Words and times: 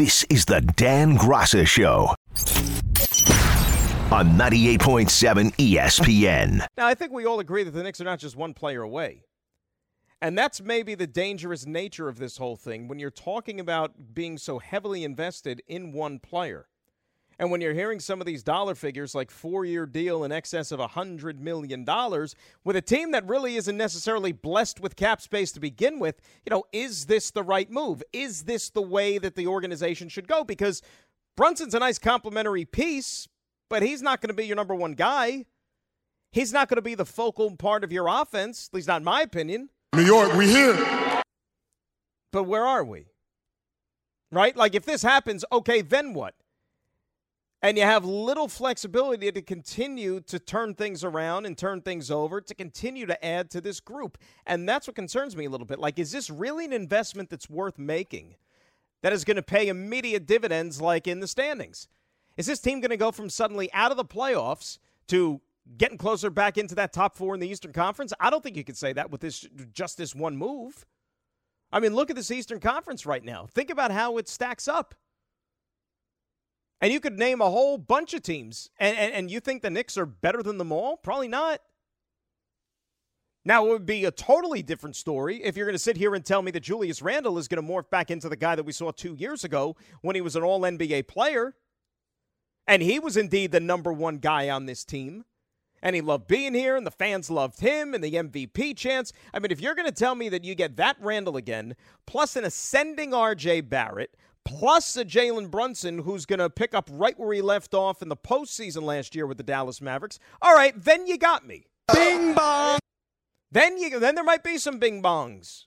This 0.00 0.24
is 0.30 0.46
the 0.46 0.62
Dan 0.62 1.18
Graca 1.18 1.66
Show 1.66 2.14
on 4.10 4.30
98.7 4.38 5.54
ESPN. 5.56 6.64
Now, 6.78 6.86
I 6.86 6.94
think 6.94 7.12
we 7.12 7.26
all 7.26 7.38
agree 7.38 7.64
that 7.64 7.72
the 7.72 7.82
Knicks 7.82 8.00
are 8.00 8.04
not 8.04 8.18
just 8.18 8.34
one 8.34 8.54
player 8.54 8.80
away. 8.80 9.24
And 10.22 10.38
that's 10.38 10.62
maybe 10.62 10.94
the 10.94 11.06
dangerous 11.06 11.66
nature 11.66 12.08
of 12.08 12.18
this 12.18 12.38
whole 12.38 12.56
thing 12.56 12.88
when 12.88 12.98
you're 12.98 13.10
talking 13.10 13.60
about 13.60 14.14
being 14.14 14.38
so 14.38 14.58
heavily 14.58 15.04
invested 15.04 15.60
in 15.68 15.92
one 15.92 16.18
player. 16.18 16.70
And 17.40 17.50
when 17.50 17.62
you're 17.62 17.72
hearing 17.72 18.00
some 18.00 18.20
of 18.20 18.26
these 18.26 18.42
dollar 18.42 18.74
figures 18.74 19.14
like 19.14 19.30
four 19.30 19.64
year 19.64 19.86
deal 19.86 20.24
in 20.24 20.30
excess 20.30 20.72
of 20.72 20.78
$100 20.78 21.38
million 21.38 21.86
with 22.64 22.76
a 22.76 22.82
team 22.82 23.12
that 23.12 23.26
really 23.26 23.56
isn't 23.56 23.78
necessarily 23.78 24.30
blessed 24.30 24.78
with 24.78 24.94
cap 24.94 25.22
space 25.22 25.50
to 25.52 25.60
begin 25.60 25.98
with, 25.98 26.20
you 26.44 26.50
know, 26.50 26.64
is 26.70 27.06
this 27.06 27.30
the 27.30 27.42
right 27.42 27.70
move? 27.70 28.02
Is 28.12 28.42
this 28.42 28.68
the 28.68 28.82
way 28.82 29.16
that 29.16 29.36
the 29.36 29.46
organization 29.46 30.10
should 30.10 30.28
go? 30.28 30.44
Because 30.44 30.82
Brunson's 31.34 31.74
a 31.74 31.78
nice 31.78 31.98
complimentary 31.98 32.66
piece, 32.66 33.26
but 33.70 33.82
he's 33.82 34.02
not 34.02 34.20
going 34.20 34.28
to 34.28 34.34
be 34.34 34.46
your 34.46 34.56
number 34.56 34.74
one 34.74 34.92
guy. 34.92 35.46
He's 36.32 36.52
not 36.52 36.68
going 36.68 36.76
to 36.76 36.82
be 36.82 36.94
the 36.94 37.06
focal 37.06 37.56
part 37.56 37.84
of 37.84 37.90
your 37.90 38.06
offense, 38.06 38.68
at 38.70 38.74
least 38.74 38.86
not 38.88 39.00
in 39.00 39.04
my 39.04 39.22
opinion. 39.22 39.70
New 39.96 40.04
York, 40.04 40.34
we 40.34 40.46
here. 40.46 41.22
But 42.32 42.42
where 42.42 42.66
are 42.66 42.84
we? 42.84 43.06
Right? 44.30 44.54
Like 44.54 44.74
if 44.74 44.84
this 44.84 45.00
happens, 45.00 45.42
okay, 45.50 45.80
then 45.80 46.12
what? 46.12 46.34
And 47.62 47.76
you 47.76 47.84
have 47.84 48.06
little 48.06 48.48
flexibility 48.48 49.30
to 49.30 49.42
continue 49.42 50.20
to 50.20 50.38
turn 50.38 50.74
things 50.74 51.04
around 51.04 51.44
and 51.44 51.58
turn 51.58 51.82
things 51.82 52.10
over 52.10 52.40
to 52.40 52.54
continue 52.54 53.04
to 53.04 53.24
add 53.24 53.50
to 53.50 53.60
this 53.60 53.80
group. 53.80 54.16
And 54.46 54.66
that's 54.66 54.86
what 54.86 54.96
concerns 54.96 55.36
me 55.36 55.44
a 55.44 55.50
little 55.50 55.66
bit. 55.66 55.78
Like, 55.78 55.98
is 55.98 56.10
this 56.10 56.30
really 56.30 56.64
an 56.64 56.72
investment 56.72 57.28
that's 57.28 57.50
worth 57.50 57.78
making 57.78 58.36
that 59.02 59.12
is 59.12 59.24
going 59.24 59.36
to 59.36 59.42
pay 59.42 59.68
immediate 59.68 60.26
dividends 60.26 60.80
like 60.80 61.06
in 61.06 61.20
the 61.20 61.26
standings? 61.26 61.88
Is 62.38 62.46
this 62.46 62.60
team 62.60 62.80
going 62.80 62.90
to 62.90 62.96
go 62.96 63.10
from 63.10 63.28
suddenly 63.28 63.70
out 63.74 63.90
of 63.90 63.98
the 63.98 64.04
playoffs 64.06 64.78
to 65.08 65.42
getting 65.76 65.98
closer 65.98 66.30
back 66.30 66.56
into 66.56 66.74
that 66.76 66.94
top 66.94 67.14
four 67.14 67.34
in 67.34 67.40
the 67.40 67.48
Eastern 67.48 67.74
Conference? 67.74 68.14
I 68.18 68.30
don't 68.30 68.42
think 68.42 68.56
you 68.56 68.64
could 68.64 68.78
say 68.78 68.94
that 68.94 69.10
with 69.10 69.20
this 69.20 69.46
just 69.74 69.98
this 69.98 70.14
one 70.14 70.34
move. 70.34 70.86
I 71.72 71.80
mean, 71.80 71.94
look 71.94 72.08
at 72.08 72.16
this 72.16 72.30
Eastern 72.30 72.58
Conference 72.58 73.04
right 73.04 73.22
now. 73.22 73.46
Think 73.52 73.68
about 73.68 73.90
how 73.90 74.16
it 74.16 74.28
stacks 74.28 74.66
up. 74.66 74.94
And 76.80 76.92
you 76.92 77.00
could 77.00 77.18
name 77.18 77.40
a 77.40 77.50
whole 77.50 77.76
bunch 77.76 78.14
of 78.14 78.22
teams, 78.22 78.70
and, 78.78 78.96
and, 78.96 79.12
and 79.12 79.30
you 79.30 79.40
think 79.40 79.62
the 79.62 79.70
Knicks 79.70 79.98
are 79.98 80.06
better 80.06 80.42
than 80.42 80.56
them 80.56 80.72
all? 80.72 80.96
Probably 80.96 81.28
not. 81.28 81.60
Now, 83.44 83.66
it 83.66 83.68
would 83.70 83.86
be 83.86 84.04
a 84.04 84.10
totally 84.10 84.62
different 84.62 84.96
story 84.96 85.42
if 85.42 85.56
you're 85.56 85.66
going 85.66 85.74
to 85.74 85.78
sit 85.78 85.96
here 85.96 86.14
and 86.14 86.24
tell 86.24 86.42
me 86.42 86.50
that 86.50 86.60
Julius 86.60 87.00
Randle 87.00 87.38
is 87.38 87.48
going 87.48 87.64
to 87.64 87.72
morph 87.72 87.88
back 87.88 88.10
into 88.10 88.28
the 88.28 88.36
guy 88.36 88.54
that 88.54 88.64
we 88.64 88.72
saw 88.72 88.90
two 88.90 89.14
years 89.14 89.44
ago 89.44 89.76
when 90.02 90.14
he 90.14 90.20
was 90.20 90.36
an 90.36 90.42
all 90.42 90.60
NBA 90.60 91.08
player. 91.08 91.54
And 92.66 92.82
he 92.82 92.98
was 92.98 93.16
indeed 93.16 93.52
the 93.52 93.60
number 93.60 93.92
one 93.92 94.18
guy 94.18 94.50
on 94.50 94.66
this 94.66 94.84
team. 94.84 95.24
And 95.82 95.96
he 95.96 96.02
loved 96.02 96.28
being 96.28 96.52
here, 96.52 96.76
and 96.76 96.86
the 96.86 96.90
fans 96.90 97.30
loved 97.30 97.60
him, 97.60 97.94
and 97.94 98.04
the 98.04 98.12
MVP 98.12 98.76
chance. 98.76 99.14
I 99.32 99.38
mean, 99.38 99.50
if 99.50 99.62
you're 99.62 99.74
going 99.74 99.88
to 99.88 99.94
tell 99.94 100.14
me 100.14 100.28
that 100.28 100.44
you 100.44 100.54
get 100.54 100.76
that 100.76 100.96
Randle 101.00 101.38
again, 101.38 101.74
plus 102.06 102.36
an 102.36 102.44
ascending 102.44 103.12
RJ 103.12 103.70
Barrett, 103.70 104.14
plus 104.44 104.96
a 104.96 105.04
Jalen 105.04 105.50
Brunson 105.50 106.00
who's 106.00 106.26
going 106.26 106.38
to 106.38 106.50
pick 106.50 106.74
up 106.74 106.88
right 106.92 107.18
where 107.18 107.32
he 107.32 107.42
left 107.42 107.74
off 107.74 108.02
in 108.02 108.08
the 108.08 108.16
postseason 108.16 108.82
last 108.82 109.14
year 109.14 109.26
with 109.26 109.36
the 109.36 109.42
Dallas 109.42 109.80
Mavericks. 109.80 110.18
All 110.42 110.54
right, 110.54 110.74
then 110.76 111.06
you 111.06 111.18
got 111.18 111.46
me. 111.46 111.66
Bing 111.92 112.34
bong. 112.34 112.78
Then 113.52 113.78
you 113.78 113.98
then 113.98 114.14
there 114.14 114.24
might 114.24 114.44
be 114.44 114.58
some 114.58 114.78
bing 114.78 115.02
bongs. 115.02 115.64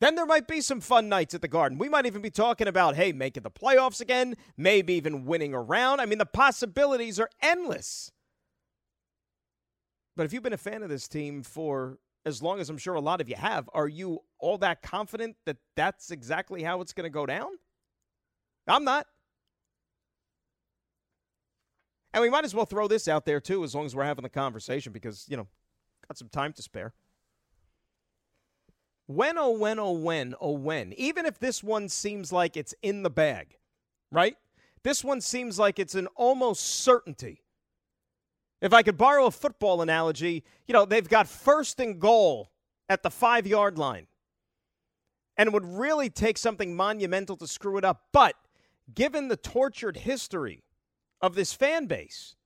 Then 0.00 0.16
there 0.16 0.26
might 0.26 0.46
be 0.46 0.60
some 0.60 0.80
fun 0.80 1.08
nights 1.08 1.34
at 1.34 1.40
the 1.40 1.48
Garden. 1.48 1.78
We 1.78 1.88
might 1.88 2.06
even 2.06 2.20
be 2.20 2.30
talking 2.30 2.68
about, 2.68 2.96
hey, 2.96 3.12
making 3.12 3.42
the 3.42 3.50
playoffs 3.50 4.00
again, 4.00 4.34
maybe 4.56 4.94
even 4.94 5.24
winning 5.24 5.54
a 5.54 5.60
round. 5.60 6.00
I 6.00 6.06
mean, 6.06 6.18
the 6.18 6.26
possibilities 6.26 7.18
are 7.18 7.30
endless. 7.40 8.10
But 10.16 10.26
if 10.26 10.32
you've 10.32 10.42
been 10.42 10.52
a 10.52 10.58
fan 10.58 10.82
of 10.82 10.88
this 10.88 11.08
team 11.08 11.42
for 11.42 11.98
as 12.26 12.42
long 12.42 12.60
as 12.60 12.70
I'm 12.70 12.78
sure 12.78 12.94
a 12.94 13.00
lot 13.00 13.20
of 13.20 13.28
you 13.28 13.36
have, 13.36 13.68
are 13.72 13.88
you 13.88 14.20
all 14.38 14.58
that 14.58 14.82
confident 14.82 15.36
that 15.46 15.56
that's 15.76 16.10
exactly 16.10 16.62
how 16.62 16.80
it's 16.80 16.92
going 16.92 17.04
to 17.04 17.10
go 17.10 17.26
down? 17.26 17.50
I'm 18.66 18.84
not. 18.84 19.06
And 22.12 22.22
we 22.22 22.30
might 22.30 22.44
as 22.44 22.54
well 22.54 22.64
throw 22.64 22.86
this 22.86 23.08
out 23.08 23.26
there 23.26 23.40
too, 23.40 23.64
as 23.64 23.74
long 23.74 23.86
as 23.86 23.96
we're 23.96 24.04
having 24.04 24.22
the 24.22 24.28
conversation, 24.28 24.92
because, 24.92 25.26
you 25.28 25.36
know, 25.36 25.48
got 26.08 26.16
some 26.16 26.28
time 26.28 26.52
to 26.52 26.62
spare. 26.62 26.92
When, 29.06 29.36
oh, 29.36 29.50
when, 29.50 29.78
oh, 29.78 29.90
when, 29.90 30.34
oh, 30.40 30.52
when, 30.52 30.94
even 30.94 31.26
if 31.26 31.38
this 31.38 31.62
one 31.62 31.88
seems 31.88 32.32
like 32.32 32.56
it's 32.56 32.74
in 32.82 33.02
the 33.02 33.10
bag, 33.10 33.58
right? 34.10 34.36
This 34.82 35.02
one 35.02 35.20
seems 35.20 35.58
like 35.58 35.78
it's 35.78 35.94
an 35.94 36.06
almost 36.14 36.62
certainty. 36.62 37.42
If 38.62 38.72
I 38.72 38.82
could 38.82 38.96
borrow 38.96 39.26
a 39.26 39.30
football 39.30 39.82
analogy, 39.82 40.44
you 40.66 40.72
know, 40.72 40.86
they've 40.86 41.08
got 41.08 41.28
first 41.28 41.80
and 41.80 42.00
goal 42.00 42.50
at 42.88 43.02
the 43.02 43.10
five 43.10 43.46
yard 43.46 43.76
line. 43.76 44.06
And 45.36 45.48
it 45.48 45.52
would 45.52 45.66
really 45.66 46.08
take 46.10 46.38
something 46.38 46.76
monumental 46.76 47.36
to 47.38 47.46
screw 47.46 47.76
it 47.76 47.84
up. 47.84 48.04
But 48.12 48.36
given 48.92 49.28
the 49.28 49.36
tortured 49.36 49.98
history 49.98 50.64
of 51.20 51.34
this 51.34 51.52
fan 51.52 51.86
base, 51.86 52.36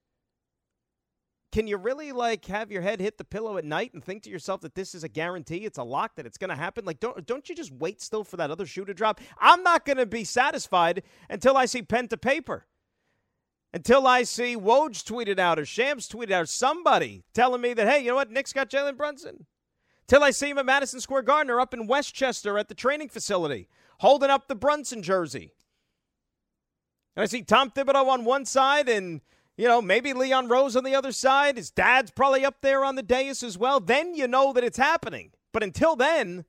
can 1.51 1.67
you 1.67 1.79
really 1.79 2.13
like 2.13 2.45
have 2.47 2.71
your 2.71 2.83
head 2.83 3.01
hit 3.01 3.17
the 3.17 3.25
pillow 3.25 3.57
at 3.57 3.65
night 3.65 3.95
and 3.95 4.05
think 4.05 4.23
to 4.25 4.31
yourself 4.31 4.61
that 4.61 4.75
this 4.75 4.95
is 4.95 5.03
a 5.03 5.09
guarantee, 5.09 5.65
it's 5.65 5.79
a 5.79 5.83
lock 5.83 6.15
that 6.17 6.27
it's 6.27 6.37
going 6.37 6.51
to 6.51 6.57
happen? 6.57 6.85
Like 6.85 7.01
don't 7.01 7.27
don't 7.27 7.49
you 7.49 7.55
just 7.55 7.73
wait 7.73 8.03
still 8.03 8.23
for 8.23 8.37
that 8.37 8.51
other 8.51 8.67
shoe 8.67 8.85
to 8.85 8.95
drop? 8.95 9.21
I'm 9.39 9.63
not 9.63 9.87
going 9.87 9.97
to 9.97 10.07
be 10.07 10.25
satisfied 10.25 11.03
until 11.31 11.57
I 11.57 11.65
see 11.65 11.83
pen 11.83 12.09
to 12.09 12.17
paper. 12.17 12.67
Until 13.73 14.07
I 14.07 14.23
see 14.23 14.57
Woj 14.57 15.05
tweeted 15.05 15.39
out 15.39 15.59
or 15.59 15.67
Shams 15.67 16.09
tweeted 16.09 16.31
out 16.31 16.49
somebody 16.49 17.25
telling 17.35 17.61
me 17.61 17.75
that, 17.75 17.87
hey, 17.87 18.01
you 18.01 18.09
know 18.09 18.15
what, 18.15 18.31
Knicks 18.31 18.55
got 18.55 18.71
Jalen 18.71 18.97
Brunson. 18.97 19.47
Till 20.07 20.25
I 20.25 20.31
see 20.31 20.49
him 20.49 20.57
at 20.57 20.65
Madison 20.65 21.01
Square 21.01 21.23
Garden 21.23 21.51
or 21.51 21.61
up 21.61 21.75
in 21.75 21.87
Westchester 21.87 22.59
at 22.59 22.69
the 22.69 22.75
training 22.75 23.11
facility 23.11 23.69
holding 23.99 24.31
up 24.31 24.49
the 24.49 24.55
Brunson 24.55 25.03
jersey. 25.03 25.53
And 27.19 27.25
I 27.25 27.27
see 27.27 27.43
Tom 27.43 27.73
Thibodeau 27.73 28.07
on 28.07 28.25
one 28.25 28.45
side 28.45 28.89
and, 28.89 29.21
you 29.57 29.67
know, 29.67 29.83
maybe 29.83 30.13
Leon 30.13 30.47
Rose 30.47 30.77
on 30.77 30.85
the 30.85 30.95
other 30.95 31.11
side. 31.11 31.57
His 31.57 31.69
dad's 31.69 32.13
probably 32.13 32.45
up 32.45 32.59
there 32.61 32.85
on 32.85 32.95
the 32.95 33.03
dais 33.03 33.43
as 33.43 33.59
well. 33.59 33.81
Then 33.81 34.15
you 34.15 34.29
know 34.29 34.53
that 34.53 34.63
it's 34.63 34.79
happening. 34.79 35.33
But 35.53 35.65
until 35.65 35.97
then, 35.97 36.45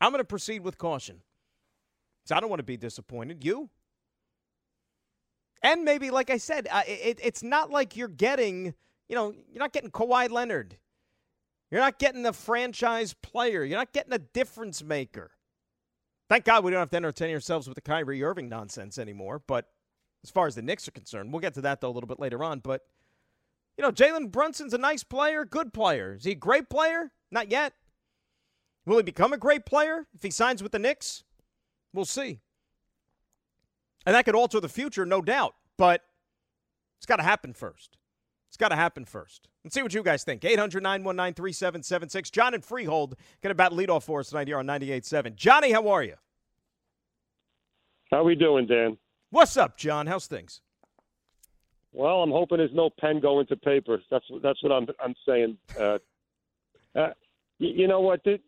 I'm 0.00 0.10
going 0.10 0.20
to 0.20 0.24
proceed 0.24 0.64
with 0.64 0.78
caution. 0.78 1.20
So 2.24 2.34
I 2.34 2.40
don't 2.40 2.48
want 2.48 2.60
to 2.60 2.64
be 2.64 2.78
disappointed. 2.78 3.44
You? 3.44 3.68
And 5.62 5.84
maybe, 5.84 6.10
like 6.10 6.30
I 6.30 6.38
said, 6.38 6.66
uh, 6.72 6.80
it, 6.88 7.20
it's 7.22 7.42
not 7.42 7.70
like 7.70 7.98
you're 7.98 8.08
getting, 8.08 8.72
you 9.10 9.16
know, 9.16 9.34
you're 9.52 9.60
not 9.60 9.74
getting 9.74 9.90
Kawhi 9.90 10.30
Leonard. 10.30 10.78
You're 11.70 11.82
not 11.82 11.98
getting 11.98 12.24
a 12.24 12.32
franchise 12.32 13.12
player. 13.12 13.64
You're 13.64 13.76
not 13.76 13.92
getting 13.92 14.14
a 14.14 14.18
difference 14.18 14.82
maker. 14.82 15.32
Thank 16.34 16.46
God 16.46 16.64
we 16.64 16.72
don't 16.72 16.80
have 16.80 16.90
to 16.90 16.96
entertain 16.96 17.32
ourselves 17.32 17.68
with 17.68 17.76
the 17.76 17.80
Kyrie 17.80 18.20
Irving 18.20 18.48
nonsense 18.48 18.98
anymore. 18.98 19.40
But 19.46 19.68
as 20.24 20.30
far 20.30 20.48
as 20.48 20.56
the 20.56 20.62
Knicks 20.62 20.88
are 20.88 20.90
concerned, 20.90 21.32
we'll 21.32 21.38
get 21.38 21.54
to 21.54 21.60
that 21.60 21.80
though 21.80 21.90
a 21.90 21.94
little 21.94 22.08
bit 22.08 22.18
later 22.18 22.42
on. 22.42 22.58
But 22.58 22.80
you 23.78 23.82
know, 23.82 23.92
Jalen 23.92 24.32
Brunson's 24.32 24.74
a 24.74 24.78
nice 24.78 25.04
player, 25.04 25.44
good 25.44 25.72
player. 25.72 26.14
Is 26.14 26.24
he 26.24 26.32
a 26.32 26.34
great 26.34 26.68
player? 26.68 27.12
Not 27.30 27.52
yet. 27.52 27.74
Will 28.84 28.96
he 28.96 29.04
become 29.04 29.32
a 29.32 29.38
great 29.38 29.64
player 29.64 30.08
if 30.12 30.24
he 30.24 30.30
signs 30.32 30.60
with 30.60 30.72
the 30.72 30.80
Knicks? 30.80 31.22
We'll 31.92 32.04
see. 32.04 32.40
And 34.04 34.16
that 34.16 34.24
could 34.24 34.34
alter 34.34 34.58
the 34.58 34.68
future, 34.68 35.06
no 35.06 35.22
doubt. 35.22 35.54
But 35.78 36.02
it's 36.98 37.06
got 37.06 37.18
to 37.18 37.22
happen 37.22 37.52
first. 37.52 37.96
It's 38.54 38.56
got 38.56 38.68
to 38.68 38.76
happen 38.76 39.04
first. 39.04 39.48
Let's 39.64 39.74
see 39.74 39.82
what 39.82 39.92
you 39.94 40.04
guys 40.04 40.22
think. 40.22 40.44
800 40.44 40.80
919 40.80 41.34
3776. 41.34 42.30
John 42.30 42.54
and 42.54 42.64
Freehold 42.64 43.16
get 43.42 43.50
about 43.50 43.72
leadoff 43.72 44.04
for 44.04 44.20
us 44.20 44.28
tonight 44.28 44.46
here 44.46 44.58
on 44.58 44.66
98.7. 44.68 45.34
Johnny, 45.34 45.72
how 45.72 45.88
are 45.88 46.04
you? 46.04 46.14
How 48.12 48.18
are 48.18 48.24
we 48.24 48.36
doing, 48.36 48.68
Dan? 48.68 48.96
What's 49.30 49.56
up, 49.56 49.76
John? 49.76 50.06
How's 50.06 50.28
things? 50.28 50.60
Well, 51.92 52.22
I'm 52.22 52.30
hoping 52.30 52.58
there's 52.58 52.70
no 52.72 52.90
pen 52.96 53.18
going 53.18 53.48
to 53.48 53.56
paper. 53.56 54.00
That's 54.08 54.24
that's 54.40 54.62
what 54.62 54.70
I'm 54.70 54.86
I'm 55.02 55.16
saying. 55.26 55.58
Uh, 55.76 55.98
uh, 56.94 57.08
you, 57.58 57.88
know 57.88 58.02
what? 58.02 58.20
This, 58.24 58.38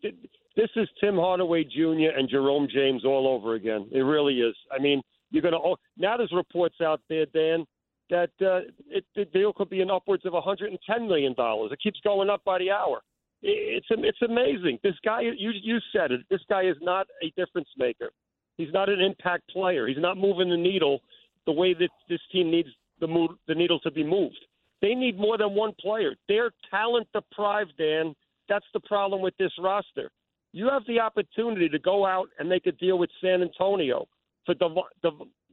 this 0.55 0.69
is 0.77 0.87
Tim 1.01 1.17
Hardaway 1.17 1.65
Jr. 1.65 2.15
and 2.17 2.29
Jerome 2.29 2.69
James 2.73 3.03
all 3.03 3.27
over 3.27 3.55
again. 3.55 3.89
It 3.91 3.99
really 3.99 4.39
is. 4.39 4.55
I 4.71 4.81
mean, 4.81 5.01
you're 5.31 5.41
going 5.41 5.53
to 5.53 5.59
oh, 5.59 5.75
now 5.97 6.15
there's 6.15 6.31
reports 6.31 6.75
out 6.81 7.01
there, 7.09 7.25
Dan, 7.25 7.65
that 8.09 8.31
uh, 8.41 8.61
it, 8.89 9.05
the 9.15 9.25
deal 9.25 9.53
could 9.53 9.69
be 9.69 9.81
in 9.81 9.91
upwards 9.91 10.25
of 10.25 10.33
110 10.33 11.07
million 11.07 11.33
dollars. 11.33 11.71
It 11.71 11.81
keeps 11.81 11.99
going 12.01 12.29
up 12.29 12.43
by 12.43 12.59
the 12.59 12.71
hour. 12.71 13.01
It's 13.41 13.87
it's 13.89 14.21
amazing. 14.21 14.79
This 14.83 14.95
guy, 15.03 15.21
you 15.21 15.51
you 15.61 15.77
said 15.93 16.11
it. 16.11 16.21
This 16.29 16.41
guy 16.49 16.63
is 16.63 16.77
not 16.81 17.07
a 17.23 17.29
difference 17.39 17.69
maker. 17.77 18.09
He's 18.57 18.73
not 18.73 18.89
an 18.89 18.99
impact 18.99 19.49
player. 19.49 19.87
He's 19.87 19.99
not 19.99 20.17
moving 20.17 20.49
the 20.49 20.57
needle 20.57 21.01
the 21.45 21.51
way 21.51 21.73
that 21.73 21.89
this 22.09 22.19
team 22.31 22.49
needs 22.49 22.69
the 22.99 23.07
move, 23.07 23.31
the 23.47 23.55
needle 23.55 23.79
to 23.81 23.91
be 23.91 24.03
moved. 24.03 24.39
They 24.81 24.95
need 24.95 25.19
more 25.19 25.37
than 25.37 25.53
one 25.55 25.73
player. 25.79 26.15
They're 26.27 26.51
talent 26.69 27.07
deprived, 27.13 27.73
Dan. 27.77 28.15
That's 28.49 28.65
the 28.73 28.79
problem 28.81 29.21
with 29.21 29.35
this 29.37 29.51
roster. 29.59 30.09
You 30.53 30.69
have 30.69 30.83
the 30.87 30.99
opportunity 30.99 31.69
to 31.69 31.79
go 31.79 32.05
out 32.05 32.29
and 32.39 32.49
make 32.49 32.65
a 32.65 32.71
deal 32.71 32.97
with 32.97 33.09
San 33.21 33.41
Antonio 33.41 34.07
for 34.45 34.55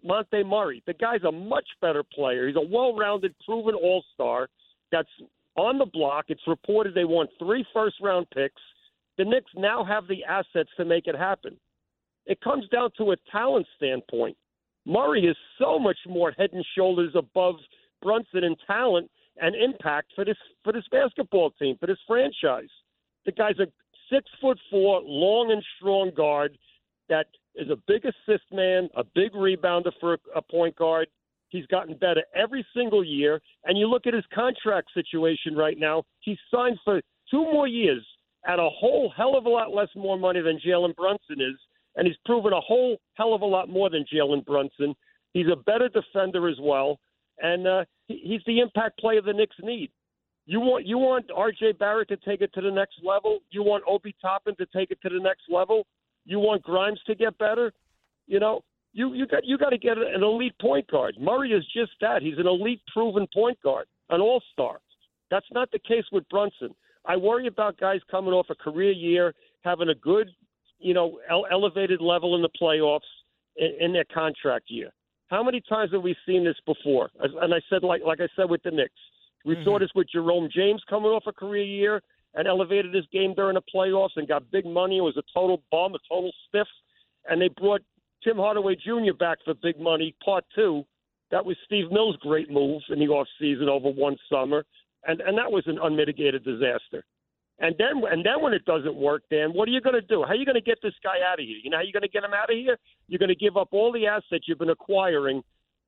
DeJounte 0.05 0.47
Murray. 0.47 0.83
The 0.87 0.95
guy's 0.95 1.23
a 1.23 1.33
much 1.33 1.67
better 1.81 2.03
player. 2.03 2.47
He's 2.47 2.57
a 2.57 2.61
well-rounded, 2.61 3.35
proven 3.45 3.75
all-star 3.75 4.49
that's 4.93 5.09
on 5.57 5.79
the 5.79 5.87
block. 5.87 6.27
It's 6.29 6.47
reported 6.47 6.95
they 6.95 7.05
want 7.05 7.31
three 7.39 7.65
first-round 7.73 8.27
picks. 8.35 8.61
The 9.19 9.25
Knicks 9.25 9.51
now 9.57 9.85
have 9.85 10.07
the 10.09 10.25
assets 10.25 10.71
to 10.77 10.85
make 10.85 11.07
it 11.07 11.17
happen. 11.17 11.57
It 12.27 12.41
comes 12.41 12.69
down 12.69 12.91
to 12.99 13.13
a 13.13 13.17
talent 13.31 13.67
standpoint. 13.77 14.37
Murray 14.87 15.27
is 15.27 15.37
so 15.59 15.79
much 15.79 15.99
more 16.07 16.33
head 16.33 16.51
and 16.53 16.65
shoulders 16.77 17.13
above 17.15 17.57
Brunson 18.03 18.45
in 18.45 18.57
talent 18.67 19.11
and 19.41 19.55
impact 19.55 20.13
for 20.15 20.25
this 20.25 20.37
for 20.63 20.73
this 20.73 20.85
basketball 20.91 21.51
team, 21.53 21.77
for 21.79 21.87
this 21.87 21.99
franchise. 22.07 22.69
The 23.27 23.33
guy's 23.33 23.59
a 23.59 23.67
six 24.13 24.29
foot 24.41 24.59
four, 24.71 25.01
long 25.03 25.51
and 25.53 25.65
strong 25.79 26.11
guard 26.15 26.57
that 27.09 27.27
is 27.55 27.71
a 27.71 27.77
big 27.87 28.05
assist 28.05 28.45
man, 28.53 28.89
a 28.97 29.05
big 29.15 29.33
rebounder 29.33 29.93
for 30.01 30.19
a 30.35 30.43
point 30.43 30.77
guard. 30.77 31.09
He's 31.49 31.67
gotten 31.67 31.97
better 31.97 32.23
every 32.35 32.67
single 32.75 33.05
year. 33.05 33.41
And 33.65 33.79
you 33.79 33.87
look 33.87 34.07
at 34.07 34.15
his 34.15 34.25
contract 34.35 34.89
situation 34.93 35.55
right 35.55 35.79
now, 35.79 36.03
he's 36.21 36.39
signed 36.53 36.79
for 36.85 37.01
two 37.31 37.45
more 37.45 37.69
years 37.69 38.05
at 38.47 38.59
a 38.59 38.69
whole 38.69 39.13
hell 39.17 39.37
of 39.37 39.47
a 39.47 39.49
lot 39.49 39.73
less 39.73 39.89
more 39.95 40.19
money 40.19 40.41
than 40.41 40.59
Jalen 40.59 40.97
Brunson 40.97 41.41
is. 41.41 41.57
And 41.97 42.07
he's 42.07 42.17
proven 42.27 42.53
a 42.53 42.61
whole 42.61 42.97
hell 43.15 43.35
of 43.35 43.43
a 43.43 43.47
lot 43.47 43.69
more 43.69 43.89
than 43.89 44.05
Jalen 44.13 44.45
Brunson. 44.45 44.95
He's 45.33 45.47
a 45.47 45.57
better 45.57 45.89
defender 45.89 46.49
as 46.49 46.57
well. 46.61 46.99
And 47.39 47.67
uh, 47.67 47.85
he, 48.07 48.21
he's 48.25 48.43
the 48.47 48.61
impact 48.61 48.99
player 48.99 49.23
the 49.23 49.33
Knicks 49.33 49.57
need. 49.63 49.91
You 50.47 50.61
want 50.61 50.87
you 50.87 50.99
want 50.99 51.31
R.J. 51.35 51.73
Barrett 51.73 52.09
to 52.09 52.17
take 52.19 52.43
it 52.43 52.53
to 52.55 52.61
the 52.61 52.71
next 52.71 52.97
level. 53.03 53.39
You 53.51 53.63
want 53.63 53.83
Obi 53.89 54.15
Toppin 54.21 54.55
to 54.57 54.67
take 54.67 54.91
it 54.91 54.99
to 55.03 55.09
the 55.09 55.21
next 55.21 55.45
level. 55.49 55.87
You 56.25 56.39
want 56.39 56.63
Grimes 56.63 57.01
to 57.07 57.15
get 57.15 57.37
better. 57.39 57.73
You 58.27 58.41
know, 58.41 58.63
you 58.93 59.13
you 59.13 59.27
got 59.27 59.45
you 59.45 59.59
got 59.59 59.71
to 59.71 59.79
get 59.79 59.99
an 59.99 60.23
elite 60.23 60.55
point 60.61 60.91
guard. 60.91 61.17
Murray 61.21 61.51
is 61.53 61.65
just 61.75 61.93
that. 62.01 62.23
He's 62.23 62.39
an 62.39 62.47
elite, 62.47 62.81
proven 62.93 63.27
point 63.35 63.61
guard, 63.63 63.87
an 64.11 64.21
all 64.21 64.43
star. 64.53 64.79
That's 65.31 65.47
not 65.53 65.71
the 65.73 65.79
case 65.81 66.05
with 66.13 66.29
Brunson. 66.29 66.75
I 67.07 67.17
worry 67.17 67.47
about 67.47 67.79
guys 67.79 68.01
coming 68.11 68.33
off 68.33 68.47
a 68.51 68.55
career 68.55 68.93
year, 68.93 69.35
having 69.63 69.91
a 69.91 69.95
good, 69.95 70.31
you 70.79 70.95
know, 70.95 71.19
ele- 71.29 71.47
elevated 71.51 72.01
level 72.01 72.35
in 72.35 72.43
the 72.43 72.49
playoffs 72.61 73.01
in, 73.57 73.73
in 73.81 73.93
their 73.93 74.05
contract 74.13 74.67
year. 74.69 74.91
How 75.29 75.43
many 75.43 75.61
times 75.69 75.93
have 75.93 76.03
we 76.03 76.17
seen 76.27 76.45
this 76.45 76.57
before? 76.65 77.11
And 77.19 77.53
I 77.53 77.61
said, 77.69 77.83
like 77.83 78.03
like 78.07 78.21
I 78.21 78.29
said 78.37 78.49
with 78.49 78.63
the 78.63 78.71
Knicks, 78.71 78.93
we 79.45 79.55
mm-hmm. 79.55 79.65
saw 79.65 79.79
this 79.79 79.91
with 79.95 80.07
Jerome 80.11 80.49
James 80.55 80.83
coming 80.89 81.11
off 81.11 81.25
a 81.27 81.33
career 81.33 81.65
year 81.65 82.03
and 82.35 82.49
elevated 82.49 82.93
his 82.93 83.07
game 83.13 83.35
during 83.35 83.55
the 83.55 83.63
playoffs 83.75 84.17
and 84.17 84.27
got 84.27 84.51
big 84.51 84.67
money. 84.67 84.99
It 84.99 85.03
was 85.03 85.17
a 85.17 85.23
total 85.33 85.63
bum, 85.71 85.95
a 85.95 85.99
total 86.09 86.33
stiff. 86.49 86.69
And 87.29 87.41
they 87.41 87.49
brought 87.49 87.83
Tim 88.23 88.37
Hardaway 88.37 88.77
Jr. 88.77 89.15
back 89.19 89.39
for 89.45 89.55
big 89.55 89.79
money, 89.79 90.15
part 90.25 90.45
two. 90.55 90.85
That 91.31 91.45
was 91.45 91.57
Steve 91.65 91.91
Mills' 91.91 92.17
great 92.21 92.51
move 92.51 92.83
in 92.91 92.99
the 92.99 93.09
off 93.09 93.29
season 93.41 93.69
over 93.69 93.91
one 93.91 94.17
summer. 94.31 94.65
And 95.07 95.21
and 95.21 95.37
that 95.39 95.51
was 95.51 95.65
an 95.67 95.79
unmitigated 95.83 96.45
disaster. 96.45 97.05
And 97.59 97.75
then 97.79 98.03
and 98.11 98.25
then 98.25 98.43
when 98.43 98.53
it 98.53 98.65
doesn't 98.65 98.95
work, 98.95 99.23
Dan, 99.31 99.51
what 99.51 99.69
are 99.69 99.73
you 99.73 99.81
going 99.81 99.95
to 99.95 100.03
do? 100.03 100.23
How 100.23 100.31
are 100.31 100.37
you 100.37 100.45
going 100.45 100.55
to 100.55 100.61
get 100.61 100.79
this 100.83 100.95
guy 101.03 101.17
out 101.27 101.39
of 101.39 101.47
here? 101.47 101.59
You 101.63 101.71
know 101.71 101.79
how 101.79 101.83
you're 101.83 101.93
going 101.93 102.03
to 102.03 102.09
get 102.09 102.25
him 102.25 102.35
out 102.35 102.51
of 102.51 102.57
here? 102.57 102.79
You're 103.09 103.19
going 103.19 103.29
to 103.29 103.35
give 103.35 103.57
up 103.57 103.69
all 103.73 103.93
the 103.93 104.07
assets 104.07 104.47
you've 104.49 104.59
been 104.59 104.71
acquiring 104.71 105.43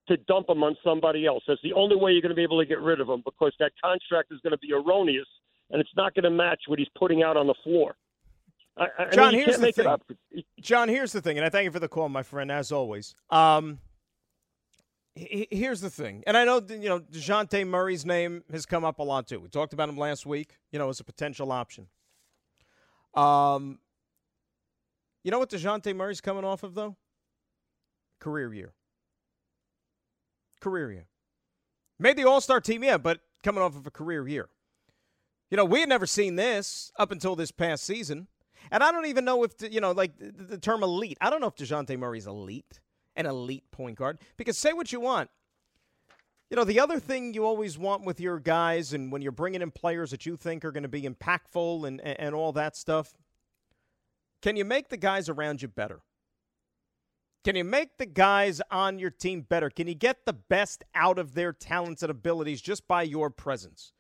to 0.09 0.17
dump 0.29 0.49
him 0.49 0.63
on 0.63 0.77
somebody 0.85 1.27
else. 1.27 1.43
That's 1.49 1.61
the 1.63 1.73
only 1.73 1.97
way 1.97 2.13
you're 2.13 2.23
going 2.23 2.31
to 2.31 2.37
be 2.37 2.45
able 2.45 2.61
to 2.61 2.67
get 2.67 2.81
rid 2.81 3.01
of 3.01 3.09
him 3.09 3.23
because 3.25 3.53
that 3.59 3.73
contract 3.83 4.31
is 4.31 4.39
going 4.43 4.53
to 4.53 4.59
be 4.59 4.73
erroneous 4.73 5.27
and 5.71 5.81
it's 5.81 5.91
not 5.97 6.15
going 6.15 6.25
to 6.25 6.31
match 6.31 6.63
what 6.67 6.79
he's 6.79 6.89
putting 6.97 7.23
out 7.23 7.37
on 7.37 7.47
the 7.47 7.55
floor. 7.65 7.97
I, 8.77 8.87
I 8.99 9.11
John, 9.11 9.33
mean, 9.33 9.45
here's 9.45 9.59
the 9.59 9.73
thing. 9.73 10.45
John, 10.61 10.89
here's 10.89 11.13
the 11.13 11.23
thing, 11.23 11.39
and 11.39 11.47
I 11.47 11.49
thank 11.49 11.65
you 11.65 11.71
for 11.71 11.81
the 11.81 11.89
call, 11.89 12.09
my 12.09 12.23
friend, 12.23 12.53
as 12.53 12.71
always. 12.73 13.15
Um, 13.31 13.79
here's 15.15 15.81
the 15.81 15.89
thing, 15.89 16.23
and 16.27 16.37
I 16.37 16.45
know 16.45 16.61
you 16.69 16.89
know 16.89 17.01
Dejounte 17.01 17.67
Murray's 17.67 18.05
name 18.05 18.45
has 18.53 18.67
come 18.67 18.85
up 18.85 18.99
a 18.99 19.03
lot 19.03 19.27
too. 19.27 19.41
We 19.41 19.49
talked 19.49 19.73
about 19.73 19.89
him 19.89 19.97
last 19.97 20.27
week, 20.27 20.59
you 20.73 20.79
know, 20.79 20.91
as 20.91 21.01
a 21.01 21.05
potential 21.05 21.53
option. 21.53 21.87
Um, 23.15 23.79
you 25.25 25.31
know 25.31 25.39
what 25.39 25.49
Dejounte 25.51 25.97
Murray's 25.97 26.21
coming 26.21 26.45
off 26.45 26.63
of 26.63 26.75
though? 26.75 26.97
Career 28.21 28.53
year. 28.53 28.73
Career 30.61 30.93
year. 30.93 31.07
Made 31.99 32.19
the 32.19 32.25
All 32.25 32.43
Star 32.43 32.61
team, 32.61 32.85
yeah, 32.85 32.99
but 32.99 33.21
coming 33.43 33.63
off 33.63 33.75
of 33.75 33.87
a 33.87 33.91
career 33.91 34.29
year. 34.29 34.51
You 35.51 35.57
know, 35.57 35.65
we 35.65 35.81
had 35.81 35.89
never 35.89 36.07
seen 36.07 36.37
this 36.37 36.91
up 36.99 37.13
until 37.13 37.37
this 37.37 37.51
past 37.51 37.85
season. 37.85 38.29
And 38.71 38.83
I 38.83 38.91
don't 38.91 39.07
even 39.07 39.25
know 39.25 39.45
if, 39.45 39.53
you 39.61 39.81
know, 39.81 39.93
like 39.93 40.19
the, 40.19 40.45
the 40.45 40.59
term 40.59 40.83
elite, 40.83 41.19
I 41.21 41.31
don't 41.31 41.41
know 41.41 41.47
if 41.47 41.55
Dejounte 41.55 41.97
Murray's 41.99 42.27
elite, 42.27 42.81
an 43.15 43.27
elite 43.27 43.71
point 43.71 43.97
guard. 43.97 44.21
Because 44.37 44.59
say 44.59 44.73
what 44.73 44.93
you 44.93 45.01
want. 45.01 45.31
You 46.51 46.57
know, 46.57 46.65
the 46.65 46.81
other 46.81 47.01
thing 47.01 47.35
you 47.35 47.45
always 47.45 47.77
want 47.77 48.05
with 48.05 48.21
your 48.21 48.39
guys 48.39 48.93
and 48.93 49.11
when 49.11 49.21
you're 49.21 49.33
bringing 49.33 49.63
in 49.63 49.73
players 49.73 50.11
that 50.13 50.27
you 50.27 50.37
think 50.37 50.65
are 50.65 50.71
going 50.73 50.85
to 50.85 50.89
be 50.89 51.03
impactful 51.03 51.87
and, 51.87 52.01
and, 52.01 52.21
and 52.21 52.35
all 52.35 52.53
that 52.53 52.77
stuff, 52.77 53.15
can 54.43 54.57
you 54.57 54.65
make 54.65 54.89
the 54.89 54.97
guys 54.97 55.29
around 55.29 55.63
you 55.63 55.69
better? 55.69 56.03
Can 57.45 57.57
you 57.57 57.65
make 57.65 57.99
the 57.99 58.07
guys 58.07 58.61
on 58.71 58.99
your 58.99 59.11
team 59.11 59.43
better? 59.43 59.71
Can 59.71 59.87
you 59.87 59.95
get 59.95 60.25
the 60.25 60.33
best 60.33 60.85
out 60.95 61.19
of 61.19 61.35
their 61.35 61.53
talents 61.53 62.03
and 62.03 62.11
abilities 62.11 62.61
just 62.61 62.87
by 62.89 63.03
your 63.03 63.31
presence? 63.31 63.93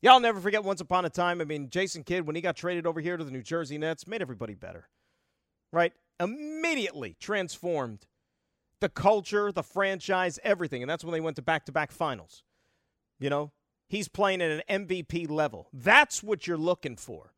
Yeah, 0.00 0.12
I'll 0.12 0.20
never 0.20 0.40
forget 0.40 0.62
once 0.62 0.80
upon 0.80 1.04
a 1.04 1.10
time. 1.10 1.40
I 1.40 1.44
mean, 1.44 1.70
Jason 1.70 2.04
Kidd, 2.04 2.26
when 2.26 2.36
he 2.36 2.42
got 2.42 2.56
traded 2.56 2.86
over 2.86 3.00
here 3.00 3.16
to 3.16 3.24
the 3.24 3.30
New 3.30 3.42
Jersey 3.42 3.78
Nets, 3.78 4.06
made 4.06 4.22
everybody 4.22 4.54
better. 4.54 4.88
Right? 5.72 5.92
Immediately 6.20 7.16
transformed 7.20 8.06
the 8.80 8.88
culture, 8.88 9.50
the 9.50 9.62
franchise, 9.62 10.38
everything. 10.44 10.82
And 10.82 10.90
that's 10.90 11.04
when 11.04 11.12
they 11.12 11.20
went 11.20 11.36
to 11.36 11.42
back 11.42 11.66
to 11.66 11.72
back 11.72 11.90
finals. 11.90 12.44
You 13.18 13.28
know, 13.30 13.52
he's 13.88 14.08
playing 14.08 14.40
at 14.40 14.62
an 14.68 14.86
MVP 14.86 15.28
level. 15.28 15.68
That's 15.72 16.22
what 16.22 16.46
you're 16.46 16.56
looking 16.56 16.96
for. 16.96 17.34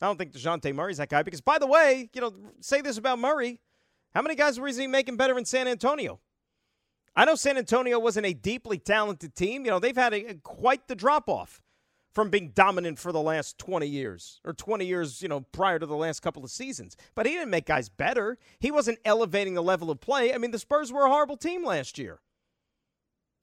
I 0.00 0.06
don't 0.06 0.18
think 0.18 0.32
DeJounte 0.32 0.74
Murray's 0.74 0.98
that 0.98 1.08
guy 1.08 1.22
because, 1.22 1.40
by 1.40 1.58
the 1.58 1.66
way, 1.66 2.10
you 2.12 2.20
know, 2.20 2.32
say 2.60 2.80
this 2.80 2.98
about 2.98 3.18
Murray. 3.18 3.60
How 4.14 4.22
many 4.22 4.34
guys 4.34 4.60
were 4.60 4.68
he 4.68 4.86
making 4.86 5.16
better 5.16 5.36
in 5.38 5.44
San 5.44 5.66
Antonio? 5.66 6.20
I 7.16 7.24
know 7.24 7.36
San 7.36 7.56
Antonio 7.56 7.98
wasn't 7.98 8.26
a 8.26 8.32
deeply 8.32 8.78
talented 8.78 9.34
team. 9.36 9.64
You 9.64 9.70
know, 9.70 9.78
they've 9.78 9.96
had 9.96 10.12
a, 10.12 10.30
a, 10.30 10.34
quite 10.34 10.88
the 10.88 10.96
drop 10.96 11.28
off 11.28 11.62
from 12.12 12.30
being 12.30 12.50
dominant 12.54 12.98
for 12.98 13.12
the 13.12 13.20
last 13.20 13.58
20 13.58 13.86
years 13.86 14.40
or 14.44 14.52
20 14.52 14.84
years, 14.84 15.22
you 15.22 15.28
know, 15.28 15.40
prior 15.40 15.78
to 15.78 15.86
the 15.86 15.96
last 15.96 16.20
couple 16.20 16.44
of 16.44 16.50
seasons. 16.50 16.96
But 17.14 17.26
he 17.26 17.32
didn't 17.32 17.50
make 17.50 17.66
guys 17.66 17.88
better. 17.88 18.38
He 18.58 18.70
wasn't 18.70 18.98
elevating 19.04 19.54
the 19.54 19.62
level 19.62 19.90
of 19.90 20.00
play. 20.00 20.34
I 20.34 20.38
mean, 20.38 20.50
the 20.50 20.58
Spurs 20.58 20.92
were 20.92 21.04
a 21.04 21.10
horrible 21.10 21.36
team 21.36 21.64
last 21.64 21.98
year. 21.98 22.20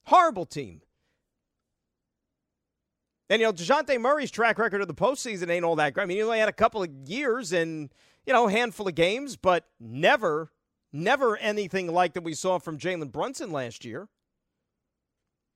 Horrible 0.06 0.46
team. 0.46 0.82
And, 3.30 3.40
you 3.40 3.46
know, 3.46 3.52
DeJounte 3.52 3.98
Murray's 3.98 4.30
track 4.30 4.58
record 4.58 4.82
of 4.82 4.88
the 4.88 4.94
postseason 4.94 5.48
ain't 5.48 5.64
all 5.64 5.76
that 5.76 5.94
great. 5.94 6.04
I 6.04 6.06
mean, 6.06 6.18
he 6.18 6.22
only 6.22 6.38
had 6.38 6.50
a 6.50 6.52
couple 6.52 6.82
of 6.82 6.90
years 7.06 7.52
and, 7.52 7.90
you 8.26 8.32
know, 8.32 8.48
a 8.48 8.50
handful 8.50 8.88
of 8.88 8.94
games, 8.94 9.36
but 9.36 9.64
never 9.80 10.50
Never 10.92 11.36
anything 11.38 11.92
like 11.92 12.12
that 12.14 12.24
we 12.24 12.34
saw 12.34 12.58
from 12.58 12.78
Jalen 12.78 13.12
Brunson 13.12 13.50
last 13.50 13.84
year. 13.84 14.08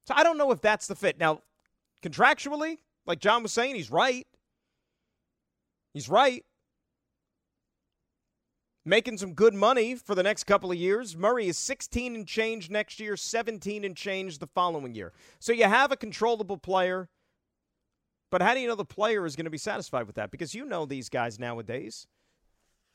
So 0.06 0.14
I 0.16 0.22
don't 0.22 0.38
know 0.38 0.50
if 0.50 0.60
that's 0.60 0.86
the 0.86 0.94
fit. 0.94 1.18
Now, 1.18 1.42
contractually, 2.02 2.78
like 3.06 3.18
John 3.18 3.42
was 3.42 3.52
saying, 3.52 3.74
he's 3.74 3.90
right. 3.90 4.26
He's 5.92 6.08
right. 6.08 6.44
Making 8.84 9.18
some 9.18 9.34
good 9.34 9.52
money 9.52 9.96
for 9.96 10.14
the 10.14 10.22
next 10.22 10.44
couple 10.44 10.70
of 10.70 10.78
years. 10.78 11.16
Murray 11.16 11.48
is 11.48 11.58
16 11.58 12.14
and 12.14 12.26
change 12.26 12.70
next 12.70 13.00
year, 13.00 13.16
17 13.16 13.84
and 13.84 13.96
change 13.96 14.38
the 14.38 14.46
following 14.46 14.94
year. 14.94 15.12
So 15.40 15.52
you 15.52 15.64
have 15.64 15.90
a 15.90 15.96
controllable 15.96 16.56
player. 16.56 17.08
But 18.30 18.42
how 18.42 18.54
do 18.54 18.60
you 18.60 18.68
know 18.68 18.74
the 18.74 18.84
player 18.84 19.26
is 19.26 19.36
going 19.36 19.44
to 19.44 19.50
be 19.50 19.58
satisfied 19.58 20.06
with 20.06 20.16
that? 20.16 20.30
Because 20.30 20.54
you 20.54 20.64
know 20.64 20.86
these 20.86 21.08
guys 21.08 21.38
nowadays. 21.38 22.06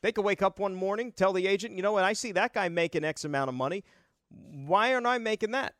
They 0.02 0.12
could 0.12 0.24
wake 0.24 0.42
up 0.42 0.58
one 0.58 0.74
morning, 0.74 1.12
tell 1.12 1.32
the 1.32 1.46
agent, 1.46 1.76
you 1.76 1.82
know 1.82 1.92
what, 1.92 2.04
I 2.04 2.12
see 2.12 2.32
that 2.32 2.52
guy 2.52 2.68
making 2.68 3.04
X 3.04 3.24
amount 3.24 3.48
of 3.48 3.54
money. 3.54 3.84
Why 4.28 4.92
aren't 4.92 5.06
I 5.06 5.18
making 5.18 5.52
that? 5.52 5.74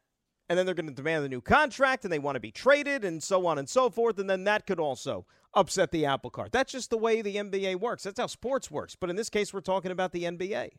And 0.49 0.59
then 0.59 0.67
they're 0.67 0.75
going 0.75 0.89
to 0.89 0.95
demand 0.95 1.25
a 1.25 1.29
new 1.29 1.41
contract 1.41 2.05
and 2.05 2.13
they 2.13 2.19
want 2.19 2.37
to 2.37 2.41
be 2.41 2.51
traded 2.51 3.05
and 3.05 3.23
so 3.23 3.47
on 3.47 3.59
and 3.59 3.69
so 3.69 3.91
forth. 3.91 4.19
And 4.19 4.29
then 4.29 4.45
that 4.45 4.67
could 4.67 4.79
also 4.79 5.27
upset 5.55 5.91
the 5.91 6.07
apple 6.07 6.31
cart. 6.31 6.53
That's 6.53 6.73
just 6.73 6.91
the 6.91 6.99
way 6.99 7.23
the 7.23 7.37
NBA 7.37 7.77
works. 7.77 8.05
That's 8.05 8.21
how 8.21 8.27
sports 8.27 8.71
works. 8.71 8.95
But 8.95 9.11
in 9.11 9.17
this 9.17 9.29
case, 9.29 9.53
we're 9.53 9.61
talking 9.61 9.91
about 9.91 10.13
the 10.13 10.25
NBA. 10.25 10.71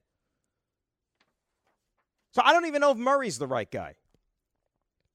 So 2.32 2.42
I 2.44 2.54
don't 2.54 2.66
even 2.66 2.82
know 2.82 2.92
if 2.92 2.98
Murray's 2.98 3.38
the 3.40 3.48
right 3.48 3.70
guy. 3.70 3.96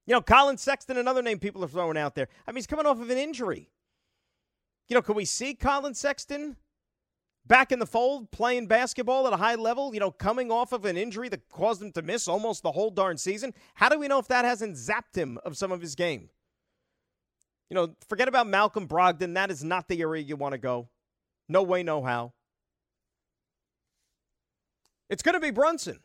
You 0.07 0.15
know, 0.15 0.23
Colin 0.23 0.57
Sexton, 0.57 0.97
another 0.97 1.23
name 1.23 1.39
people 1.39 1.65
are 1.65 1.69
throwing 1.69 1.99
out 1.99 2.15
there. 2.15 2.29
I 2.47 2.51
mean, 2.51 2.57
he's 2.57 2.67
coming 2.67 2.87
off 2.87 3.01
of 3.01 3.11
an 3.11 3.19
injury. 3.19 3.71
You 4.89 4.95
know, 4.95 5.03
can 5.03 5.15
we 5.15 5.25
see 5.25 5.55
Colin 5.55 5.95
Sexton 5.95 6.57
back 7.49 7.73
in 7.73 7.79
the 7.79 7.87
fold, 7.87 8.31
playing 8.31 8.67
basketball 8.67 9.27
at 9.27 9.33
a 9.33 9.39
high 9.39 9.55
level, 9.55 9.95
you 9.95 10.01
know, 10.01 10.11
coming 10.11 10.53
off 10.53 10.73
of 10.73 10.85
an 10.85 10.97
injury 10.97 11.29
that 11.31 11.49
caused 11.49 11.83
him 11.83 11.91
to 11.93 12.03
miss 12.03 12.29
almost 12.29 12.63
the 12.63 12.73
whole 12.73 12.91
darn 12.91 13.17
season. 13.17 13.55
How 13.75 13.89
do 13.89 13.99
we 13.99 14.07
know 14.07 14.19
if 14.19 14.29
that 14.29 14.45
hasn't 14.45 14.77
zapped 14.77 15.17
him 15.17 15.39
of 15.45 15.57
some 15.57 15.73
of 15.73 15.81
his 15.81 15.95
game? 15.95 16.29
You 17.71 17.75
know, 17.75 17.95
forget 18.09 18.29
about 18.29 18.47
Malcolm 18.47 18.87
Brogdon. 18.87 19.35
That 19.35 19.51
is 19.51 19.65
not 19.65 19.89
the 19.89 20.01
area 20.01 20.23
you 20.23 20.37
want 20.37 20.53
to 20.53 20.59
go. 20.59 20.89
No 21.49 21.63
way, 21.63 21.83
no 21.83 22.03
how. 22.03 22.33
It's 25.11 25.23
going 25.23 25.35
to 25.35 25.41
be 25.41 25.51
Brunson. 25.51 26.01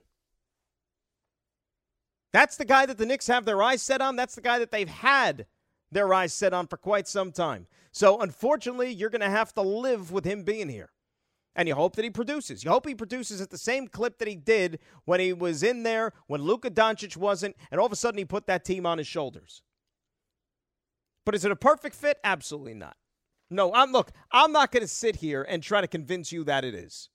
That's 2.31 2.57
the 2.57 2.65
guy 2.65 2.85
that 2.85 2.97
the 2.97 3.05
Knicks 3.05 3.27
have 3.27 3.45
their 3.45 3.61
eyes 3.61 3.81
set 3.81 4.01
on. 4.01 4.15
That's 4.15 4.35
the 4.35 4.41
guy 4.41 4.59
that 4.59 4.71
they've 4.71 4.89
had 4.89 5.45
their 5.91 6.13
eyes 6.13 6.33
set 6.33 6.53
on 6.53 6.67
for 6.67 6.77
quite 6.77 7.07
some 7.07 7.31
time. 7.31 7.67
So, 7.91 8.19
unfortunately, 8.21 8.91
you're 8.91 9.11
going 9.11 9.21
to 9.21 9.29
have 9.29 9.53
to 9.53 9.61
live 9.61 10.11
with 10.11 10.25
him 10.25 10.43
being 10.43 10.69
here. 10.69 10.92
And 11.55 11.67
you 11.67 11.75
hope 11.75 11.95
that 11.95 12.03
he 12.03 12.09
produces. 12.09 12.63
You 12.63 12.71
hope 12.71 12.87
he 12.87 12.95
produces 12.95 13.39
at 13.39 13.51
the 13.51 13.57
same 13.57 13.87
clip 13.87 14.17
that 14.17 14.27
he 14.27 14.35
did 14.35 14.79
when 15.05 15.19
he 15.19 15.33
was 15.33 15.61
in 15.61 15.83
there, 15.83 16.11
when 16.27 16.41
Luka 16.41 16.71
Doncic 16.71 17.15
wasn't, 17.15 17.55
and 17.69 17.79
all 17.79 17.85
of 17.85 17.91
a 17.91 17.95
sudden 17.95 18.17
he 18.17 18.25
put 18.25 18.47
that 18.47 18.65
team 18.65 18.85
on 18.85 18.97
his 18.97 19.07
shoulders. 19.07 19.61
But 21.25 21.35
is 21.35 21.45
it 21.45 21.51
a 21.51 21.55
perfect 21.55 21.95
fit? 21.95 22.17
Absolutely 22.23 22.73
not. 22.73 22.97
No, 23.49 23.73
I'm 23.73 23.91
look, 23.91 24.11
I'm 24.31 24.51
not 24.51 24.71
going 24.71 24.81
to 24.81 24.87
sit 24.87 25.17
here 25.17 25.43
and 25.43 25.61
try 25.61 25.81
to 25.81 25.87
convince 25.87 26.31
you 26.31 26.43
that 26.45 26.65
it 26.65 26.73
is. 26.73 27.09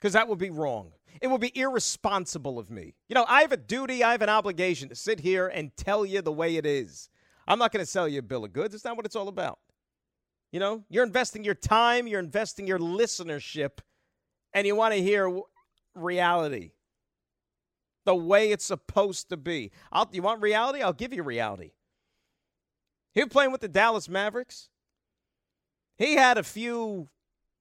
Cuz 0.00 0.12
that 0.12 0.28
would 0.28 0.38
be 0.38 0.50
wrong. 0.50 0.92
It 1.22 1.28
would 1.28 1.40
be 1.40 1.56
irresponsible 1.58 2.58
of 2.58 2.70
me. 2.70 2.94
You 3.08 3.14
know, 3.14 3.24
I 3.26 3.40
have 3.40 3.52
a 3.52 3.56
duty, 3.56 4.04
I 4.04 4.12
have 4.12 4.20
an 4.20 4.28
obligation 4.28 4.90
to 4.90 4.94
sit 4.94 5.20
here 5.20 5.46
and 5.46 5.74
tell 5.76 6.04
you 6.04 6.20
the 6.20 6.32
way 6.32 6.56
it 6.56 6.66
is. 6.66 7.08
I'm 7.46 7.58
not 7.58 7.72
going 7.72 7.84
to 7.84 7.90
sell 7.90 8.08
you 8.08 8.18
a 8.18 8.22
bill 8.22 8.44
of 8.44 8.52
goods. 8.52 8.74
It's 8.74 8.84
not 8.84 8.96
what 8.96 9.06
it's 9.06 9.16
all 9.16 9.28
about. 9.28 9.58
You 10.54 10.60
know, 10.60 10.84
you're 10.88 11.02
investing 11.02 11.42
your 11.42 11.56
time, 11.56 12.06
you're 12.06 12.20
investing 12.20 12.68
your 12.68 12.78
listenership, 12.78 13.80
and 14.52 14.68
you 14.68 14.76
want 14.76 14.94
to 14.94 15.02
hear 15.02 15.28
reality 15.96 16.70
the 18.04 18.14
way 18.14 18.52
it's 18.52 18.64
supposed 18.64 19.30
to 19.30 19.36
be. 19.36 19.72
I'll, 19.90 20.08
you 20.12 20.22
want 20.22 20.42
reality? 20.42 20.80
I'll 20.80 20.92
give 20.92 21.12
you 21.12 21.24
reality. 21.24 21.72
He 23.14 23.20
was 23.24 23.32
playing 23.32 23.50
with 23.50 23.62
the 23.62 23.68
Dallas 23.68 24.08
Mavericks. 24.08 24.68
He 25.98 26.14
had 26.14 26.38
a 26.38 26.44
few, 26.44 27.08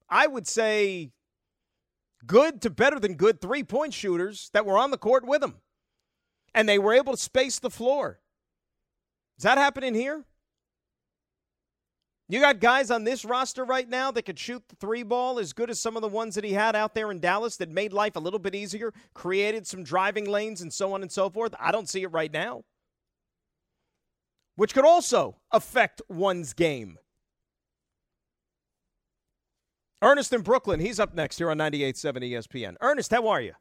I 0.08 0.28
would 0.28 0.46
say, 0.46 1.14
good 2.28 2.62
to 2.62 2.70
better 2.70 3.00
than 3.00 3.16
good 3.16 3.42
three 3.42 3.64
point 3.64 3.96
shooters 3.96 4.52
that 4.54 4.68
were 4.68 4.78
on 4.78 4.92
the 4.92 5.00
court 5.00 5.26
with 5.26 5.42
him. 5.42 5.56
And 6.54 6.70
they 6.70 6.78
were 6.78 6.94
able 6.94 7.14
to 7.14 7.20
space 7.20 7.58
the 7.58 7.72
floor. 7.72 8.20
Is 9.40 9.46
that 9.46 9.58
happening 9.58 9.96
here? 9.96 10.26
You 12.34 12.40
got 12.40 12.60
guys 12.60 12.90
on 12.90 13.04
this 13.04 13.24
roster 13.24 13.64
right 13.64 13.88
now 13.88 14.10
that 14.10 14.24
could 14.24 14.40
shoot 14.40 14.64
the 14.68 14.76
three 14.78 15.04
ball 15.04 15.38
as 15.38 15.54
good 15.54 15.70
as 15.70 15.80
some 15.80 15.96
of 15.96 16.02
the 16.02 16.08
ones 16.08 16.34
that 16.34 16.44
he 16.44 16.54
had 16.54 16.76
out 16.76 16.96
there 16.96 17.12
in 17.12 17.20
Dallas 17.20 17.58
that 17.58 17.70
made 17.70 17.94
life 17.94 18.16
a 18.16 18.20
little 18.20 18.40
bit 18.40 18.56
easier, 18.56 18.92
created 19.14 19.68
some 19.68 19.84
driving 19.84 20.26
lanes, 20.26 20.60
and 20.60 20.74
so 20.74 20.94
on 20.94 21.04
and 21.04 21.12
so 21.12 21.30
forth. 21.30 21.54
I 21.60 21.72
don't 21.72 21.88
see 21.88 22.02
it 22.02 22.08
right 22.08 22.34
now. 22.34 22.64
Which 24.56 24.74
could 24.74 24.84
also 24.84 25.36
affect 25.52 26.02
one's 26.10 26.56
game. 26.56 26.98
Ernest 30.02 30.34
in 30.34 30.42
Brooklyn, 30.42 30.80
he's 30.80 31.00
up 31.00 31.14
next 31.14 31.38
here 31.38 31.52
on 31.52 31.60
98.7 31.60 32.32
ESPN. 32.32 32.78
Ernest, 32.82 33.12
how 33.12 33.28
are 33.28 33.42
you? 33.42 33.54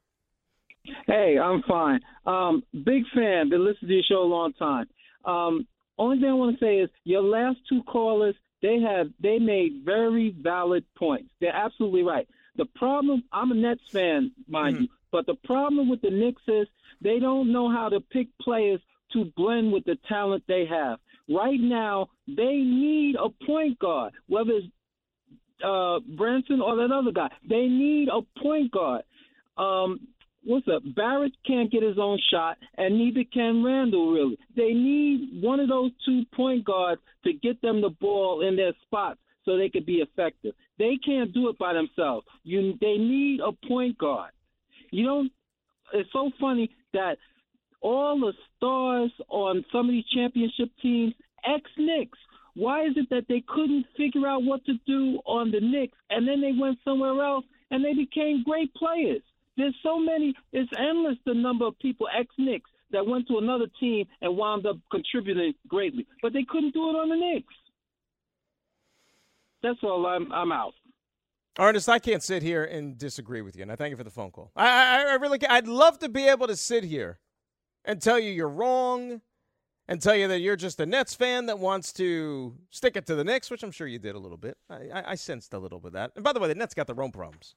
Hey, 1.07 1.39
I'm 1.39 1.63
fine. 1.69 2.01
Um, 2.25 2.63
big 2.73 3.03
fan. 3.15 3.51
Been 3.51 3.67
listening 3.67 3.89
to 3.89 3.95
your 3.97 4.03
show 4.09 4.23
a 4.23 4.25
long 4.25 4.55
time. 4.55 4.87
Um, 5.27 5.67
only 5.99 6.19
thing 6.21 6.31
I 6.31 6.33
want 6.33 6.59
to 6.59 6.65
say 6.65 6.79
is 6.79 6.89
your 7.05 7.23
last 7.23 7.59
two 7.69 7.83
callers, 7.83 8.35
they 8.63 8.81
have 8.81 9.09
they 9.21 9.39
made 9.39 9.83
very 9.85 10.35
valid 10.41 10.85
points. 10.97 11.31
They're 11.41 11.55
absolutely 11.55 12.03
right. 12.03 12.29
The 12.57 12.67
problem, 12.77 13.25
I'm 13.33 13.51
a 13.51 13.55
Nets 13.55 13.83
fan, 13.91 14.33
mind 14.49 14.75
mm-hmm. 14.75 14.83
you, 14.85 14.89
but 15.11 15.27
the 15.27 15.37
problem 15.45 15.89
with 15.89 16.01
the 16.03 16.11
Knicks 16.11 16.43
is 16.47 16.67
they 17.01 17.19
don't 17.19 17.53
know 17.53 17.71
how 17.71 17.89
to 17.89 18.01
pick 18.01 18.29
players 18.41 18.81
to 19.13 19.31
blend 19.37 19.73
with 19.73 19.85
the 19.85 19.97
talent 20.09 20.45
they 20.47 20.67
have. 20.67 20.99
Right 21.29 21.61
now, 21.61 22.09
they 22.27 22.57
need 22.57 23.17
a 23.17 23.29
point 23.47 23.79
guard, 23.79 24.13
whether 24.29 24.53
it's 24.53 24.67
uh, 25.65 26.01
Brunson 26.17 26.61
or 26.61 26.77
that 26.77 26.93
other 26.93 27.13
guy. 27.13 27.29
They 27.49 27.69
need 27.69 28.09
a 28.09 28.21
point 28.41 28.73
guard. 28.73 29.03
Um, 29.57 30.01
what's 30.45 30.67
up? 30.69 30.83
Barrett 30.95 31.33
can't 31.47 31.71
get 31.71 31.83
his 31.83 31.99
own 31.99 32.19
shot, 32.31 32.59
and 32.77 32.99
neither 32.99 33.25
can 33.33 33.65
Randle, 33.65 34.13
Really, 34.13 34.39
they 34.57 34.73
need 34.73 35.43
one 35.43 35.61
of 35.61 35.69
those 35.69 35.91
two 36.05 36.23
point 36.35 36.65
guards 36.65 37.01
to 37.25 37.33
get 37.33 37.61
them 37.63 37.81
the 37.81 37.91
ball 37.91 38.47
in 38.47 38.57
their 38.57 38.73
spots 38.83 39.21
so 39.45 39.57
they 39.57 39.69
could 39.69 39.87
be 39.87 39.97
effective. 39.97 40.55
They 40.79 40.99
can't 41.05 41.33
do 41.33 41.49
it 41.49 41.59
by 41.59 41.73
themselves. 41.73 42.27
You, 42.45 42.75
they 42.81 42.97
need 42.97 43.41
a 43.41 43.53
point 43.67 43.99
guard. 43.99 44.31
You 44.91 45.07
know, 45.07 45.29
it's 45.93 46.09
so 46.13 46.31
funny 46.41 46.71
that 46.93 47.17
all 47.81 48.19
the 48.21 48.33
stars 48.57 49.11
on 49.29 49.65
some 49.73 49.87
of 49.87 49.93
these 49.93 50.05
championship 50.15 50.71
teams, 50.81 51.15
ex 51.45 51.63
Knicks, 51.77 52.19
why 52.55 52.85
is 52.85 52.93
it 52.97 53.09
that 53.11 53.25
they 53.29 53.43
couldn't 53.49 53.87
figure 53.97 54.27
out 54.27 54.45
what 54.45 54.65
to 54.67 54.75
do 54.87 55.21
on 55.25 55.51
the 55.51 55.61
Knicks 55.61 55.97
and 56.11 56.29
then 56.29 56.41
they 56.41 56.53
went 56.59 56.79
somewhere 56.85 57.23
else 57.25 57.45
and 57.71 57.85
they 57.85 57.95
became 57.95 58.45
great 58.45 58.73
players? 58.75 59.23
There's 59.57 59.77
so 59.83 59.99
many, 59.99 60.35
it's 60.53 60.71
endless 60.79 61.17
the 61.27 61.35
number 61.35 61.67
of 61.67 61.79
people, 61.79 62.07
ex 62.19 62.29
Knicks, 62.39 62.71
that 62.91 63.07
went 63.07 63.27
to 63.29 63.39
another 63.39 63.67
team 63.81 64.07
and 64.21 64.37
wound 64.37 64.67
up 64.67 64.77
contributing 64.91 65.55
greatly. 65.69 66.07
But 66.23 66.33
they 66.33 66.45
couldn't 66.49 66.75
do 66.75 66.91
it 66.91 66.95
on 66.95 67.09
the 67.09 67.17
Knicks. 67.17 67.55
That's 69.63 69.79
all. 69.83 70.07
I'm, 70.07 70.31
I'm 70.33 70.53
out. 70.53 70.75
Ernest, 71.59 71.89
I 71.89 71.99
can't 71.99 72.23
sit 72.23 72.43
here 72.43 72.65
and 72.65 72.97
disagree 72.97 73.43
with 73.43 73.57
you, 73.57 73.63
and 73.63 73.71
I 73.71 73.77
thank 73.77 73.91
you 73.91 73.97
for 73.97 74.05
the 74.05 74.11
phone 74.11 74.31
call. 74.31 74.51
I, 74.57 74.67
I, 74.67 75.03
I 75.11 75.15
really, 75.15 75.39
can. 75.39 75.51
I'd 75.51 75.69
love 75.69 75.99
to 75.99 76.09
be 76.09 76.27
able 76.27 76.47
to 76.47 76.57
sit 76.57 76.85
here 76.85 77.19
and 77.85 78.01
tell 78.01 78.19
you 78.19 78.31
you're 78.31 78.49
wrong 78.49 79.21
and 79.87 80.01
tell 80.01 80.15
you 80.15 80.29
that 80.29 80.41
you're 80.41 80.57
just 80.57 80.81
a 80.81 80.87
Nets 80.87 81.15
fan 81.15 81.47
that 81.47 81.59
wants 81.59 81.93
to 81.95 82.57
stick 82.71 82.97
it 82.97 83.07
to 83.07 83.15
the 83.15 83.25
Knicks, 83.25 83.51
which 83.51 83.63
I'm 83.63 83.71
sure 83.71 83.87
you 83.87 83.99
did 83.99 84.15
a 84.15 84.19
little 84.19 84.39
bit. 84.39 84.57
I, 84.71 84.77
I, 84.93 85.11
I 85.11 85.15
sensed 85.15 85.53
a 85.53 85.59
little 85.59 85.79
bit 85.79 85.89
of 85.89 85.93
that. 85.95 86.13
And 86.15 86.25
by 86.25 86.33
the 86.33 86.41
way, 86.41 86.49
the 86.49 86.55
Nets 86.55 86.73
got 86.73 86.87
their 86.87 87.03
own 87.03 87.13
problems. 87.13 87.55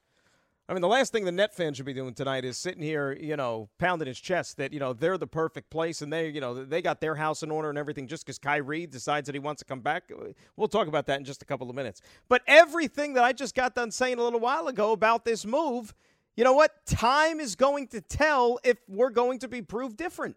I 0.68 0.74
mean, 0.74 0.82
the 0.82 0.88
last 0.88 1.12
thing 1.12 1.26
the 1.26 1.32
Net 1.32 1.54
fan 1.54 1.76
should 1.76 1.86
be 1.86 1.94
doing 1.94 2.16
tonight 2.16 2.44
is 2.44 2.58
sitting 2.58 2.82
here, 2.82 3.12
you 3.14 3.36
know, 3.36 3.70
pounding 3.78 4.08
his 4.08 4.20
chest 4.20 4.58
that 4.58 4.74
you 4.74 4.80
know 4.80 4.94
they're 4.94 5.18
the 5.18 5.28
perfect 5.28 5.70
place 5.70 6.02
and 6.02 6.12
they, 6.12 6.30
you 6.30 6.42
know, 6.42 6.66
they 6.66 6.82
got 6.82 7.00
their 7.00 7.14
house 7.14 7.44
in 7.44 7.52
order 7.52 7.70
and 7.70 7.78
everything 7.78 8.08
just 8.08 8.26
because 8.26 8.40
Kyrie 8.40 8.88
decides 8.88 9.28
that 9.28 9.36
he 9.36 9.40
wants 9.40 9.60
to 9.60 9.66
come 9.66 9.82
back. 9.82 10.12
We'll 10.56 10.68
talk 10.68 10.88
about 10.88 11.06
that 11.06 11.20
in 11.20 11.26
just 11.26 11.44
a 11.44 11.46
couple 11.46 11.70
of 11.70 11.76
minutes. 11.76 12.02
But 12.28 12.42
everything 12.48 13.14
that 13.14 13.24
I 13.24 13.32
just 13.32 13.54
got 13.54 13.76
done 13.76 13.92
saying 13.92 14.18
a 14.18 14.24
little 14.24 14.40
while 14.40 14.68
ago 14.68 14.92
about 14.92 15.24
this 15.24 15.46
move, 15.46 15.94
you 16.36 16.44
know 16.44 16.54
what? 16.54 16.84
Time 16.88 17.40
is 17.40 17.56
going 17.56 17.88
to 17.90 18.02
tell 18.02 18.60
if 18.64 18.78
we're 18.88 19.12
going 19.12 19.38
to 19.40 19.48
be 19.48 19.62
proved 19.62 19.98
different. 19.98 20.36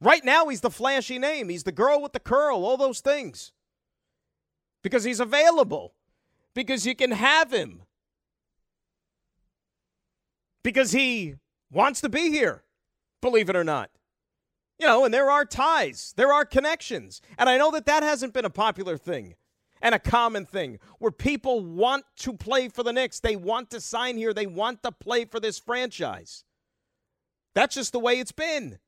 Right 0.00 0.24
now, 0.24 0.48
he's 0.48 0.60
the 0.60 0.70
flashy 0.70 1.18
name. 1.18 1.48
He's 1.48 1.62
the 1.62 1.72
girl 1.72 2.02
with 2.02 2.12
the 2.12 2.20
curl, 2.20 2.64
all 2.64 2.76
those 2.76 3.00
things. 3.00 3.52
Because 4.82 5.04
he's 5.04 5.20
available. 5.20 5.94
Because 6.54 6.86
you 6.86 6.96
can 6.96 7.12
have 7.12 7.52
him. 7.52 7.82
Because 10.66 10.90
he 10.90 11.36
wants 11.70 12.00
to 12.00 12.08
be 12.08 12.32
here, 12.32 12.64
believe 13.22 13.48
it 13.48 13.54
or 13.54 13.62
not. 13.62 13.88
You 14.80 14.88
know, 14.88 15.04
and 15.04 15.14
there 15.14 15.30
are 15.30 15.44
ties, 15.44 16.12
there 16.16 16.32
are 16.32 16.44
connections. 16.44 17.20
And 17.38 17.48
I 17.48 17.56
know 17.56 17.70
that 17.70 17.86
that 17.86 18.02
hasn't 18.02 18.34
been 18.34 18.44
a 18.44 18.50
popular 18.50 18.96
thing 18.96 19.36
and 19.80 19.94
a 19.94 20.00
common 20.00 20.44
thing 20.44 20.80
where 20.98 21.12
people 21.12 21.64
want 21.64 22.04
to 22.16 22.32
play 22.32 22.68
for 22.68 22.82
the 22.82 22.92
Knicks. 22.92 23.20
They 23.20 23.36
want 23.36 23.70
to 23.70 23.80
sign 23.80 24.16
here, 24.16 24.34
they 24.34 24.48
want 24.48 24.82
to 24.82 24.90
play 24.90 25.24
for 25.24 25.38
this 25.38 25.56
franchise. 25.56 26.42
That's 27.54 27.76
just 27.76 27.92
the 27.92 28.00
way 28.00 28.18
it's 28.18 28.32
been. 28.32 28.80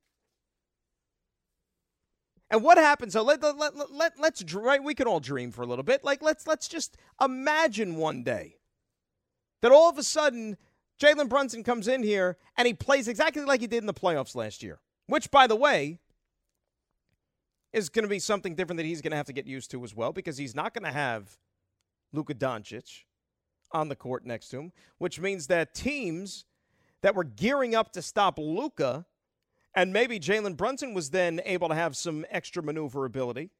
And 2.50 2.64
what 2.64 2.76
happens? 2.76 3.12
So 3.12 3.22
let, 3.22 3.40
let, 3.40 3.56
let, 3.56 3.92
let, 3.92 4.18
let's 4.18 4.52
right, 4.52 4.82
we 4.82 4.96
can 4.96 5.06
all 5.06 5.20
dream 5.20 5.52
for 5.52 5.62
a 5.62 5.66
little 5.66 5.84
bit. 5.84 6.02
Like 6.02 6.22
let's 6.22 6.44
let's 6.44 6.66
just 6.66 6.96
imagine 7.22 7.94
one 7.94 8.24
day 8.24 8.56
that 9.62 9.70
all 9.70 9.88
of 9.88 9.96
a 9.96 10.02
sudden 10.02 10.56
Jalen 10.98 11.28
Brunson 11.28 11.62
comes 11.62 11.88
in 11.88 12.02
here 12.02 12.36
and 12.56 12.66
he 12.66 12.74
plays 12.74 13.08
exactly 13.08 13.44
like 13.44 13.60
he 13.60 13.66
did 13.66 13.78
in 13.78 13.86
the 13.86 13.94
playoffs 13.94 14.34
last 14.34 14.62
year, 14.62 14.80
which 15.06 15.30
by 15.30 15.46
the 15.46 15.56
way 15.56 15.98
is 17.72 17.88
going 17.88 18.02
to 18.02 18.08
be 18.08 18.18
something 18.18 18.54
different 18.54 18.78
that 18.78 18.86
he's 18.86 19.02
going 19.02 19.10
to 19.10 19.16
have 19.16 19.26
to 19.26 19.32
get 19.32 19.46
used 19.46 19.70
to 19.70 19.84
as 19.84 19.94
well 19.94 20.12
because 20.12 20.38
he's 20.38 20.54
not 20.54 20.74
going 20.74 20.84
to 20.84 20.90
have 20.90 21.38
Luka 22.12 22.34
Doncic 22.34 23.04
on 23.72 23.88
the 23.88 23.96
court 23.96 24.24
next 24.24 24.48
to 24.48 24.58
him, 24.58 24.72
which 24.96 25.20
means 25.20 25.46
that 25.48 25.74
teams 25.74 26.46
that 27.02 27.14
were 27.14 27.24
gearing 27.24 27.74
up 27.74 27.92
to 27.92 28.02
stop 28.02 28.38
Luka 28.38 29.04
and 29.74 29.92
maybe 29.92 30.18
Jalen 30.18 30.56
Brunson 30.56 30.94
was 30.94 31.10
then 31.10 31.40
able 31.44 31.68
to 31.68 31.74
have 31.74 31.96
some 31.96 32.24
extra 32.30 32.62
maneuverability 32.62 33.50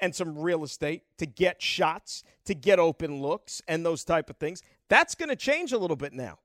and 0.00 0.14
some 0.14 0.36
real 0.36 0.64
estate 0.64 1.02
to 1.18 1.26
get 1.26 1.62
shots, 1.62 2.24
to 2.46 2.54
get 2.54 2.78
open 2.78 3.22
looks, 3.22 3.62
and 3.68 3.86
those 3.86 4.04
type 4.04 4.28
of 4.28 4.36
things. 4.36 4.62
That's 4.88 5.14
going 5.14 5.28
to 5.28 5.36
change 5.36 5.72
a 5.72 5.78
little 5.78 5.96
bit 5.96 6.12
now, 6.12 6.38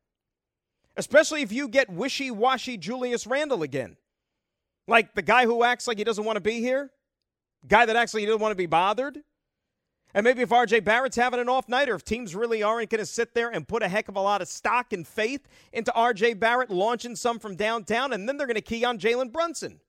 especially 0.98 1.42
if 1.42 1.52
you 1.52 1.68
get 1.68 1.90
wishy 1.90 2.32
washy 2.32 2.78
Julius 2.78 3.28
Randle 3.28 3.64
again. 3.64 3.98
Like 4.88 5.14
the 5.14 5.22
guy 5.22 5.46
who 5.46 5.64
acts 5.64 5.88
like 5.88 5.98
he 5.98 6.04
doesn't 6.04 6.26
want 6.26 6.38
to 6.38 6.42
be 6.42 6.60
here, 6.60 6.90
guy 7.68 7.86
that 7.86 7.96
actually 7.96 8.26
doesn't 8.26 8.42
want 8.42 8.52
to 8.52 8.56
be 8.56 8.66
bothered. 8.66 9.20
And 10.14 10.24
maybe 10.24 10.42
if 10.42 10.50
RJ 10.50 10.84
Barrett's 10.84 11.16
having 11.16 11.40
an 11.40 11.50
off 11.50 11.70
night, 11.70 11.88
or 11.88 11.94
if 11.94 12.04
teams 12.04 12.34
really 12.34 12.64
aren't 12.64 12.90
going 12.90 13.00
to 13.00 13.06
sit 13.06 13.36
there 13.36 13.50
and 13.50 13.68
put 13.68 13.84
a 13.84 13.88
heck 13.88 14.08
of 14.08 14.16
a 14.16 14.22
lot 14.22 14.42
of 14.42 14.48
stock 14.48 14.92
and 14.92 15.08
faith 15.08 15.48
into 15.72 15.92
RJ 15.92 16.40
Barrett 16.40 16.72
launching 16.72 17.16
some 17.16 17.38
from 17.38 17.56
downtown, 17.56 18.12
and 18.12 18.28
then 18.28 18.38
they're 18.38 18.48
going 18.48 18.56
to 18.56 18.62
key 18.62 18.84
on 18.84 18.98
Jalen 18.98 19.32
Brunson. 19.32 19.80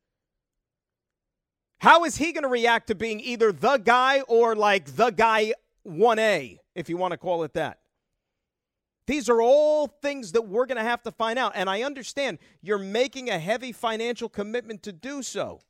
How 1.79 2.05
is 2.05 2.17
he 2.17 2.33
going 2.33 2.43
to 2.43 2.49
react 2.49 2.89
to 2.89 2.95
being 2.95 3.21
either 3.21 3.53
the 3.53 3.79
guy 3.79 4.21
or 4.23 4.55
like 4.55 4.97
the 4.97 5.11
guy 5.11 5.55
1A, 5.87 6.59
if 6.75 6.91
you 6.91 6.99
want 6.99 7.13
to 7.13 7.17
call 7.17 7.43
it 7.43 7.55
that? 7.55 7.79
These 9.07 9.29
are 9.29 9.43
all 9.43 9.87
things 9.87 10.33
that 10.33 10.43
we're 10.43 10.67
going 10.67 10.77
to 10.77 10.85
have 10.85 11.03
to 11.03 11.11
find 11.11 11.39
out. 11.39 11.53
And 11.55 11.69
I 11.69 11.83
understand 11.83 12.39
you're 12.63 12.79
making 12.79 13.29
a 13.29 13.39
heavy 13.39 13.73
financial 13.73 14.29
commitment 14.29 14.83
to 14.85 14.93
do 14.93 15.23
so. 15.23 15.61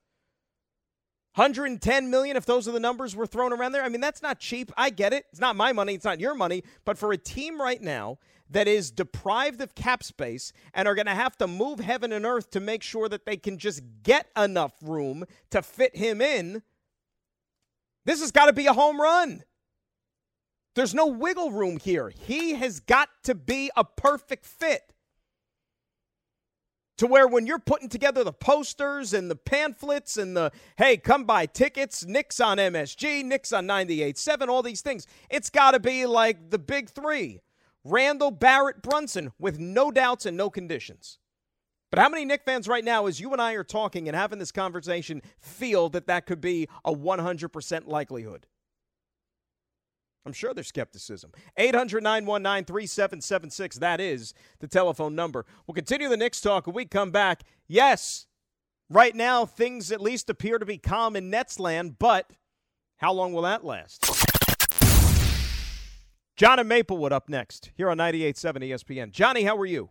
110 1.35 2.11
million 2.11 2.37
if 2.37 2.45
those 2.45 2.67
are 2.67 2.73
the 2.73 2.81
numbers 2.81 3.15
we're 3.15 3.27
throwing 3.27 3.53
around 3.53 3.73
there. 3.73 3.85
I 3.85 3.89
mean, 3.89 4.01
that's 4.01 4.21
not 4.21 4.41
cheap. 4.41 4.73
I 4.77 4.91
get 4.91 5.13
it. 5.13 5.27
It's 5.31 5.41
not 5.41 5.55
my 5.55 5.73
money, 5.73 5.95
it's 5.95 6.05
not 6.05 6.21
your 6.21 6.35
money, 6.35 6.65
but 6.85 6.99
for 6.99 7.13
a 7.13 7.17
team 7.17 7.61
right 7.61 7.81
now 7.81 8.19
that 8.51 8.67
is 8.67 8.91
deprived 8.91 9.61
of 9.61 9.77
cap 9.77 10.03
space 10.03 10.53
and 10.75 10.89
are 10.89 10.97
going 10.97 11.07
to 11.07 11.15
have 11.15 11.37
to 11.39 11.47
move 11.47 11.79
heaven 11.79 12.13
and 12.13 12.27
earth 12.27 12.51
to 12.51 12.61
make 12.61 12.83
sure 12.83 13.09
that 13.09 13.25
they 13.25 13.37
can 13.37 13.59
just 13.59 13.81
get 14.03 14.27
enough 14.37 14.73
room 14.83 15.25
to 15.51 15.63
fit 15.63 15.97
him 15.97 16.21
in, 16.21 16.63
this 18.05 18.21
has 18.21 18.33
got 18.33 18.47
to 18.47 18.53
be 18.53 18.67
a 18.67 18.73
home 18.73 19.01
run. 19.01 19.45
There's 20.75 20.95
no 20.95 21.07
wiggle 21.07 21.50
room 21.50 21.79
here. 21.79 22.11
He 22.11 22.55
has 22.55 22.81
got 22.81 23.09
to 23.25 23.35
be 23.35 23.71
a 23.77 23.85
perfect 23.85 24.47
fit. 24.47 24.93
To 26.99 27.07
where 27.07 27.27
when 27.27 27.47
you're 27.47 27.59
putting 27.59 27.89
together 27.89 28.23
the 28.23 28.33
posters 28.33 29.15
and 29.15 29.31
the 29.31 29.37
pamphlets 29.37 30.19
and 30.19 30.37
the 30.37 30.53
hey 30.77 30.99
come 30.99 31.25
buy 31.25 31.47
tickets 31.47 32.05
Knicks 32.05 32.41
on 32.41 32.59
msg 32.59 33.25
Knicks 33.25 33.55
on 33.55 33.67
98.7 33.67 34.49
all 34.49 34.62
these 34.62 34.83
things 34.83 35.07
it's 35.31 35.49
got 35.49 35.71
to 35.71 35.81
be 35.81 36.05
like 36.05 36.50
the 36.50 36.59
big 36.59 36.91
three. 36.91 37.41
Randle, 37.85 38.31
barrett 38.31 38.83
brunson 38.83 39.33
with 39.39 39.59
no 39.59 39.91
doubts 39.91 40.27
and 40.27 40.37
no 40.37 40.50
conditions. 40.50 41.19
But 41.91 42.00
how 42.00 42.11
many 42.11 42.27
Knick 42.27 42.43
fans 42.45 42.69
right 42.69 42.85
now 42.85 43.07
as 43.07 43.19
you 43.19 43.33
and 43.33 43.41
i 43.41 43.55
are 43.55 43.65
talking 43.65 44.07
and 44.07 44.15
having 44.15 44.39
this 44.39 44.53
conversation 44.53 45.23
feel 45.41 45.89
that 45.89 46.07
that 46.07 46.27
could 46.27 46.43
be 46.43 46.69
a 46.85 46.93
100% 46.93 47.87
likelihood 47.87 48.47
I'm 50.27 50.33
sure 50.33 50.53
there's 50.53 50.69
skepticism. 50.69 51.33
800 51.57 52.03
919 52.03 52.65
3776. 52.65 53.79
That 53.79 54.00
is 54.00 54.35
the 54.59 54.69
telephone 54.69 55.15
number. 55.15 55.47
We'll 55.67 55.75
continue 55.75 56.09
the 56.09 56.17
Knicks 56.17 56.41
talk 56.41 56.67
when 56.67 56.75
we 56.75 56.85
come 56.85 57.11
back. 57.11 57.43
Yes, 57.67 58.27
right 58.89 59.15
now 59.15 59.47
things 59.47 59.91
at 59.91 60.00
least 60.00 60.29
appear 60.29 60.59
to 60.59 60.67
be 60.67 60.79
calm 60.79 61.17
in 61.17 61.31
Nets 61.31 61.59
land, 61.59 61.99
but 61.99 62.31
how 62.99 63.12
long 63.12 63.33
will 63.33 63.43
that 63.43 63.65
last? 63.65 64.07
John 66.37 66.59
and 66.59 66.69
Maplewood 66.69 67.12
up 67.12 67.29
next 67.29 67.71
here 67.75 67.91
on 67.91 67.99
98.7 67.99 68.71
ESPN. 68.71 69.11
Johnny, 69.11 69.45
how 69.45 69.57
are 69.57 69.67
you? 69.67 69.91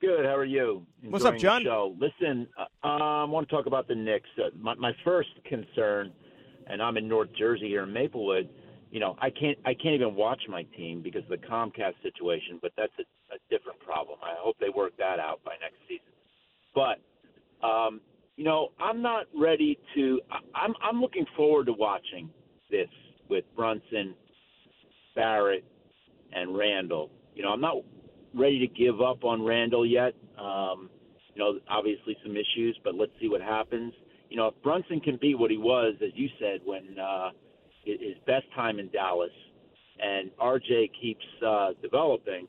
Good. 0.00 0.24
How 0.24 0.36
are 0.36 0.44
you? 0.44 0.86
Enjoying 0.98 1.12
What's 1.12 1.24
up, 1.24 1.38
John? 1.38 1.64
Show. 1.64 1.96
Listen, 1.98 2.46
uh, 2.56 2.86
I 2.86 3.24
want 3.24 3.48
to 3.48 3.54
talk 3.54 3.66
about 3.66 3.88
the 3.88 3.94
Knicks. 3.94 4.28
Uh, 4.38 4.50
my, 4.56 4.74
my 4.74 4.92
first 5.04 5.30
concern– 5.44 6.12
and 6.68 6.82
I'm 6.82 6.96
in 6.96 7.08
North 7.08 7.30
Jersey 7.38 7.68
here 7.68 7.82
in 7.82 7.92
Maplewood, 7.92 8.48
you 8.90 9.00
know, 9.00 9.16
I 9.20 9.30
can't 9.30 9.58
I 9.66 9.74
can't 9.74 9.94
even 9.94 10.14
watch 10.14 10.40
my 10.48 10.62
team 10.76 11.02
because 11.02 11.22
of 11.24 11.28
the 11.28 11.46
Comcast 11.46 11.94
situation. 12.02 12.58
But 12.60 12.72
that's 12.76 12.92
a, 12.98 13.34
a 13.34 13.38
different 13.50 13.78
problem. 13.80 14.18
I 14.22 14.34
hope 14.38 14.56
they 14.60 14.70
work 14.70 14.92
that 14.98 15.18
out 15.18 15.40
by 15.44 15.52
next 15.60 15.76
season. 15.86 16.06
But 16.74 17.66
um, 17.66 18.00
you 18.36 18.44
know, 18.44 18.68
I'm 18.80 19.02
not 19.02 19.26
ready 19.38 19.78
to. 19.94 20.20
I, 20.30 20.38
I'm 20.58 20.74
I'm 20.82 21.00
looking 21.00 21.26
forward 21.36 21.66
to 21.66 21.72
watching 21.72 22.30
this 22.70 22.88
with 23.28 23.44
Brunson, 23.54 24.14
Barrett, 25.14 25.64
and 26.32 26.56
Randle. 26.56 27.10
You 27.34 27.42
know, 27.42 27.50
I'm 27.50 27.60
not 27.60 27.76
ready 28.34 28.58
to 28.58 28.66
give 28.66 29.00
up 29.02 29.24
on 29.24 29.44
Randle 29.44 29.84
yet. 29.84 30.14
Um, 30.38 30.88
you 31.34 31.42
know, 31.42 31.58
obviously 31.68 32.16
some 32.22 32.36
issues, 32.36 32.78
but 32.82 32.94
let's 32.94 33.12
see 33.20 33.28
what 33.28 33.40
happens 33.42 33.92
you 34.28 34.36
know, 34.36 34.48
if 34.48 34.54
Brunson 34.62 35.00
can 35.00 35.16
be 35.16 35.34
what 35.34 35.50
he 35.50 35.56
was, 35.56 35.94
as 36.02 36.10
you 36.14 36.28
said, 36.38 36.60
when 36.64 36.98
uh, 36.98 37.30
his 37.84 38.16
best 38.26 38.46
time 38.54 38.78
in 38.78 38.88
Dallas, 38.90 39.30
and 40.00 40.30
RJ 40.40 40.90
keeps 41.00 41.24
uh, 41.44 41.70
developing, 41.82 42.46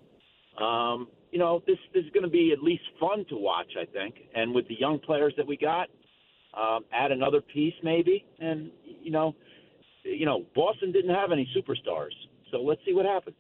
um, 0.62 1.08
you 1.32 1.40
know, 1.40 1.64
this, 1.66 1.78
this 1.94 2.04
is 2.04 2.12
going 2.12 2.24
to 2.24 2.30
be 2.30 2.52
at 2.52 2.62
least 2.62 2.84
fun 3.00 3.26
to 3.30 3.36
watch, 3.36 3.72
I 3.80 3.86
think. 3.86 4.16
And 4.36 4.54
with 4.54 4.68
the 4.68 4.76
young 4.80 5.00
players 5.00 5.34
that 5.38 5.48
we 5.48 5.58
got, 5.58 5.88
um, 6.60 6.86
add 6.92 7.12
another 7.12 7.42
piece 7.42 7.76
maybe, 7.84 8.26
and 8.40 8.72
you 8.84 9.12
know, 9.12 9.36
you 10.04 10.26
know, 10.26 10.46
Boston 10.56 10.92
didn't 10.92 11.14
have 11.14 11.32
any 11.32 11.48
superstars, 11.56 12.14
so 12.52 12.62
let's 12.62 12.82
see 12.86 12.94
what 12.94 13.06
happens. 13.06 13.36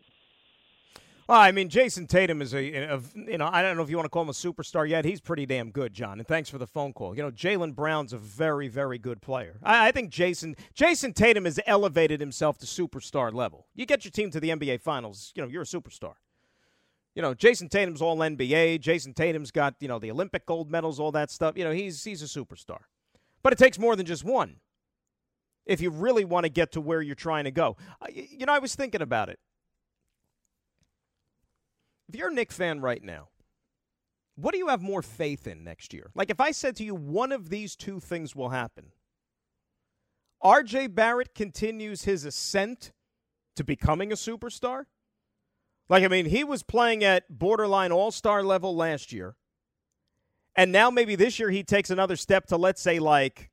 Well, 1.30 1.39
I 1.39 1.52
mean, 1.52 1.70
Jayson 1.70 2.08
Tatum 2.08 2.42
is 2.42 2.56
a, 2.56 2.74
a, 2.74 3.00
you 3.13 3.38
know, 3.38 3.48
I 3.54 3.62
don't 3.62 3.78
know 3.78 3.84
if 3.84 3.89
you 3.92 3.98
want 3.98 4.06
to 4.06 4.10
call 4.10 4.24
him 4.24 4.30
a 4.30 4.32
superstar 4.32 4.89
yet. 4.89 5.06
He's 5.06 5.22
pretty 5.22 5.46
damn 5.46 5.70
good, 5.70 5.94
John. 5.94 6.18
And 6.18 6.28
thanks 6.28 6.50
for 6.50 6.58
the 6.58 6.65
phone 6.65 6.92
call. 6.92 7.15
You 7.15 7.22
know, 7.22 7.30
Jaylen 7.30 7.76
Brown's 7.76 8.13
a 8.13 8.18
very, 8.18 8.68
very 8.68 8.98
good 8.98 9.22
player. 9.22 9.60
I, 9.62 9.89
I, 9.89 9.92
think 9.92 10.10
Jayson 10.12 10.56
Jayson 10.74 11.13
Tatum 11.13 11.46
has 11.46 11.60
elevated 11.68 12.20
himself 12.20 12.58
to 12.58 12.65
superstar 12.65 13.32
level. 13.32 13.68
You 13.76 13.86
get 13.86 14.04
your 14.04 14.12
team 14.12 14.32
to 14.32 14.39
the 14.39 14.50
NBA 14.50 14.82
Finals, 14.82 15.32
you 15.36 15.44
know, 15.44 15.48
you're 15.48 15.62
a 15.62 15.65
superstar. 15.65 16.13
You 17.13 17.22
know, 17.22 17.36
Jayson 17.36 17.70
Tatum's 17.70 18.02
all 18.02 18.18
NBA. 18.18 18.80
Jayson 18.80 19.13
Tatum's 19.13 19.52
got 19.52 19.76
you 19.80 19.88
know 19.88 20.00
the 20.00 20.10
Olympic 20.10 20.48
gold 20.48 20.72
medals, 20.72 21.00
all 21.00 21.12
that 21.12 21.30
stuff. 21.30 21.56
You 21.56 21.63
know, 21.63 21.72
he's 21.72 22.04
he's 22.04 22.24
a 22.24 22.26
superstar. 22.26 22.80
But 23.44 23.54
it 23.54 23.60
takes 23.60 23.78
more 23.78 23.96
than 23.96 24.08
just 24.08 24.24
one. 24.24 24.56
If 25.68 25.80
you 25.80 25.92
really 25.92 26.26
want 26.26 26.46
to 26.46 26.50
get 26.50 26.72
to 26.72 26.82
where 26.82 27.04
you're 27.04 27.13
trying 27.13 27.44
to 27.44 27.52
go, 27.52 27.78
you 28.12 28.48
know, 28.48 28.54
I 28.54 28.58
was 28.58 28.74
thinking 28.74 29.04
about 29.04 29.30
it 29.30 29.38
if 32.10 32.15
you're 32.15 32.30
a 32.30 32.34
Knick 32.34 32.52
fan 32.52 32.82
right 32.82 33.04
now, 33.04 33.30
what 34.36 34.52
do 34.52 34.58
you 34.58 34.67
have 34.67 34.82
more 34.82 35.04
faith 35.04 35.48
in 35.48 35.63
next 35.63 35.93
year? 35.93 36.10
Like 36.15 36.32
if 36.32 36.41
I 36.41 36.52
said 36.52 36.76
to 36.78 36.84
you, 36.84 36.95
one 36.95 37.32
of 37.32 37.50
these 37.50 37.76
two 37.76 38.00
things 38.00 38.36
will 38.36 38.50
happen. 38.50 38.91
RJ 40.43 40.95
Barrett 40.95 41.36
continues 41.36 42.04
his 42.04 42.26
ascent 42.26 42.93
to 43.56 43.63
becoming 43.63 44.12
a 44.12 44.15
superstar. 44.15 44.86
Like, 45.89 46.04
I 46.04 46.08
mean, 46.08 46.26
he 46.26 46.43
was 46.43 46.63
playing 46.63 47.04
at 47.04 47.38
borderline 47.38 47.91
all 47.91 48.12
star 48.12 48.41
level 48.41 48.76
last 48.76 49.12
year. 49.12 49.36
And 50.56 50.72
now 50.72 50.89
maybe 50.89 51.15
this 51.15 51.39
year 51.39 51.50
he 51.50 51.63
takes 51.63 51.89
another 51.89 52.15
step 52.15 52.48
to, 52.48 52.58
let's 52.58 52.82
say, 52.82 53.00
like 53.00 53.52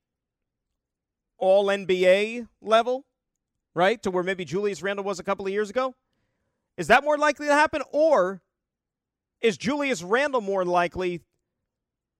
all 1.38 1.66
NBA 1.66 2.49
level, 2.61 3.05
right? 3.75 4.03
To 4.03 4.11
where 4.11 4.23
maybe 4.23 4.45
Julius 4.45 4.83
Randle 4.83 5.05
was 5.05 5.19
a 5.19 5.25
couple 5.25 5.47
of 5.47 5.53
years 5.53 5.71
ago. 5.71 5.95
Is 6.77 6.87
that 6.88 7.05
more 7.05 7.19
likely 7.19 7.47
to 7.47 7.55
happen? 7.55 7.83
Or 7.90 8.42
is 9.40 9.57
Julius 9.57 10.03
Randle 10.03 10.40
more 10.40 10.64
likely 10.64 11.22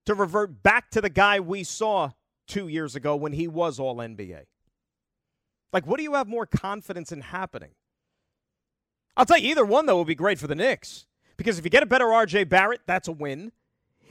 to 0.05 0.13
revert 0.13 0.63
back 0.63 0.89
to 0.91 1.01
the 1.01 1.09
guy 1.09 1.39
we 1.39 1.63
saw 1.63 2.11
two 2.47 2.67
years 2.67 2.95
ago 2.95 3.15
when 3.15 3.33
he 3.33 3.47
was 3.47 3.79
all 3.79 3.97
NBA? 3.97 4.43
Like, 5.73 5.85
what 5.85 5.97
do 5.97 6.03
you 6.03 6.13
have 6.13 6.27
more 6.27 6.45
confidence 6.45 7.11
in 7.11 7.21
happening? 7.21 7.71
I'll 9.15 9.25
tell 9.25 9.37
you, 9.37 9.49
either 9.49 9.65
one, 9.65 9.85
though, 9.85 9.97
would 9.97 10.07
be 10.07 10.15
great 10.15 10.39
for 10.39 10.47
the 10.47 10.55
Knicks. 10.55 11.05
Because 11.35 11.59
if 11.59 11.65
you 11.65 11.71
get 11.71 11.83
a 11.83 11.87
better 11.87 12.05
RJ 12.05 12.49
Barrett, 12.49 12.81
that's 12.85 13.07
a 13.07 13.11
win. 13.11 13.51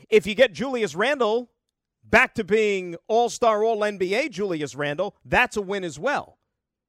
If 0.08 0.26
you 0.26 0.34
get 0.34 0.52
Julius 0.52 0.94
Randle 0.94 1.50
back 2.04 2.34
to 2.34 2.44
being 2.44 2.96
all 3.08 3.28
star, 3.28 3.64
all 3.64 3.78
NBA 3.78 4.30
Julius 4.30 4.74
Randle, 4.74 5.16
that's 5.24 5.56
a 5.56 5.62
win 5.62 5.82
as 5.82 5.98
well. 5.98 6.38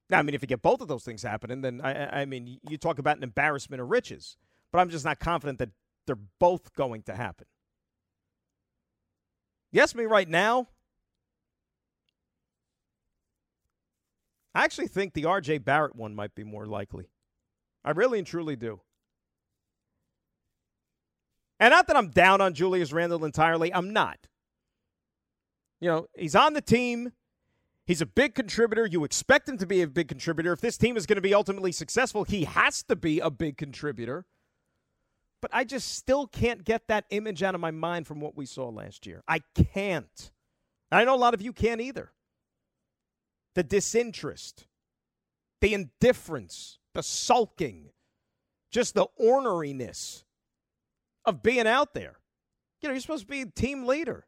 Now, 0.10 0.20
I 0.20 0.22
mean, 0.22 0.36
if 0.36 0.42
you 0.42 0.48
get 0.48 0.62
both 0.62 0.82
of 0.82 0.88
those 0.88 1.04
things 1.04 1.24
happening, 1.24 1.62
then 1.62 1.82
I, 1.84 2.22
I 2.22 2.26
mean, 2.26 2.60
you 2.70 2.78
talk 2.78 3.00
about 3.00 3.18
an 3.18 3.24
embarrassment 3.24 3.82
of 3.82 3.90
riches. 3.90 4.38
But 4.72 4.80
I'm 4.80 4.90
just 4.90 5.06
not 5.06 5.20
confident 5.20 5.60
that 5.60 5.70
they're 6.08 6.18
both 6.40 6.74
going 6.74 7.04
to 7.04 7.16
happen. 7.16 7.46
Yes, 9.72 9.94
me 9.94 10.06
right 10.06 10.28
now. 10.28 10.70
I 14.56 14.64
actually 14.64 14.88
think 14.88 15.14
the 15.14 15.24
RJ 15.24 15.64
Barrett 15.64 15.96
one 15.96 16.16
might 16.16 16.34
be 16.34 16.44
more 16.44 16.66
likely. 16.66 17.10
I 17.86 17.92
really 17.92 18.18
and 18.18 18.26
truly 18.26 18.56
do. 18.56 18.82
And 21.60 21.72
not 21.72 21.88
that 21.88 21.96
I'm 21.96 22.10
down 22.10 22.42
on 22.42 22.54
Julius 22.54 22.92
Randle 22.92 23.24
entirely, 23.24 23.74
I'm 23.74 23.94
not. 23.94 24.18
You 25.80 25.90
know, 25.90 26.08
he's 26.16 26.36
on 26.36 26.54
the 26.54 26.62
team. 26.62 27.14
He's 27.86 28.02
a 28.02 28.06
big 28.06 28.36
contributor. 28.36 28.86
You 28.86 29.04
expect 29.04 29.48
him 29.48 29.58
to 29.60 29.66
be 29.66 29.82
a 29.82 29.88
big 29.88 30.08
contributor. 30.08 30.52
If 30.52 30.62
this 30.62 30.78
team 30.78 30.98
is 30.98 31.06
going 31.06 31.16
to 31.18 31.22
be 31.22 31.34
ultimately 31.34 31.72
successful, 31.72 32.24
he 32.24 32.44
has 32.44 32.84
to 32.84 32.96
be 32.96 33.20
a 33.20 33.30
big 33.30 33.58
contributor. 33.58 34.26
But 35.42 35.52
I 35.54 35.64
just 35.64 35.96
still 35.96 36.28
can't 36.28 36.64
get 36.64 36.88
that 36.88 37.06
image 37.10 37.44
out 37.44 37.56
of 37.56 37.62
my 37.62 37.72
mind 37.72 38.08
from 38.08 38.20
what 38.20 38.36
we 38.36 38.46
saw 38.46 38.70
last 38.70 39.06
year. 39.06 39.24
I 39.28 39.42
can't. 39.74 40.32
I 40.92 41.04
know 41.04 41.16
a 41.16 41.18
lot 41.18 41.34
of 41.34 41.42
you 41.42 41.54
can't 41.54 41.82
either. 41.82 42.12
The 43.56 43.64
disinterest, 43.64 44.68
the 45.62 45.74
indifference, 45.74 46.80
the 46.94 47.04
sulking, 47.04 47.90
just 48.72 48.96
the 48.96 49.08
orneriness 49.20 50.24
of 51.26 51.44
being 51.44 51.68
out 51.68 51.94
there. 51.94 52.20
You 52.82 52.90
know, 52.90 52.94
you're 52.94 53.02
supposed 53.02 53.24
to 53.24 53.28
be 53.28 53.46
team 53.46 53.86
leader. 53.86 54.26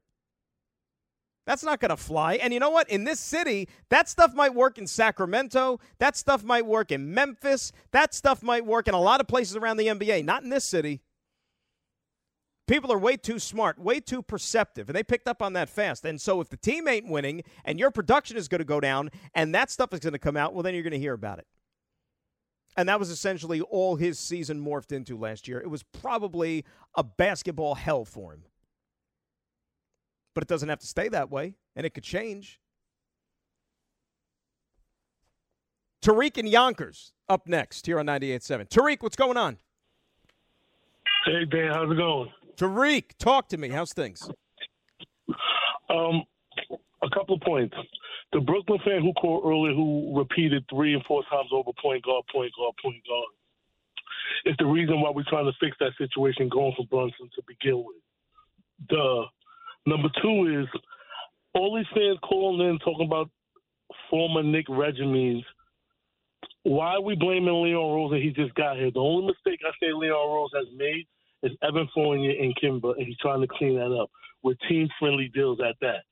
That's 1.46 1.64
not 1.64 1.80
going 1.80 1.90
to 1.90 1.98
fly. 1.98 2.36
And 2.36 2.54
you 2.54 2.60
know 2.60 2.70
what? 2.70 2.90
In 2.90 3.06
this 3.06 3.20
city, 3.20 3.70
that 3.90 4.08
stuff 4.08 4.36
might 4.36 4.54
work 4.54 4.78
in 4.78 4.86
Sacramento. 4.86 5.80
That 5.98 6.16
stuff 6.16 6.44
might 6.44 6.66
work 6.66 6.92
in 6.92 7.14
Memphis. 7.14 7.72
That 7.92 8.14
stuff 8.14 8.44
might 8.44 8.66
work 8.66 8.88
in 8.88 8.94
a 8.94 9.00
lot 9.00 9.20
of 9.20 9.28
places 9.28 9.56
around 9.56 9.78
the 9.78 9.88
NBA. 9.88 10.26
Not 10.26 10.44
in 10.44 10.50
this 10.50 10.66
city. 10.66 11.02
People 12.70 12.94
are 12.94 13.00
way 13.00 13.18
too 13.18 13.40
smart, 13.40 13.80
way 13.80 14.00
too 14.00 14.22
perceptive, 14.22 14.90
and 14.90 14.96
they 14.96 15.02
picked 15.02 15.28
up 15.28 15.42
on 15.42 15.54
that 15.54 15.70
fast. 15.70 16.06
And 16.06 16.22
so 16.22 16.40
if 16.40 16.50
the 16.50 16.58
team 16.58 16.88
ain't 16.88 17.08
winning 17.08 17.42
and 17.66 17.80
your 17.80 17.90
production 17.90 18.38
is 18.38 18.48
going 18.48 18.60
to 18.60 18.66
go 18.66 18.80
down 18.80 19.10
and 19.34 19.56
that 19.56 19.72
stuff 19.72 19.92
is 19.92 20.02
going 20.02 20.14
to 20.14 20.20
come 20.20 20.38
out, 20.38 20.54
well, 20.54 20.62
then 20.62 20.76
you're 20.76 20.84
going 20.84 20.94
to 20.94 21.00
hear 21.00 21.14
about 21.14 21.40
it. 21.40 21.48
And 22.78 22.88
that 22.88 23.00
was 23.00 23.10
essentially 23.10 23.60
all 23.62 23.96
his 23.96 24.20
season 24.20 24.64
morphed 24.64 24.92
into 24.92 25.18
last 25.18 25.48
year. 25.48 25.60
It 25.60 25.72
was 25.72 25.82
probably 25.82 26.64
a 26.94 27.04
basketball 27.04 27.74
hell 27.74 28.06
for 28.06 28.34
him. 28.34 28.44
But 30.34 30.44
it 30.44 30.48
doesn't 30.48 30.70
have 30.70 30.80
to 30.80 30.88
stay 30.88 31.10
that 31.10 31.30
way, 31.32 31.56
and 31.76 31.86
it 31.86 31.94
could 31.94 32.04
change. 32.04 32.60
Tariq 36.02 36.38
and 36.38 36.48
Yonkers 36.48 37.14
up 37.28 37.48
next 37.48 37.86
here 37.86 38.00
on 38.00 38.06
98.7. 38.06 38.70
Tariq, 38.70 39.02
what's 39.02 39.16
going 39.16 39.38
on? 39.38 39.58
Hey, 41.26 41.46
Dan, 41.46 41.72
how's 41.74 41.92
it 41.92 41.96
going? 41.96 42.32
Tariq, 42.56 43.18
talk 43.20 43.50
to 43.50 43.58
me. 43.58 43.70
How's 43.70 43.94
things? 43.94 44.30
Um, 45.90 46.24
a 47.04 47.10
couple 47.14 47.36
of 47.36 47.42
points. 47.42 47.76
The 48.32 48.40
Brooklyn 48.40 48.80
fan 48.86 49.02
who 49.02 49.12
called 49.14 49.44
earlier, 49.46 49.74
who 49.74 50.14
repeated 50.16 50.64
three 50.70 50.94
and 50.94 51.04
four 51.06 51.24
times 51.30 51.50
over 51.52 51.72
point 51.82 52.04
guard, 52.04 52.24
point 52.32 52.52
guard, 52.56 52.76
point 52.82 53.02
guard, 53.08 53.26
is 54.46 54.56
the 54.60 54.66
reason 54.66 55.02
why 55.02 55.10
we're 55.10 55.24
trying 55.28 55.46
to 55.46 55.58
fix 55.60 55.76
that 55.80 55.92
situation 55.98 56.48
going 56.50 56.74
for 56.78 56.86
Brunson 56.86 57.30
to 57.36 57.42
begin 57.48 57.78
with. 57.78 57.98
The 58.90 59.24
number 59.86 60.10
two 60.22 60.62
is 60.62 60.82
all 61.54 61.76
these 61.76 61.86
fans 61.94 62.20
calling 62.24 62.68
in 62.68 62.80
talking 62.80 63.06
about 63.06 63.30
former 64.10 64.44
Knick 64.44 64.68
regimens. 64.68 65.44
Why 66.64 66.96
are 66.96 67.02
we 67.02 67.16
blaming 67.16 67.64
Leon 67.64 67.94
Rose 67.94 68.12
that 68.12 68.22
he 68.22 68.32
just 68.32 68.54
got 68.56 68.78
here? 68.78 68.92
The 68.92 69.00
only 69.00 69.28
mistake 69.28 69.60
I 69.66 69.72
say 69.80 69.92
Leon 69.94 70.30
Rose 70.30 70.52
has 70.54 70.68
made 70.76 71.08
is 71.44 71.58
Evan 71.64 71.88
Fournier 71.94 72.36
and 72.40 72.56
Kemba, 72.58 72.98
and 72.98 73.08
he's 73.08 73.18
trying 73.18 73.42
to 73.42 73.48
clean 73.48 73.76
that 73.76 73.96
up 73.96 74.10
with 74.44 74.58
team 74.68 74.88
friendly 75.00 75.32
deals 75.34 75.60
at 75.68 75.76
that. 75.82 76.04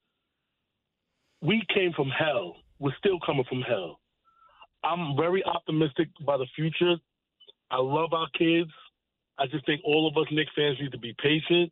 We 1.41 1.63
came 1.73 1.93
from 1.93 2.09
hell. 2.09 2.57
We're 2.79 2.95
still 2.97 3.19
coming 3.25 3.45
from 3.47 3.61
hell. 3.61 3.99
I'm 4.83 5.15
very 5.17 5.43
optimistic 5.43 6.09
about 6.21 6.39
the 6.39 6.47
future. 6.55 6.95
I 7.69 7.77
love 7.77 8.13
our 8.13 8.27
kids. 8.37 8.71
I 9.37 9.45
just 9.47 9.65
think 9.65 9.81
all 9.83 10.07
of 10.07 10.17
us 10.17 10.31
Knicks 10.31 10.51
fans 10.55 10.77
need 10.79 10.91
to 10.91 10.97
be 10.97 11.15
patient, 11.21 11.71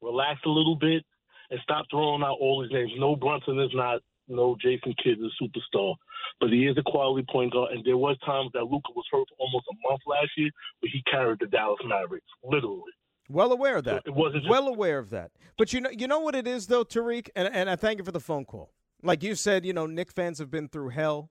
relax 0.00 0.40
a 0.46 0.48
little 0.48 0.76
bit, 0.76 1.04
and 1.52 1.60
stop 1.62 1.84
throwing 1.90 2.22
out 2.22 2.38
all 2.40 2.62
these 2.62 2.72
names. 2.72 2.90
No 2.96 3.14
Brunson 3.14 3.60
is 3.60 3.70
not, 3.74 4.00
no 4.26 4.56
Jason 4.60 4.94
Kidd 5.04 5.18
is 5.20 5.30
a 5.40 5.44
superstar, 5.44 5.94
but 6.40 6.48
he 6.50 6.66
is 6.66 6.76
a 6.78 6.82
quality 6.82 7.24
point 7.30 7.52
guard. 7.52 7.72
And 7.72 7.84
there 7.84 7.98
was 7.98 8.16
times 8.24 8.50
that 8.54 8.64
Luka 8.64 8.90
was 8.96 9.04
hurt 9.12 9.28
for 9.28 9.36
almost 9.38 9.66
a 9.70 9.76
month 9.88 10.00
last 10.06 10.30
year, 10.38 10.50
but 10.80 10.88
he 10.90 11.02
carried 11.10 11.40
the 11.40 11.46
Dallas 11.46 11.78
Mavericks 11.84 12.26
literally. 12.42 12.90
Well 13.28 13.52
aware 13.52 13.76
of 13.76 13.84
that. 13.84 14.02
It 14.06 14.14
wasn't 14.14 14.44
just- 14.44 14.50
well 14.50 14.66
aware 14.66 14.98
of 14.98 15.10
that. 15.10 15.30
But 15.58 15.74
you 15.74 15.80
know, 15.82 15.90
you 15.90 16.08
know 16.08 16.20
what 16.20 16.34
it 16.34 16.48
is 16.48 16.66
though, 16.68 16.84
Tariq, 16.84 17.28
and, 17.36 17.54
and 17.54 17.68
I 17.68 17.76
thank 17.76 17.98
you 17.98 18.04
for 18.04 18.12
the 18.12 18.20
phone 18.20 18.46
call. 18.46 18.72
Like 19.02 19.22
you 19.22 19.34
said, 19.34 19.66
you 19.66 19.74
know, 19.74 19.84
Knick 19.86 20.10
fans 20.10 20.38
have 20.38 20.50
been 20.50 20.68
through 20.68 20.88
hell. 20.90 21.30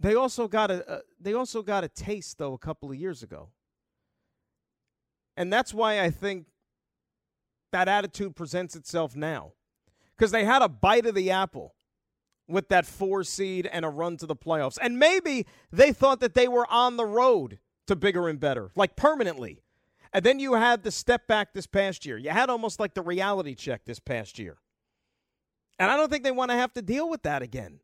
They 0.00 0.14
also 0.14 0.48
got 0.48 0.70
a 0.70 0.88
uh, 0.88 1.00
they 1.20 1.34
also 1.34 1.62
got 1.62 1.84
a 1.84 1.88
taste 1.88 2.38
though 2.38 2.54
a 2.54 2.58
couple 2.58 2.90
of 2.90 2.96
years 2.96 3.22
ago. 3.22 3.50
And 5.36 5.52
that's 5.52 5.74
why 5.74 6.00
I 6.00 6.10
think 6.10 6.46
that 7.72 7.88
attitude 7.88 8.36
presents 8.36 8.74
itself 8.74 9.14
now. 9.16 9.52
Cuz 10.16 10.30
they 10.30 10.44
had 10.44 10.62
a 10.62 10.68
bite 10.68 11.06
of 11.06 11.14
the 11.14 11.30
apple 11.30 11.74
with 12.48 12.68
that 12.68 12.86
4 12.86 13.24
seed 13.24 13.66
and 13.66 13.84
a 13.84 13.88
run 13.88 14.16
to 14.16 14.26
the 14.26 14.36
playoffs. 14.36 14.78
And 14.80 14.98
maybe 14.98 15.46
they 15.70 15.92
thought 15.92 16.20
that 16.20 16.34
they 16.34 16.48
were 16.48 16.66
on 16.70 16.96
the 16.96 17.06
road 17.06 17.58
to 17.86 17.94
bigger 17.94 18.28
and 18.28 18.40
better, 18.40 18.70
like 18.74 18.96
permanently. 18.96 19.62
And 20.12 20.24
then 20.24 20.38
you 20.38 20.54
had 20.54 20.82
the 20.82 20.90
step 20.90 21.26
back 21.26 21.52
this 21.52 21.66
past 21.66 22.06
year. 22.06 22.16
You 22.16 22.30
had 22.30 22.48
almost 22.48 22.80
like 22.80 22.94
the 22.94 23.02
reality 23.02 23.54
check 23.54 23.84
this 23.84 24.00
past 24.00 24.38
year. 24.38 24.58
And 25.78 25.90
I 25.90 25.96
don't 25.96 26.10
think 26.10 26.24
they 26.24 26.30
want 26.30 26.50
to 26.50 26.56
have 26.56 26.72
to 26.74 26.82
deal 26.82 27.08
with 27.08 27.22
that 27.22 27.42
again. 27.42 27.80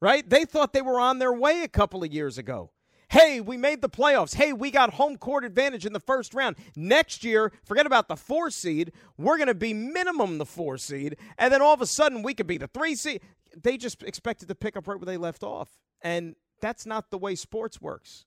Right? 0.00 0.28
They 0.28 0.44
thought 0.44 0.72
they 0.72 0.82
were 0.82 0.98
on 0.98 1.18
their 1.18 1.32
way 1.32 1.62
a 1.62 1.68
couple 1.68 2.02
of 2.02 2.12
years 2.12 2.38
ago. 2.38 2.72
Hey, 3.12 3.42
we 3.42 3.58
made 3.58 3.82
the 3.82 3.90
playoffs. 3.90 4.36
Hey, 4.36 4.54
we 4.54 4.70
got 4.70 4.94
home 4.94 5.18
court 5.18 5.44
advantage 5.44 5.84
in 5.84 5.92
the 5.92 6.00
first 6.00 6.32
round. 6.32 6.56
Next 6.74 7.22
year, 7.22 7.52
forget 7.62 7.84
about 7.84 8.08
the 8.08 8.16
four 8.16 8.50
seed. 8.50 8.90
We're 9.18 9.36
going 9.36 9.48
to 9.48 9.54
be 9.54 9.74
minimum 9.74 10.38
the 10.38 10.46
four 10.46 10.78
seed. 10.78 11.18
And 11.36 11.52
then 11.52 11.60
all 11.60 11.74
of 11.74 11.82
a 11.82 11.86
sudden, 11.86 12.22
we 12.22 12.32
could 12.32 12.46
be 12.46 12.56
the 12.56 12.68
three 12.68 12.94
seed. 12.94 13.20
They 13.54 13.76
just 13.76 14.02
expected 14.02 14.48
to 14.48 14.54
pick 14.54 14.78
up 14.78 14.88
right 14.88 14.98
where 14.98 15.04
they 15.04 15.18
left 15.18 15.42
off. 15.42 15.68
And 16.00 16.36
that's 16.62 16.86
not 16.86 17.10
the 17.10 17.18
way 17.18 17.34
sports 17.34 17.82
works. 17.82 18.24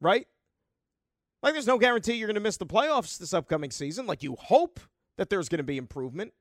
Right? 0.00 0.28
Like, 1.42 1.54
there's 1.54 1.66
no 1.66 1.78
guarantee 1.78 2.12
you're 2.12 2.28
going 2.28 2.36
to 2.36 2.40
miss 2.40 2.58
the 2.58 2.66
playoffs 2.66 3.18
this 3.18 3.34
upcoming 3.34 3.72
season. 3.72 4.06
Like, 4.06 4.22
you 4.22 4.36
hope 4.38 4.78
that 5.18 5.28
there's 5.28 5.48
going 5.48 5.58
to 5.58 5.64
be 5.64 5.76
improvement 5.76 6.32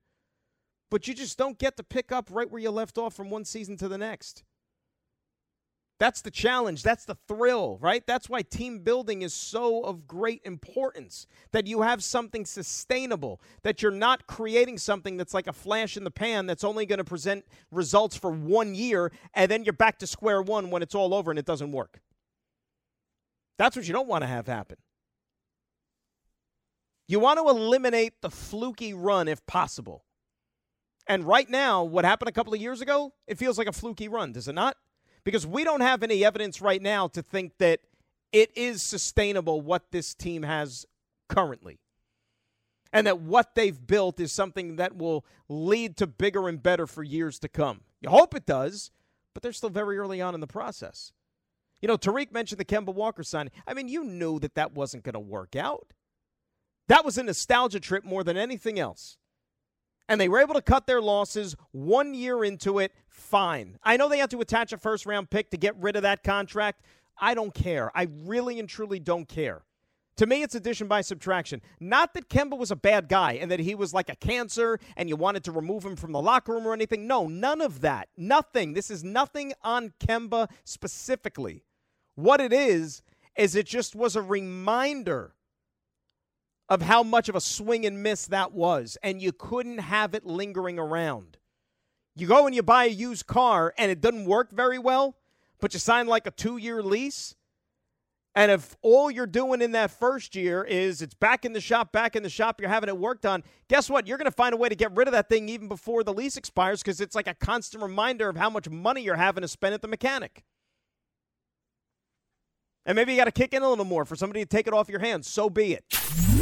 but 0.92 1.08
you 1.08 1.14
just 1.14 1.38
don't 1.38 1.58
get 1.58 1.78
to 1.78 1.84
pick 1.84 2.12
up 2.12 2.28
right 2.30 2.52
where 2.52 2.62
you 2.62 2.70
left 2.70 2.98
off 2.98 3.16
from 3.16 3.30
one 3.30 3.46
season 3.46 3.78
to 3.78 3.88
the 3.88 3.98
next. 3.98 4.44
That's 6.02 6.24
the 6.24 6.32
challenge. 6.32 6.82
That's 6.82 7.06
the 7.06 7.14
thrill, 7.28 7.78
right? 7.80 8.04
That's 8.08 8.28
why 8.28 8.42
team 8.42 8.80
building 8.80 9.22
is 9.22 9.36
so 9.36 9.84
of 9.84 10.08
great 10.08 10.42
importance. 10.46 11.28
That 11.52 11.68
you 11.68 11.84
have 11.84 12.04
something 12.04 12.44
sustainable, 12.44 13.40
that 13.62 13.84
you're 13.84 13.92
not 13.92 14.26
creating 14.26 14.80
something 14.80 15.16
that's 15.16 15.36
like 15.36 15.46
a 15.46 15.54
flash 15.54 15.96
in 15.98 16.04
the 16.04 16.10
pan 16.10 16.48
that's 16.48 16.64
only 16.64 16.88
going 16.88 16.98
to 16.98 17.04
present 17.04 17.46
results 17.70 18.16
for 18.18 18.32
one 18.32 18.74
year, 18.74 19.12
and 19.36 19.52
then 19.52 19.64
you're 19.64 19.74
back 19.74 20.00
to 20.00 20.08
square 20.08 20.42
one 20.42 20.72
when 20.72 20.82
it's 20.82 20.96
all 20.96 21.14
over 21.14 21.30
and 21.30 21.38
it 21.38 21.46
doesn't 21.46 21.72
work. 21.72 22.02
That's 23.60 23.76
what 23.76 23.86
you 23.86 23.94
don't 23.94 24.08
want 24.08 24.24
to 24.24 24.28
have 24.28 24.48
happen. 24.48 24.78
You 27.08 27.20
want 27.20 27.38
to 27.38 27.48
eliminate 27.48 28.14
the 28.24 28.32
fluky 28.32 28.96
run 28.96 29.28
if 29.28 29.46
possible. 29.46 30.04
And 31.06 31.26
right 31.26 31.48
now, 31.48 31.84
what 31.84 32.06
happened 32.06 32.30
a 32.30 32.32
couple 32.32 32.56
of 32.56 32.60
years 32.60 32.82
ago, 32.82 33.14
it 33.28 33.38
feels 33.38 33.60
like 33.60 33.68
a 33.68 33.72
fluky 33.72 34.08
run, 34.08 34.32
does 34.32 34.48
it 34.48 34.56
not? 34.56 34.78
Because 35.24 35.46
we 35.46 35.64
don't 35.64 35.82
have 35.82 36.04
any 36.04 36.26
evidence 36.26 36.62
right 36.62 36.82
now 36.82 37.08
to 37.10 37.22
think 37.22 37.54
that 37.60 37.82
it 38.32 38.52
is 38.56 38.82
sustainable 38.82 39.62
what 39.62 39.92
this 39.92 40.14
team 40.14 40.44
has 40.44 40.86
currently. 41.30 41.80
And 42.94 43.08
that 43.08 43.22
what 43.22 43.56
they've 43.56 43.88
built 43.88 44.20
is 44.20 44.32
something 44.32 44.76
that 44.76 44.98
will 44.98 45.26
lead 45.48 45.96
to 45.98 46.08
bigger 46.08 46.50
and 46.50 46.62
better 46.62 46.88
for 46.88 47.04
years 47.04 47.40
to 47.40 47.48
come. 47.48 47.82
You 48.02 48.10
hope 48.10 48.36
it 48.36 48.46
does, 48.46 48.92
but 49.34 49.44
they're 49.44 49.54
still 49.54 49.70
very 49.70 49.98
early 49.98 50.22
on 50.22 50.34
in 50.34 50.42
the 50.42 50.48
process. 50.48 51.14
You 51.82 51.88
know, 51.88 51.98
Tariq 51.98 52.32
mentioned 52.32 52.60
the 52.60 52.66
Kemba 52.66 52.94
Walker 52.94 53.24
signing. 53.24 53.52
I 53.66 53.74
mean, 53.74 53.88
you 53.88 54.04
knew 54.04 54.40
that 54.40 54.56
that 54.56 54.74
wasn't 54.74 55.04
going 55.04 55.14
to 55.14 55.20
work 55.20 55.56
out. 55.56 55.94
That 56.88 57.06
was 57.06 57.18
a 57.18 57.24
nostalgia 57.24 57.80
trip 57.80 58.04
more 58.04 58.24
than 58.24 58.38
anything 58.38 58.78
else 58.78 59.18
and 60.12 60.20
they 60.20 60.28
were 60.28 60.40
able 60.40 60.56
to 60.56 60.62
cut 60.62 60.88
their 60.88 61.00
losses 61.00 61.56
one 61.72 62.14
year 62.14 62.44
into 62.44 62.80
it, 62.80 62.92
fine. 63.08 63.78
I 63.82 63.96
know 63.96 64.10
they 64.10 64.18
had 64.18 64.30
to 64.32 64.42
attach 64.42 64.74
a 64.74 64.78
first 64.78 65.06
round 65.06 65.30
pick 65.30 65.52
to 65.52 65.58
get 65.58 65.74
rid 65.78 65.96
of 65.96 66.02
that 66.02 66.22
contract. 66.22 66.82
I 67.18 67.34
don't 67.34 67.54
care. 67.54 67.94
I 67.96 68.10
really 68.26 68.60
and 68.60 68.68
truly 68.68 69.00
don't 69.00 69.30
care. 69.30 69.64
To 70.18 70.26
me, 70.26 70.44
it's 70.44 70.54
addition 70.54 70.90
by 70.90 71.00
subtraction. 71.00 71.62
Not 71.80 72.14
that 72.14 72.28
Kemba 72.28 72.58
was 72.58 72.72
a 72.72 72.76
bad 72.76 73.08
guy 73.08 73.34
and 73.34 73.50
that 73.52 73.62
he 73.62 73.74
was 73.74 73.94
like 73.94 74.10
a 74.10 74.16
cancer 74.18 74.82
and 74.98 75.08
you 75.08 75.16
wanted 75.16 75.46
to 75.46 75.54
remove 75.54 75.86
him 75.86 75.96
from 75.96 76.12
the 76.12 76.22
locker 76.22 76.52
room 76.52 76.68
or 76.68 76.74
anything. 76.74 77.08
No, 77.08 77.28
none 77.28 77.62
of 77.62 77.80
that. 77.80 78.10
Nothing. 78.18 78.74
This 78.74 78.92
is 78.92 79.06
nothing 79.06 79.54
on 79.64 79.94
Kemba 80.02 80.50
specifically. 80.66 81.64
What 82.16 82.42
it 82.42 82.52
is, 82.52 83.02
is 83.38 83.56
it 83.56 83.66
just 83.66 83.96
was 83.96 84.18
a 84.18 84.22
reminder 84.22 85.36
of 86.72 86.82
how 86.82 87.04
much 87.04 87.28
of 87.28 87.36
a 87.36 87.42
swing 87.42 87.86
and 87.86 88.02
miss 88.02 88.28
that 88.28 88.54
was, 88.54 88.98
and 89.04 89.22
you 89.22 89.34
couldn't 89.34 89.80
have 89.80 90.16
it 90.16 90.26
lingering 90.26 90.80
around. 90.80 91.38
You 92.16 92.28
go 92.28 92.46
and 92.46 92.56
you 92.56 92.64
buy 92.64 92.86
a 92.86 92.90
used 92.90 93.28
car, 93.28 93.74
and 93.78 93.92
it 93.92 94.00
doesn't 94.00 94.24
work 94.24 94.54
very 94.54 94.80
well, 94.80 95.18
but 95.60 95.74
you 95.74 95.82
sign 95.82 96.08
like 96.08 96.28
a 96.28 96.32
two 96.32 96.56
year 96.56 96.82
lease. 96.82 97.36
And 98.36 98.50
if 98.50 98.78
all 98.82 99.12
you're 99.12 99.28
doing 99.28 99.62
in 99.62 99.74
that 99.74 99.92
first 99.92 100.34
year 100.34 100.64
is 100.64 101.02
it's 101.02 101.14
back 101.14 101.44
in 101.44 101.52
the 101.52 101.60
shop, 101.60 101.92
back 101.92 102.16
in 102.16 102.24
the 102.24 102.30
shop, 102.30 102.62
you're 102.62 102.70
having 102.70 102.88
it 102.88 102.98
worked 102.98 103.26
on, 103.26 103.44
guess 103.68 103.90
what? 103.90 104.08
You're 104.08 104.18
going 104.18 104.32
to 104.32 104.32
find 104.32 104.54
a 104.54 104.58
way 104.58 104.70
to 104.70 104.76
get 104.76 104.96
rid 104.96 105.10
of 105.10 105.12
that 105.12 105.28
thing 105.28 105.50
even 105.50 105.68
before 105.68 106.06
the 106.06 106.14
lease 106.14 106.38
expires 106.38 106.82
because 106.82 107.02
it's 107.02 107.16
like 107.16 107.28
a 107.28 107.34
constant 107.34 107.84
reminder 107.84 108.30
of 108.30 108.38
how 108.38 108.50
much 108.50 108.70
money 108.70 109.02
you're 109.02 109.18
having 109.18 109.42
to 109.42 109.50
spend 109.50 109.74
at 109.74 109.82
the 109.82 109.90
mechanic. 109.90 110.46
And 112.86 112.96
maybe 112.96 113.12
you 113.12 113.18
got 113.18 113.26
to 113.26 113.32
kick 113.32 113.54
in 113.54 113.62
a 113.62 113.70
little 113.70 113.84
more 113.84 114.06
for 114.06 114.16
somebody 114.16 114.40
to 114.40 114.48
take 114.48 114.68
it 114.68 114.74
off 114.74 114.88
your 114.88 115.02
hands. 115.02 115.28
So 115.28 115.50
be 115.50 115.74
it. 115.74 116.41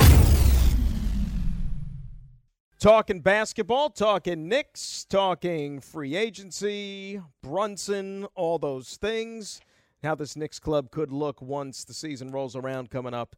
Talking 2.79 3.19
basketball, 3.19 3.89
talking 3.89 4.47
Knicks, 4.47 5.03
talking 5.03 5.81
free 5.81 6.15
agency, 6.15 7.19
Brunson, 7.43 8.25
all 8.35 8.57
those 8.57 8.95
things. 8.95 9.59
How 10.01 10.15
this 10.15 10.37
Knicks 10.37 10.59
club 10.59 10.89
could 10.89 11.11
look 11.11 11.41
once 11.41 11.83
the 11.83 11.93
season 11.93 12.31
rolls 12.31 12.55
around 12.55 12.89
coming 12.89 13.13
up 13.13 13.35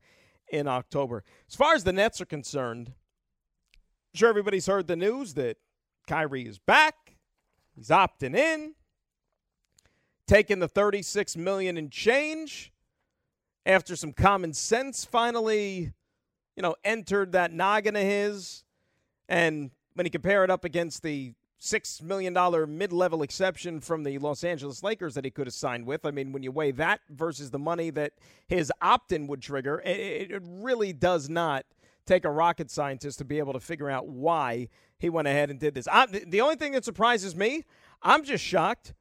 in 0.51 0.67
October. 0.67 1.23
As 1.49 1.55
far 1.55 1.73
as 1.73 1.83
the 1.83 1.91
Nets 1.91 2.21
are 2.21 2.25
concerned, 2.25 2.89
I'm 2.89 4.13
sure 4.13 4.29
everybody's 4.29 4.67
heard 4.67 4.85
the 4.85 4.95
news 4.95 5.33
that 5.33 5.57
Kyrie 6.05 6.45
is 6.45 6.59
back. 6.59 7.15
He's 7.75 7.89
opting 7.89 8.37
in, 8.37 8.75
taking 10.27 10.59
the 10.59 10.67
36 10.67 11.35
million 11.35 11.79
in 11.79 11.89
change 11.89 12.71
after 13.65 13.95
some 13.95 14.13
common 14.13 14.53
sense 14.53 15.03
finally, 15.03 15.93
you 16.55 16.61
know, 16.61 16.75
entered 16.83 17.31
that 17.31 17.51
noggin 17.51 17.95
of 17.95 18.03
his 18.03 18.65
and 19.31 19.71
when 19.93 20.05
you 20.05 20.11
compare 20.11 20.43
it 20.43 20.51
up 20.51 20.65
against 20.65 21.03
the 21.03 21.33
$6 21.61 22.01
million 22.01 22.35
mid 22.77 22.91
level 22.91 23.21
exception 23.21 23.79
from 23.79 24.03
the 24.03 24.17
Los 24.17 24.43
Angeles 24.43 24.83
Lakers 24.83 25.13
that 25.13 25.23
he 25.23 25.31
could 25.31 25.47
have 25.47 25.53
signed 25.53 25.85
with. 25.85 26.05
I 26.05 26.11
mean, 26.11 26.31
when 26.31 26.43
you 26.43 26.51
weigh 26.51 26.71
that 26.71 27.01
versus 27.09 27.51
the 27.51 27.59
money 27.59 27.91
that 27.91 28.13
his 28.47 28.71
opt 28.81 29.11
in 29.11 29.27
would 29.27 29.41
trigger, 29.41 29.81
it, 29.85 30.31
it 30.31 30.41
really 30.43 30.91
does 30.91 31.29
not 31.29 31.65
take 32.05 32.25
a 32.25 32.31
rocket 32.31 32.71
scientist 32.71 33.19
to 33.19 33.25
be 33.25 33.37
able 33.37 33.53
to 33.53 33.59
figure 33.59 33.89
out 33.89 34.07
why 34.07 34.69
he 34.97 35.07
went 35.07 35.27
ahead 35.27 35.51
and 35.51 35.59
did 35.59 35.75
this. 35.75 35.87
I, 35.87 36.07
the 36.07 36.41
only 36.41 36.55
thing 36.55 36.71
that 36.71 36.83
surprises 36.83 37.35
me, 37.35 37.63
I'm 38.01 38.23
just 38.23 38.43
shocked 38.43 38.95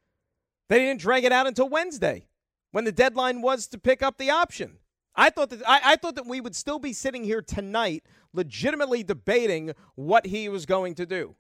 they 0.69 0.79
didn't 0.79 1.01
drag 1.01 1.25
it 1.25 1.33
out 1.33 1.47
until 1.47 1.69
Wednesday 1.69 2.29
when 2.73 2.85
the 2.85 2.93
deadline 2.93 3.41
was 3.41 3.67
to 3.69 3.79
pick 3.79 4.03
up 4.03 4.19
the 4.19 4.31
option. 4.31 4.80
I 5.21 5.29
thought 5.29 5.51
that 5.51 5.69
I, 5.69 5.81
I, 5.85 5.97
thought 5.97 6.15
that 6.15 6.27
we 6.27 6.41
would 6.41 6.57
still 6.57 6.79
be 6.79 6.95
sitting 6.95 7.25
here 7.25 7.43
tonight, 7.43 8.05
legitimately 8.33 9.03
debating 9.03 9.75
what 9.95 10.25
he 10.25 10.49
was 10.49 10.65
going 10.65 10.95
to 10.95 11.05
do, 11.05 11.37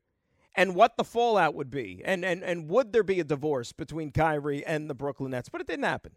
and 0.54 0.74
what 0.74 0.98
the 0.98 1.04
fallout 1.04 1.54
would 1.54 1.70
be, 1.70 2.02
and 2.04 2.22
and 2.22 2.44
and 2.44 2.68
would 2.68 2.92
there 2.92 3.02
be 3.02 3.20
a 3.20 3.24
divorce 3.24 3.72
between 3.72 4.12
Kyrie 4.12 4.66
and 4.66 4.90
the 4.90 4.94
Brooklyn 4.94 5.30
Nets? 5.30 5.48
But 5.48 5.62
it 5.62 5.66
didn't 5.66 5.86
happen. 5.86 6.12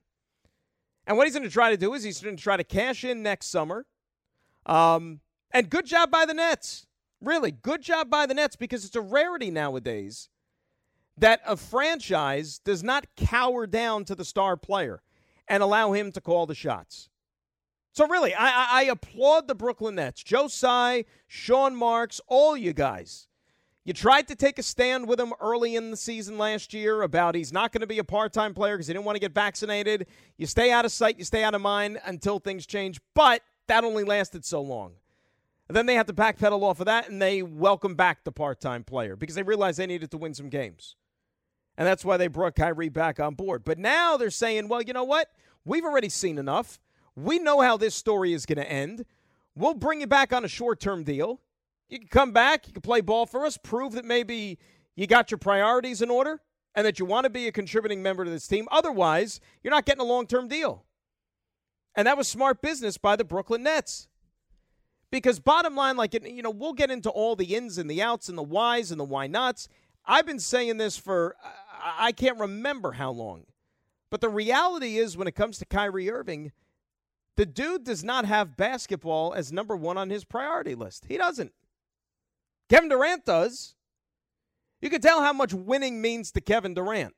And 1.08 1.16
what 1.16 1.26
he's 1.26 1.34
going 1.34 1.48
to 1.48 1.50
try 1.50 1.72
to 1.72 1.78
do 1.78 1.94
is 1.94 2.04
he's 2.04 2.20
going 2.20 2.36
to 2.36 2.44
try 2.44 2.58
to 2.58 2.66
cash 2.66 3.06
in 3.06 3.24
next 3.24 3.48
summer. 3.48 3.86
Um, 4.66 5.22
and 5.52 5.70
good 5.70 5.86
job 5.86 6.12
by 6.12 6.26
the 6.26 6.34
Nets. 6.34 6.86
Really, 7.22 7.52
good 7.52 7.82
job 7.82 8.10
by 8.10 8.26
the 8.26 8.34
Nets 8.34 8.58
because 8.58 8.84
it's 8.84 8.96
a 8.98 9.02
rarity 9.02 9.52
nowadays 9.52 10.28
that 11.18 11.40
a 11.48 11.56
franchise 11.56 12.60
does 12.60 12.84
not 12.84 13.06
cower 13.16 13.68
down 13.68 14.04
to 14.04 14.16
the 14.16 14.26
star 14.26 14.58
player 14.58 15.02
and 15.48 15.64
allow 15.64 15.94
him 15.94 16.12
to 16.12 16.20
call 16.20 16.46
the 16.46 16.56
shots. 16.56 17.10
So 17.94 18.08
really, 18.08 18.34
I, 18.34 18.48
I, 18.48 18.68
I 18.72 18.84
applaud 18.86 19.48
the 19.48 19.54
Brooklyn 19.54 19.96
Nets, 19.96 20.24
Joe 20.24 20.48
Tsai, 20.48 21.06
Sean 21.28 21.76
Marks, 21.76 22.20
all 22.28 22.58
you 22.58 22.74
guys. 22.74 23.28
You 23.86 23.94
tried 23.94 24.28
to 24.30 24.36
take 24.36 24.58
a 24.58 24.64
stand 24.64 25.08
with 25.08 25.20
him 25.20 25.32
early 25.40 25.76
in 25.76 25.92
the 25.92 25.98
season 25.98 26.40
last 26.40 26.74
year 26.74 27.04
about 27.04 27.36
he's 27.36 27.54
not 27.54 27.72
going 27.72 27.82
to 27.82 27.88
be 27.88 28.00
a 28.00 28.04
part-time 28.04 28.56
player 28.56 28.76
because 28.76 28.88
he 28.88 28.94
didn't 28.94 29.06
want 29.06 29.18
to 29.18 29.20
get 29.20 29.34
vaccinated. 29.34 30.08
You 30.38 30.48
stay 30.48 30.72
out 30.72 30.86
of 30.86 30.92
sight, 30.92 31.20
you 31.20 31.24
stay 31.24 31.44
out 31.44 31.54
of 31.54 31.62
mind 31.62 32.00
until 32.04 32.40
things 32.40 32.66
change. 32.66 33.00
But 33.14 33.44
that 33.68 33.84
only 33.84 34.04
lasted 34.04 34.44
so 34.44 34.62
long. 34.62 34.94
And 35.68 35.78
then 35.78 35.86
they 35.86 35.96
had 35.96 36.08
to 36.08 36.14
backpedal 36.14 36.64
off 36.64 36.80
of 36.80 36.88
that, 36.88 37.10
and 37.10 37.22
they 37.22 37.44
welcome 37.44 37.94
back 37.94 38.24
the 38.24 38.32
part-time 38.32 38.84
player 38.84 39.16
because 39.16 39.36
they 39.36 39.44
realized 39.44 39.78
they 39.78 39.86
needed 39.86 40.10
to 40.12 40.18
win 40.18 40.34
some 40.34 40.50
games. 40.50 40.96
And 41.78 41.88
that's 41.88 42.04
why 42.04 42.18
they 42.18 42.28
brought 42.28 42.56
Kyrie 42.56 42.90
back 42.90 43.20
on 43.20 43.36
board. 43.36 43.64
But 43.64 43.78
now 43.78 44.18
they're 44.18 44.32
saying, 44.32 44.68
well, 44.68 44.82
you 44.82 44.94
know 44.94 45.04
what? 45.04 45.30
We've 45.64 45.86
already 45.86 46.10
seen 46.10 46.40
enough. 46.40 46.80
We 47.16 47.40
know 47.40 47.62
how 47.62 47.78
this 47.78 47.96
story 47.96 48.34
is 48.34 48.46
going 48.46 48.58
to 48.58 48.70
end. 48.70 49.06
We'll 49.56 49.76
bring 49.76 50.02
you 50.02 50.08
back 50.08 50.34
on 50.34 50.44
a 50.44 50.48
short 50.48 50.80
term 50.80 51.04
deal. 51.04 51.42
You 51.90 52.00
can 52.00 52.08
come 52.08 52.32
back, 52.32 52.68
you 52.68 52.74
can 52.74 52.82
play 52.82 53.02
ball 53.02 53.26
for 53.26 53.46
us, 53.46 53.58
prove 53.58 53.94
that 53.94 54.06
maybe 54.06 54.58
you 54.96 55.06
got 55.06 55.30
your 55.30 55.38
priorities 55.38 56.02
in 56.02 56.10
order 56.10 56.42
and 56.74 56.86
that 56.88 56.98
you 56.98 57.06
want 57.06 57.26
to 57.26 57.30
be 57.30 57.48
a 57.48 57.52
contributing 57.52 58.02
member 58.02 58.26
to 58.26 58.32
this 58.32 58.48
team. 58.48 58.68
Otherwise, 58.72 59.40
you're 59.62 59.72
not 59.72 59.86
getting 59.86 60.02
a 60.02 60.06
long 60.06 60.26
term 60.26 60.48
deal. 60.48 60.86
And 61.96 62.08
that 62.08 62.18
was 62.18 62.28
smart 62.28 62.62
business 62.62 62.98
by 62.98 63.16
the 63.16 63.24
Brooklyn 63.24 63.64
Nets. 63.64 64.08
Because 65.12 65.40
bottom 65.40 65.76
line, 65.76 65.96
like, 65.96 66.16
you 66.16 66.42
know, 66.42 66.50
we'll 66.50 66.74
get 66.74 66.90
into 66.90 67.12
all 67.12 67.36
the 67.36 67.56
ins 67.56 67.78
and 67.78 67.88
the 67.88 68.02
outs 68.02 68.30
and 68.30 68.36
the 68.36 68.44
whys 68.44 68.90
and 68.90 69.00
the 69.00 69.04
why 69.04 69.28
nots. 69.28 69.68
I've 70.04 70.26
been 70.26 70.40
saying 70.40 70.78
this 70.78 70.98
for 70.98 71.36
I 71.84 72.12
can't 72.12 72.40
remember 72.40 72.94
how 72.94 73.12
long. 73.12 73.46
But 74.10 74.22
the 74.22 74.30
reality 74.30 74.98
is, 74.98 75.16
when 75.16 75.28
it 75.28 75.36
comes 75.36 75.60
to 75.60 75.66
Kyrie 75.66 76.10
Irving, 76.10 76.52
the 77.36 77.46
dude 77.46 77.84
does 77.84 78.04
not 78.04 78.26
have 78.26 78.58
basketball 78.58 79.34
as 79.34 79.52
number 79.52 79.76
one 79.76 79.98
on 79.98 80.10
his 80.10 80.24
priority 80.24 80.76
list. 80.76 81.06
He 81.08 81.18
doesn't. 81.18 81.52
Kevin 82.70 82.90
Durant 82.90 83.26
does. 83.26 83.76
You 84.82 84.90
can 84.90 85.02
tell 85.02 85.22
how 85.22 85.34
much 85.34 85.54
winning 85.54 86.02
means 86.02 86.32
to 86.32 86.42
Kevin 86.42 86.74
Durant 86.74 87.14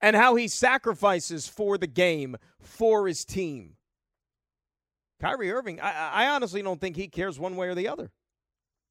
and 0.00 0.16
how 0.16 0.34
he 0.34 0.48
sacrifices 0.48 1.48
for 1.48 1.78
the 1.78 1.86
game, 1.86 2.36
for 2.60 3.06
his 3.06 3.24
team. 3.24 3.76
Kyrie 5.20 5.50
Irving, 5.50 5.80
I, 5.80 6.24
I 6.24 6.28
honestly 6.28 6.62
don't 6.62 6.80
think 6.80 6.96
he 6.96 7.08
cares 7.08 7.40
one 7.40 7.56
way 7.56 7.68
or 7.68 7.74
the 7.74 7.88
other. 7.88 8.12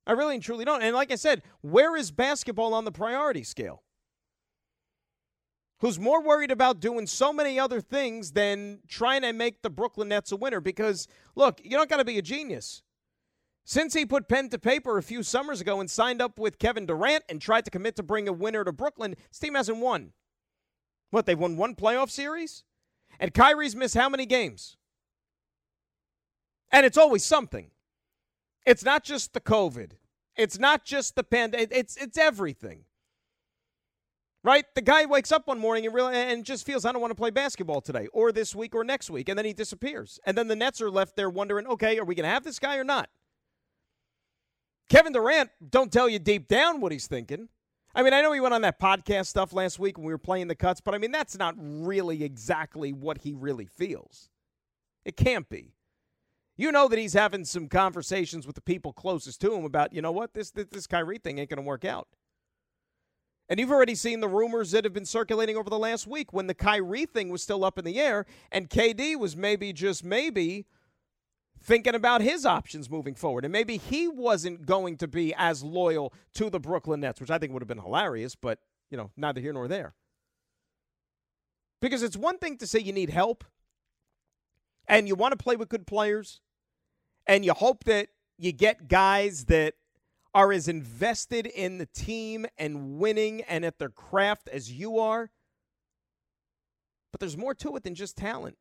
I 0.05 0.13
really 0.13 0.35
and 0.35 0.43
truly 0.43 0.65
don't. 0.65 0.81
And 0.81 0.95
like 0.95 1.11
I 1.11 1.15
said, 1.15 1.43
where 1.61 1.95
is 1.95 2.11
basketball 2.11 2.73
on 2.73 2.85
the 2.85 2.91
priority 2.91 3.43
scale? 3.43 3.83
Who's 5.79 5.99
more 5.99 6.21
worried 6.21 6.51
about 6.51 6.79
doing 6.79 7.05
so 7.05 7.31
many 7.31 7.59
other 7.59 7.81
things 7.81 8.31
than 8.31 8.79
trying 8.87 9.21
to 9.21 9.33
make 9.33 9.61
the 9.61 9.69
Brooklyn 9.69 10.09
Nets 10.09 10.31
a 10.31 10.35
winner. 10.35 10.59
Because, 10.59 11.07
look, 11.35 11.61
you 11.63 11.71
don't 11.71 11.89
got 11.89 11.97
to 11.97 12.05
be 12.05 12.17
a 12.17 12.21
genius. 12.21 12.81
Since 13.63 13.93
he 13.93 14.05
put 14.05 14.29
pen 14.29 14.49
to 14.49 14.59
paper 14.59 14.97
a 14.97 15.03
few 15.03 15.23
summers 15.23 15.59
ago 15.59 15.79
and 15.79 15.89
signed 15.89 16.21
up 16.21 16.39
with 16.39 16.57
Kevin 16.57 16.85
Durant 16.85 17.25
and 17.27 17.41
tried 17.41 17.65
to 17.65 17.71
commit 17.71 17.95
to 17.97 18.03
bring 18.03 18.27
a 18.27 18.33
winner 18.33 18.63
to 18.63 18.71
Brooklyn, 18.71 19.15
his 19.29 19.39
team 19.39 19.55
hasn't 19.55 19.79
won. 19.79 20.13
What, 21.11 21.25
they've 21.25 21.37
won 21.37 21.57
one 21.57 21.75
playoff 21.75 22.09
series? 22.09 22.63
And 23.19 23.33
Kyrie's 23.33 23.75
missed 23.75 23.95
how 23.95 24.09
many 24.09 24.25
games? 24.25 24.77
And 26.71 26.85
it's 26.85 26.97
always 26.97 27.23
something. 27.23 27.71
It's 28.65 28.83
not 28.83 29.03
just 29.03 29.33
the 29.33 29.41
COVID. 29.41 29.91
It's 30.35 30.59
not 30.59 30.85
just 30.85 31.15
the 31.15 31.23
pandemic. 31.23 31.69
It's, 31.71 31.97
it's 31.97 32.17
everything 32.17 32.85
right? 34.43 34.65
The 34.75 34.81
guy 34.81 35.05
wakes 35.05 35.31
up 35.31 35.47
one 35.47 35.59
morning 35.59 35.85
and, 35.85 35.93
really, 35.93 36.15
and 36.15 36.45
just 36.45 36.65
feels, 36.65 36.85
I 36.85 36.91
don't 36.91 37.01
want 37.01 37.11
to 37.11 37.15
play 37.15 37.31
basketball 37.31 37.81
today 37.81 38.07
or 38.13 38.31
this 38.31 38.55
week 38.55 38.75
or 38.75 38.83
next 38.83 39.09
week. 39.09 39.29
And 39.29 39.37
then 39.37 39.45
he 39.45 39.53
disappears. 39.53 40.19
And 40.25 40.37
then 40.37 40.47
the 40.47 40.55
Nets 40.55 40.81
are 40.81 40.91
left 40.91 41.15
there 41.15 41.29
wondering, 41.29 41.67
okay, 41.67 41.97
are 41.97 42.05
we 42.05 42.15
going 42.15 42.25
to 42.25 42.29
have 42.29 42.43
this 42.43 42.59
guy 42.59 42.77
or 42.77 42.83
not? 42.83 43.09
Kevin 44.89 45.11
Durant 45.11 45.49
don't 45.69 45.91
tell 45.91 46.07
you 46.07 46.19
deep 46.19 46.47
down 46.47 46.79
what 46.79 46.91
he's 46.91 47.07
thinking. 47.07 47.49
I 47.93 48.03
mean, 48.03 48.13
I 48.13 48.21
know 48.21 48.31
he 48.31 48.39
went 48.39 48.53
on 48.53 48.61
that 48.61 48.79
podcast 48.79 49.25
stuff 49.25 49.53
last 49.53 49.79
week 49.79 49.97
when 49.97 50.05
we 50.05 50.13
were 50.13 50.19
playing 50.19 50.47
the 50.47 50.55
cuts, 50.55 50.81
but 50.81 50.93
I 50.93 50.97
mean, 50.97 51.11
that's 51.11 51.37
not 51.37 51.55
really 51.57 52.23
exactly 52.23 52.93
what 52.93 53.19
he 53.19 53.33
really 53.33 53.65
feels. 53.65 54.29
It 55.03 55.17
can't 55.17 55.49
be. 55.49 55.73
You 56.55 56.71
know 56.71 56.87
that 56.87 56.99
he's 56.99 57.13
having 57.13 57.43
some 57.45 57.67
conversations 57.67 58.45
with 58.45 58.55
the 58.55 58.61
people 58.61 58.93
closest 58.93 59.41
to 59.41 59.53
him 59.53 59.65
about, 59.65 59.93
you 59.93 60.01
know 60.01 60.11
what, 60.11 60.33
this 60.33 60.51
this, 60.51 60.67
this 60.71 60.87
Kyrie 60.87 61.17
thing 61.17 61.39
ain't 61.39 61.49
going 61.49 61.57
to 61.57 61.67
work 61.67 61.85
out. 61.85 62.07
And 63.49 63.59
you've 63.59 63.71
already 63.71 63.95
seen 63.95 64.19
the 64.19 64.27
rumors 64.27 64.71
that 64.71 64.83
have 64.83 64.93
been 64.93 65.05
circulating 65.05 65.55
over 65.55 65.69
the 65.69 65.79
last 65.79 66.05
week 66.05 66.33
when 66.33 66.47
the 66.47 66.53
Kyrie 66.53 67.05
thing 67.05 67.29
was 67.29 67.41
still 67.41 67.63
up 67.63 67.79
in 67.79 67.85
the 67.85 67.99
air 67.99 68.25
and 68.51 68.69
KD 68.69 69.17
was 69.17 69.37
maybe 69.37 69.71
just 69.71 70.03
maybe 70.03 70.65
thinking 71.61 71.95
about 71.95 72.21
his 72.21 72.45
options 72.45 72.89
moving 72.89 73.15
forward. 73.15 73.45
And 73.45 73.51
maybe 73.51 73.77
he 73.77 74.07
wasn't 74.07 74.65
going 74.65 74.97
to 74.97 75.07
be 75.07 75.33
as 75.37 75.63
loyal 75.63 76.13
to 76.33 76.49
the 76.49 76.59
Brooklyn 76.59 76.99
Nets, 76.99 77.21
which 77.21 77.31
I 77.31 77.37
think 77.37 77.53
would 77.53 77.61
have 77.61 77.67
been 77.67 77.79
hilarious, 77.79 78.35
but, 78.35 78.59
you 78.89 78.97
know, 78.97 79.11
neither 79.15 79.39
here 79.39 79.53
nor 79.53 79.67
there. 79.67 79.95
Because 81.81 82.03
it's 82.03 82.17
one 82.17 82.37
thing 82.39 82.57
to 82.57 82.67
say 82.67 82.79
you 82.79 82.93
need 82.93 83.09
help 83.09 83.45
and 84.87 85.07
you 85.07 85.15
want 85.15 85.31
to 85.31 85.37
play 85.37 85.55
with 85.55 85.69
good 85.69 85.87
players 85.87 86.41
and 87.25 87.45
you 87.45 87.53
hope 87.53 87.85
that 87.85 88.09
you 88.37 88.51
get 88.51 88.87
guys 88.87 89.45
that 89.45 89.75
are 90.33 90.51
as 90.51 90.67
invested 90.67 91.45
in 91.47 91.77
the 91.77 91.85
team 91.85 92.45
and 92.57 92.99
winning 92.99 93.41
and 93.41 93.65
at 93.65 93.79
their 93.79 93.89
craft 93.89 94.49
as 94.49 94.71
you 94.71 94.99
are. 94.99 95.31
But 97.11 97.19
there's 97.19 97.37
more 97.37 97.55
to 97.55 97.75
it 97.75 97.83
than 97.83 97.95
just 97.95 98.17
talent. 98.17 98.57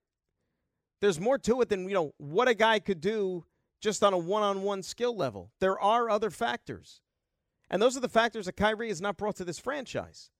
There's 1.00 1.20
more 1.20 1.38
to 1.38 1.60
it 1.60 1.68
than, 1.68 1.88
you 1.88 1.94
know, 1.94 2.14
what 2.16 2.48
a 2.48 2.54
guy 2.54 2.78
could 2.78 3.00
do 3.00 3.44
just 3.80 4.02
on 4.02 4.12
a 4.12 4.18
one 4.18 4.42
on 4.42 4.62
one 4.62 4.82
skill 4.82 5.14
level. 5.14 5.50
There 5.60 5.78
are 5.78 6.08
other 6.08 6.30
factors. 6.30 7.00
And 7.68 7.82
those 7.82 7.96
are 7.96 8.00
the 8.00 8.08
factors 8.08 8.46
that 8.46 8.56
Kyrie 8.56 8.88
has 8.88 9.00
not 9.00 9.16
brought 9.16 9.36
to 9.36 9.44
this 9.44 9.58
franchise. 9.58 10.30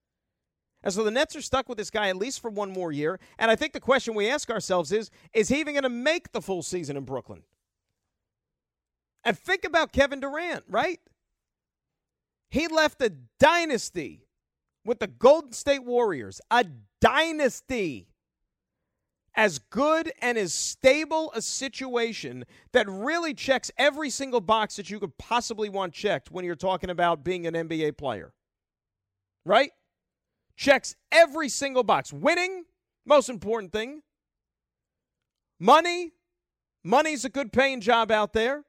And 0.83 0.93
so 0.93 1.03
the 1.03 1.11
Nets 1.11 1.35
are 1.35 1.43
stuck 1.43 1.69
with 1.69 1.79
this 1.79 1.91
guy 1.91 2.09
at 2.09 2.17
least 2.17 2.41
for 2.41 2.51
one 2.51 2.71
more 2.71 2.93
year. 2.93 3.19
And 3.39 3.51
I 3.51 3.57
think 3.57 3.73
the 3.73 3.81
question 3.81 4.15
we 4.15 4.31
ask 4.31 4.51
ourselves 4.51 4.93
is 4.93 5.11
is 5.33 5.49
he 5.49 5.59
even 5.61 5.75
going 5.75 5.83
to 5.83 5.89
make 5.89 6.33
the 6.33 6.41
full 6.41 6.63
season 6.63 6.97
in 6.97 7.05
Brooklyn? 7.05 7.43
And 9.25 9.37
think 9.37 9.65
about 9.65 9.93
Kevin 9.93 10.21
Durant, 10.21 10.65
right? 10.69 11.01
He 12.51 12.69
left 12.69 13.03
a 13.03 13.13
dynasty 13.39 14.27
with 14.85 15.01
the 15.01 15.07
Golden 15.07 15.53
State 15.53 15.85
Warriors, 15.85 16.41
a 16.51 16.65
dynasty. 17.01 18.09
As 19.39 19.59
good 19.59 20.11
and 20.23 20.39
as 20.39 20.55
stable 20.55 21.31
a 21.35 21.43
situation 21.43 22.45
that 22.73 22.89
really 22.89 23.35
checks 23.35 23.71
every 23.77 24.09
single 24.09 24.41
box 24.41 24.77
that 24.77 24.89
you 24.89 24.99
could 24.99 25.19
possibly 25.19 25.69
want 25.69 25.93
checked 25.93 26.31
when 26.31 26.47
you're 26.47 26.55
talking 26.55 26.89
about 26.89 27.23
being 27.23 27.47
an 27.47 27.53
NBA 27.53 27.99
player. 27.99 28.33
Right? 29.45 29.73
Checks 30.57 30.97
every 31.13 31.51
single 31.51 31.83
box. 31.83 32.15
Winning, 32.15 32.65
most 33.05 33.29
important 33.29 33.73
thing. 33.73 34.01
Money, 35.61 36.13
money's 36.83 37.27
a 37.27 37.29
good 37.29 37.53
paying 37.53 37.83
job 37.83 38.11
out 38.11 38.33
there. 38.33 38.65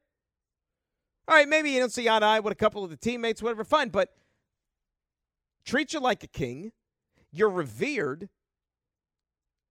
All 1.28 1.36
right, 1.36 1.48
maybe 1.48 1.72
you 1.72 1.80
don't 1.80 1.92
see 1.92 2.08
eye 2.08 2.20
to 2.20 2.26
eye 2.26 2.40
with 2.40 2.54
a 2.54 2.56
couple 2.56 2.84
of 2.84 2.90
the 2.90 2.96
teammates, 2.96 3.42
whatever, 3.42 3.66
fine, 3.66 3.90
but 3.90 4.14
treat 5.66 5.92
you 5.92 6.00
like 6.00 6.24
a 6.24 6.28
king. 6.28 6.72
You're 7.32 7.50
revered. 7.50 8.30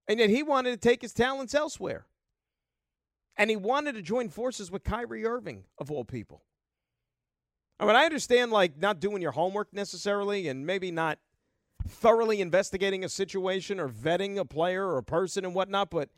And 0.07 0.19
yet 0.19 0.29
he 0.29 0.43
wanted 0.43 0.71
to 0.71 0.77
take 0.77 1.01
his 1.01 1.13
talents 1.13 1.55
elsewhere. 1.55 2.05
And 3.35 3.49
he 3.49 3.55
wanted 3.55 3.93
to 3.95 4.01
join 4.01 4.29
forces 4.29 4.71
with 4.71 4.83
Kyrie 4.83 5.25
Irving, 5.25 5.63
of 5.77 5.91
all 5.91 6.05
people. 6.05 6.43
I 7.79 7.85
mean, 7.85 7.95
I 7.95 8.05
understand 8.05 8.51
like 8.51 8.77
not 8.77 8.99
doing 8.99 9.21
your 9.21 9.31
homework 9.31 9.73
necessarily 9.73 10.47
and 10.47 10.65
maybe 10.65 10.91
not 10.91 11.19
thoroughly 11.87 12.41
investigating 12.41 13.03
a 13.03 13.09
situation 13.09 13.79
or 13.79 13.87
vetting 13.87 14.37
a 14.37 14.45
player 14.45 14.87
or 14.87 14.97
a 14.97 15.03
person 15.03 15.45
and 15.45 15.53
whatnot, 15.53 15.89
but 15.89 16.09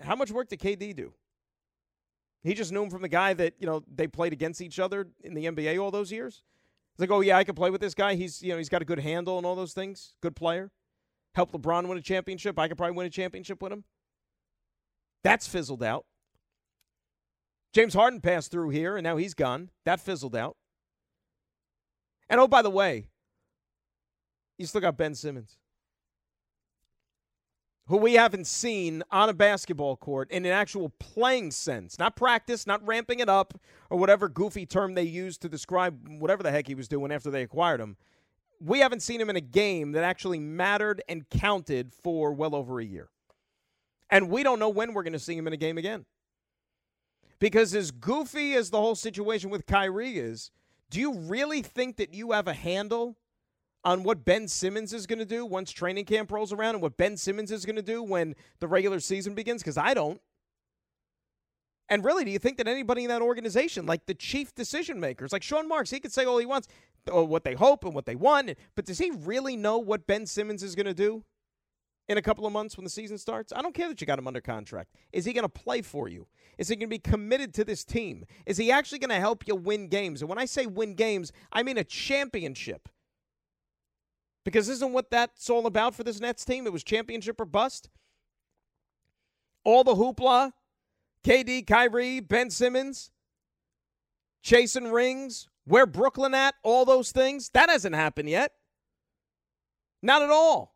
how 0.00 0.14
much 0.14 0.30
work 0.30 0.48
did 0.48 0.60
KD 0.60 0.94
do? 0.94 1.12
He 2.42 2.54
just 2.54 2.72
knew 2.72 2.82
him 2.82 2.90
from 2.90 3.02
the 3.02 3.08
guy 3.08 3.34
that, 3.34 3.54
you 3.58 3.66
know, 3.66 3.82
they 3.92 4.06
played 4.06 4.32
against 4.32 4.60
each 4.60 4.78
other 4.78 5.08
in 5.22 5.34
the 5.34 5.44
NBA 5.44 5.80
all 5.80 5.90
those 5.90 6.10
years. 6.10 6.42
He's 6.94 7.00
like, 7.00 7.10
oh 7.10 7.20
yeah, 7.20 7.36
I 7.36 7.44
can 7.44 7.54
play 7.54 7.70
with 7.70 7.80
this 7.80 7.94
guy. 7.94 8.14
He's 8.14 8.42
you 8.42 8.50
know, 8.50 8.58
he's 8.58 8.68
got 8.68 8.82
a 8.82 8.86
good 8.86 8.98
handle 8.98 9.36
and 9.36 9.46
all 9.46 9.54
those 9.54 9.72
things. 9.74 10.14
Good 10.22 10.36
player. 10.36 10.70
Helped 11.34 11.52
LeBron 11.52 11.86
win 11.86 11.98
a 11.98 12.02
championship. 12.02 12.58
I 12.58 12.68
could 12.68 12.76
probably 12.76 12.96
win 12.96 13.06
a 13.06 13.10
championship 13.10 13.62
with 13.62 13.72
him. 13.72 13.84
That's 15.22 15.46
fizzled 15.46 15.82
out. 15.82 16.06
James 17.72 17.94
Harden 17.94 18.20
passed 18.20 18.50
through 18.50 18.70
here 18.70 18.96
and 18.96 19.04
now 19.04 19.16
he's 19.16 19.34
gone. 19.34 19.70
That 19.84 20.00
fizzled 20.00 20.34
out. 20.34 20.56
And 22.28 22.40
oh, 22.40 22.48
by 22.48 22.62
the 22.62 22.70
way, 22.70 23.08
you 24.58 24.66
still 24.66 24.80
got 24.80 24.96
Ben 24.96 25.14
Simmons, 25.14 25.58
who 27.90 27.96
we 27.96 28.14
haven't 28.14 28.46
seen 28.46 29.02
on 29.10 29.28
a 29.28 29.34
basketball 29.34 29.96
court 29.96 30.30
in 30.30 30.46
an 30.46 30.52
actual 30.52 30.90
playing 31.00 31.50
sense, 31.50 31.98
not 31.98 32.14
practice, 32.14 32.64
not 32.64 32.86
ramping 32.86 33.18
it 33.18 33.28
up, 33.28 33.60
or 33.90 33.98
whatever 33.98 34.28
goofy 34.28 34.64
term 34.64 34.94
they 34.94 35.02
used 35.02 35.42
to 35.42 35.48
describe 35.48 36.06
whatever 36.20 36.44
the 36.44 36.52
heck 36.52 36.68
he 36.68 36.76
was 36.76 36.86
doing 36.86 37.10
after 37.10 37.32
they 37.32 37.42
acquired 37.42 37.80
him. 37.80 37.96
We 38.60 38.78
haven't 38.78 39.00
seen 39.00 39.20
him 39.20 39.28
in 39.28 39.34
a 39.34 39.40
game 39.40 39.90
that 39.92 40.04
actually 40.04 40.38
mattered 40.38 41.02
and 41.08 41.28
counted 41.30 41.92
for 41.92 42.32
well 42.32 42.54
over 42.54 42.78
a 42.78 42.84
year. 42.84 43.08
And 44.08 44.30
we 44.30 44.44
don't 44.44 44.60
know 44.60 44.68
when 44.68 44.94
we're 44.94 45.02
going 45.02 45.12
to 45.14 45.18
see 45.18 45.36
him 45.36 45.48
in 45.48 45.52
a 45.52 45.56
game 45.56 45.76
again. 45.76 46.06
Because 47.40 47.74
as 47.74 47.90
goofy 47.90 48.54
as 48.54 48.70
the 48.70 48.80
whole 48.80 48.94
situation 48.94 49.50
with 49.50 49.66
Kyrie 49.66 50.16
is, 50.16 50.52
do 50.90 51.00
you 51.00 51.18
really 51.18 51.60
think 51.60 51.96
that 51.96 52.14
you 52.14 52.30
have 52.30 52.46
a 52.46 52.54
handle 52.54 53.16
on 53.84 54.02
what 54.02 54.24
Ben 54.24 54.46
Simmons 54.48 54.92
is 54.92 55.06
going 55.06 55.18
to 55.18 55.24
do 55.24 55.46
once 55.46 55.70
training 55.72 56.04
camp 56.04 56.30
rolls 56.30 56.52
around 56.52 56.74
and 56.74 56.82
what 56.82 56.96
Ben 56.96 57.16
Simmons 57.16 57.50
is 57.50 57.64
going 57.64 57.76
to 57.76 57.82
do 57.82 58.02
when 58.02 58.34
the 58.58 58.68
regular 58.68 59.00
season 59.00 59.34
begins? 59.34 59.62
Because 59.62 59.78
I 59.78 59.94
don't. 59.94 60.20
And 61.88 62.04
really, 62.04 62.24
do 62.24 62.30
you 62.30 62.38
think 62.38 62.56
that 62.58 62.68
anybody 62.68 63.02
in 63.02 63.08
that 63.08 63.20
organization, 63.20 63.84
like 63.84 64.06
the 64.06 64.14
chief 64.14 64.54
decision 64.54 65.00
makers, 65.00 65.32
like 65.32 65.42
Sean 65.42 65.66
Marks, 65.66 65.90
he 65.90 65.98
could 65.98 66.12
say 66.12 66.24
all 66.24 66.38
he 66.38 66.46
wants, 66.46 66.68
or 67.10 67.26
what 67.26 67.42
they 67.42 67.54
hope 67.54 67.84
and 67.84 67.94
what 67.94 68.06
they 68.06 68.14
want, 68.14 68.52
but 68.76 68.84
does 68.84 68.98
he 68.98 69.10
really 69.10 69.56
know 69.56 69.78
what 69.78 70.06
Ben 70.06 70.24
Simmons 70.24 70.62
is 70.62 70.76
going 70.76 70.86
to 70.86 70.94
do 70.94 71.24
in 72.08 72.16
a 72.16 72.22
couple 72.22 72.46
of 72.46 72.52
months 72.52 72.76
when 72.76 72.84
the 72.84 72.90
season 72.90 73.18
starts? 73.18 73.52
I 73.54 73.60
don't 73.60 73.74
care 73.74 73.88
that 73.88 74.00
you 74.00 74.06
got 74.06 74.20
him 74.20 74.28
under 74.28 74.40
contract. 74.40 74.94
Is 75.12 75.24
he 75.24 75.32
going 75.32 75.42
to 75.42 75.48
play 75.48 75.82
for 75.82 76.08
you? 76.08 76.28
Is 76.58 76.68
he 76.68 76.76
going 76.76 76.88
to 76.88 76.94
be 76.94 76.98
committed 76.98 77.54
to 77.54 77.64
this 77.64 77.84
team? 77.84 78.24
Is 78.46 78.56
he 78.56 78.70
actually 78.70 79.00
going 79.00 79.10
to 79.10 79.16
help 79.16 79.48
you 79.48 79.56
win 79.56 79.88
games? 79.88 80.20
And 80.20 80.28
when 80.28 80.38
I 80.38 80.44
say 80.44 80.66
win 80.66 80.94
games, 80.94 81.32
I 81.52 81.64
mean 81.64 81.78
a 81.78 81.84
championship. 81.84 82.88
Because 84.50 84.68
isn't 84.68 84.92
what 84.92 85.10
that's 85.10 85.48
all 85.48 85.66
about 85.66 85.94
for 85.94 86.02
this 86.02 86.20
Nets 86.20 86.44
team? 86.44 86.66
It 86.66 86.72
was 86.72 86.82
championship 86.82 87.40
or 87.40 87.44
bust. 87.44 87.88
All 89.62 89.84
the 89.84 89.94
hoopla, 89.94 90.52
KD, 91.24 91.64
Kyrie, 91.66 92.18
Ben 92.18 92.50
Simmons, 92.50 93.12
chasing 94.42 94.90
rings, 94.90 95.48
where 95.66 95.86
Brooklyn 95.86 96.34
at, 96.34 96.56
all 96.64 96.84
those 96.84 97.12
things. 97.12 97.50
That 97.50 97.70
hasn't 97.70 97.94
happened 97.94 98.28
yet. 98.28 98.52
Not 100.02 100.22
at 100.22 100.30
all. 100.30 100.74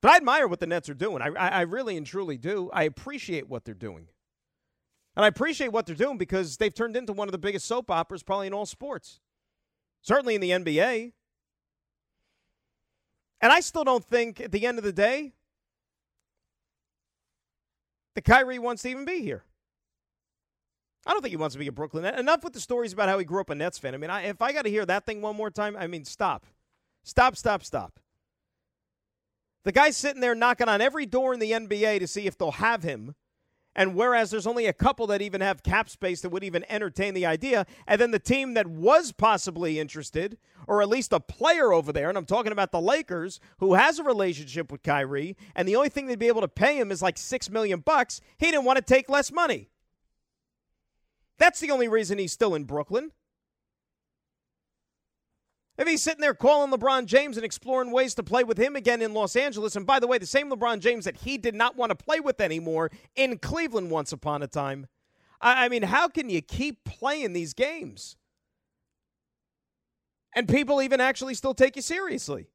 But 0.00 0.10
I 0.10 0.16
admire 0.16 0.48
what 0.48 0.58
the 0.58 0.66
Nets 0.66 0.88
are 0.88 0.94
doing. 0.94 1.22
I, 1.22 1.28
I, 1.28 1.48
I, 1.48 1.60
really 1.60 1.96
and 1.96 2.04
truly 2.04 2.36
do. 2.36 2.68
I 2.72 2.82
appreciate 2.82 3.48
what 3.48 3.64
they're 3.64 3.74
doing. 3.74 4.08
And 5.14 5.24
I 5.24 5.28
appreciate 5.28 5.70
what 5.70 5.86
they're 5.86 5.94
doing 5.94 6.18
because 6.18 6.56
they've 6.56 6.74
turned 6.74 6.96
into 6.96 7.12
one 7.12 7.28
of 7.28 7.32
the 7.32 7.38
biggest 7.38 7.66
soap 7.66 7.88
operas 7.88 8.24
probably 8.24 8.48
in 8.48 8.52
all 8.52 8.66
sports. 8.66 9.20
Certainly 10.02 10.34
in 10.34 10.40
the 10.40 10.50
NBA. 10.50 11.12
And 13.40 13.52
I 13.52 13.60
still 13.60 13.84
don't 13.84 14.04
think 14.04 14.40
at 14.40 14.52
the 14.52 14.66
end 14.66 14.78
of 14.78 14.84
the 14.84 14.92
day 14.92 15.32
that 18.14 18.24
Kyrie 18.24 18.58
wants 18.58 18.82
to 18.82 18.88
even 18.88 19.04
be 19.04 19.20
here. 19.20 19.44
I 21.04 21.12
don't 21.12 21.22
think 21.22 21.30
he 21.30 21.36
wants 21.36 21.54
to 21.54 21.58
be 21.58 21.66
a 21.66 21.72
Brooklyn. 21.72 22.04
Enough 22.04 22.44
with 22.44 22.52
the 22.52 22.60
stories 22.60 22.92
about 22.92 23.08
how 23.08 23.18
he 23.18 23.24
grew 23.24 23.40
up 23.40 23.50
a 23.50 23.54
Nets 23.54 23.78
fan. 23.78 23.94
I 23.94 23.96
mean, 23.96 24.10
I, 24.10 24.22
if 24.22 24.40
I 24.40 24.52
got 24.52 24.62
to 24.62 24.70
hear 24.70 24.86
that 24.86 25.04
thing 25.04 25.20
one 25.20 25.34
more 25.34 25.50
time, 25.50 25.76
I 25.76 25.88
mean, 25.88 26.04
stop. 26.04 26.46
Stop, 27.02 27.36
stop, 27.36 27.64
stop. 27.64 27.98
The 29.64 29.72
guy's 29.72 29.96
sitting 29.96 30.20
there 30.20 30.34
knocking 30.34 30.68
on 30.68 30.80
every 30.80 31.06
door 31.06 31.34
in 31.34 31.40
the 31.40 31.52
NBA 31.52 32.00
to 32.00 32.06
see 32.06 32.26
if 32.26 32.38
they'll 32.38 32.52
have 32.52 32.84
him. 32.84 33.14
And 33.74 33.94
whereas 33.94 34.30
there's 34.30 34.46
only 34.46 34.66
a 34.66 34.72
couple 34.72 35.06
that 35.06 35.22
even 35.22 35.40
have 35.40 35.62
cap 35.62 35.88
space 35.88 36.20
that 36.20 36.28
would 36.28 36.44
even 36.44 36.64
entertain 36.68 37.14
the 37.14 37.24
idea, 37.24 37.64
and 37.86 38.00
then 38.00 38.10
the 38.10 38.18
team 38.18 38.52
that 38.54 38.66
was 38.66 39.12
possibly 39.12 39.80
interested, 39.80 40.36
or 40.66 40.82
at 40.82 40.88
least 40.88 41.12
a 41.12 41.20
player 41.20 41.72
over 41.72 41.90
there, 41.90 42.10
and 42.10 42.18
I'm 42.18 42.26
talking 42.26 42.52
about 42.52 42.70
the 42.70 42.80
Lakers, 42.80 43.40
who 43.58 43.74
has 43.74 43.98
a 43.98 44.04
relationship 44.04 44.70
with 44.70 44.82
Kyrie, 44.82 45.36
and 45.56 45.66
the 45.66 45.76
only 45.76 45.88
thing 45.88 46.06
they'd 46.06 46.18
be 46.18 46.28
able 46.28 46.42
to 46.42 46.48
pay 46.48 46.78
him 46.78 46.92
is 46.92 47.00
like 47.00 47.16
six 47.16 47.48
million 47.48 47.80
bucks, 47.80 48.20
he 48.36 48.50
didn't 48.50 48.66
want 48.66 48.76
to 48.76 48.84
take 48.84 49.08
less 49.08 49.32
money. 49.32 49.70
That's 51.38 51.60
the 51.60 51.70
only 51.70 51.88
reason 51.88 52.18
he's 52.18 52.32
still 52.32 52.54
in 52.54 52.64
Brooklyn. 52.64 53.12
If 55.78 55.88
he's 55.88 56.02
sitting 56.02 56.20
there 56.20 56.34
calling 56.34 56.70
LeBron 56.70 57.06
James 57.06 57.36
and 57.36 57.46
exploring 57.46 57.90
ways 57.90 58.14
to 58.16 58.22
play 58.22 58.44
with 58.44 58.58
him 58.58 58.76
again 58.76 59.00
in 59.00 59.14
Los 59.14 59.36
Angeles, 59.36 59.74
and 59.74 59.86
by 59.86 60.00
the 60.00 60.06
way, 60.06 60.18
the 60.18 60.26
same 60.26 60.50
LeBron 60.50 60.80
James 60.80 61.06
that 61.06 61.18
he 61.18 61.38
did 61.38 61.54
not 61.54 61.76
want 61.76 61.90
to 61.90 61.96
play 61.96 62.20
with 62.20 62.40
anymore 62.40 62.90
in 63.16 63.38
Cleveland 63.38 63.90
once 63.90 64.12
upon 64.12 64.42
a 64.42 64.46
time. 64.46 64.86
I, 65.40 65.68
mean, 65.68 65.82
how 65.82 66.08
can 66.08 66.30
you 66.30 66.40
keep 66.40 66.84
playing 66.84 67.32
these 67.32 67.52
games? 67.52 68.16
And 70.36 70.48
people 70.48 70.80
even 70.80 71.00
actually 71.00 71.34
still 71.34 71.52
take 71.52 71.74
you 71.74 71.82
seriously. 71.82 72.46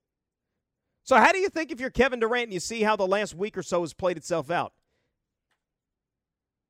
So, 1.03 1.17
how 1.17 1.31
do 1.31 1.37
you 1.37 1.49
think 1.49 1.71
if 1.71 1.79
you're 1.79 1.89
Kevin 1.89 2.19
Durant 2.19 2.45
and 2.45 2.53
you 2.53 2.59
see 2.59 2.83
how 2.83 2.95
the 2.95 3.07
last 3.07 3.35
week 3.35 3.57
or 3.57 3.63
so 3.63 3.81
has 3.81 3.93
played 3.93 4.17
itself 4.17 4.49
out? 4.49 4.73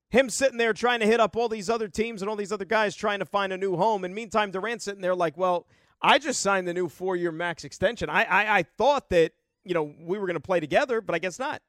Him 0.10 0.30
sitting 0.30 0.58
there 0.58 0.74
trying 0.74 1.02
to 1.02 1.06
hit 1.06 1.20
up 1.20 1.36
all 1.36 1.50
these 1.50 1.70
other 1.70 1.88
teams 1.88 2.22
and 2.22 2.30
all 2.30 2.36
these 2.36 2.52
other 2.52 2.66
guys 2.66 2.96
trying 2.96 3.20
to 3.20 3.26
find 3.26 3.52
a 3.52 3.58
new 3.58 3.76
home. 3.76 4.04
And 4.04 4.16
meantime, 4.16 4.52
Durant 4.52 4.82
sitting 4.82 5.02
there 5.02 5.16
like, 5.16 5.38
well, 5.38 5.68
I 6.02 6.20
just 6.20 6.42
signed 6.42 6.68
the 6.68 6.74
new 6.74 6.90
four 6.90 7.16
year 7.16 7.32
max 7.32 7.64
extension. 7.64 8.10
I, 8.10 8.24
I, 8.24 8.58
I 8.60 8.64
thought 8.64 9.10
that, 9.10 9.34
you 9.64 9.74
know, 9.74 9.94
we 10.00 10.18
were 10.18 10.28
going 10.28 10.36
to 10.36 10.40
play 10.40 10.60
together, 10.60 11.02
but 11.02 11.16
I 11.16 11.20
guess 11.20 11.40
not. 11.40 11.62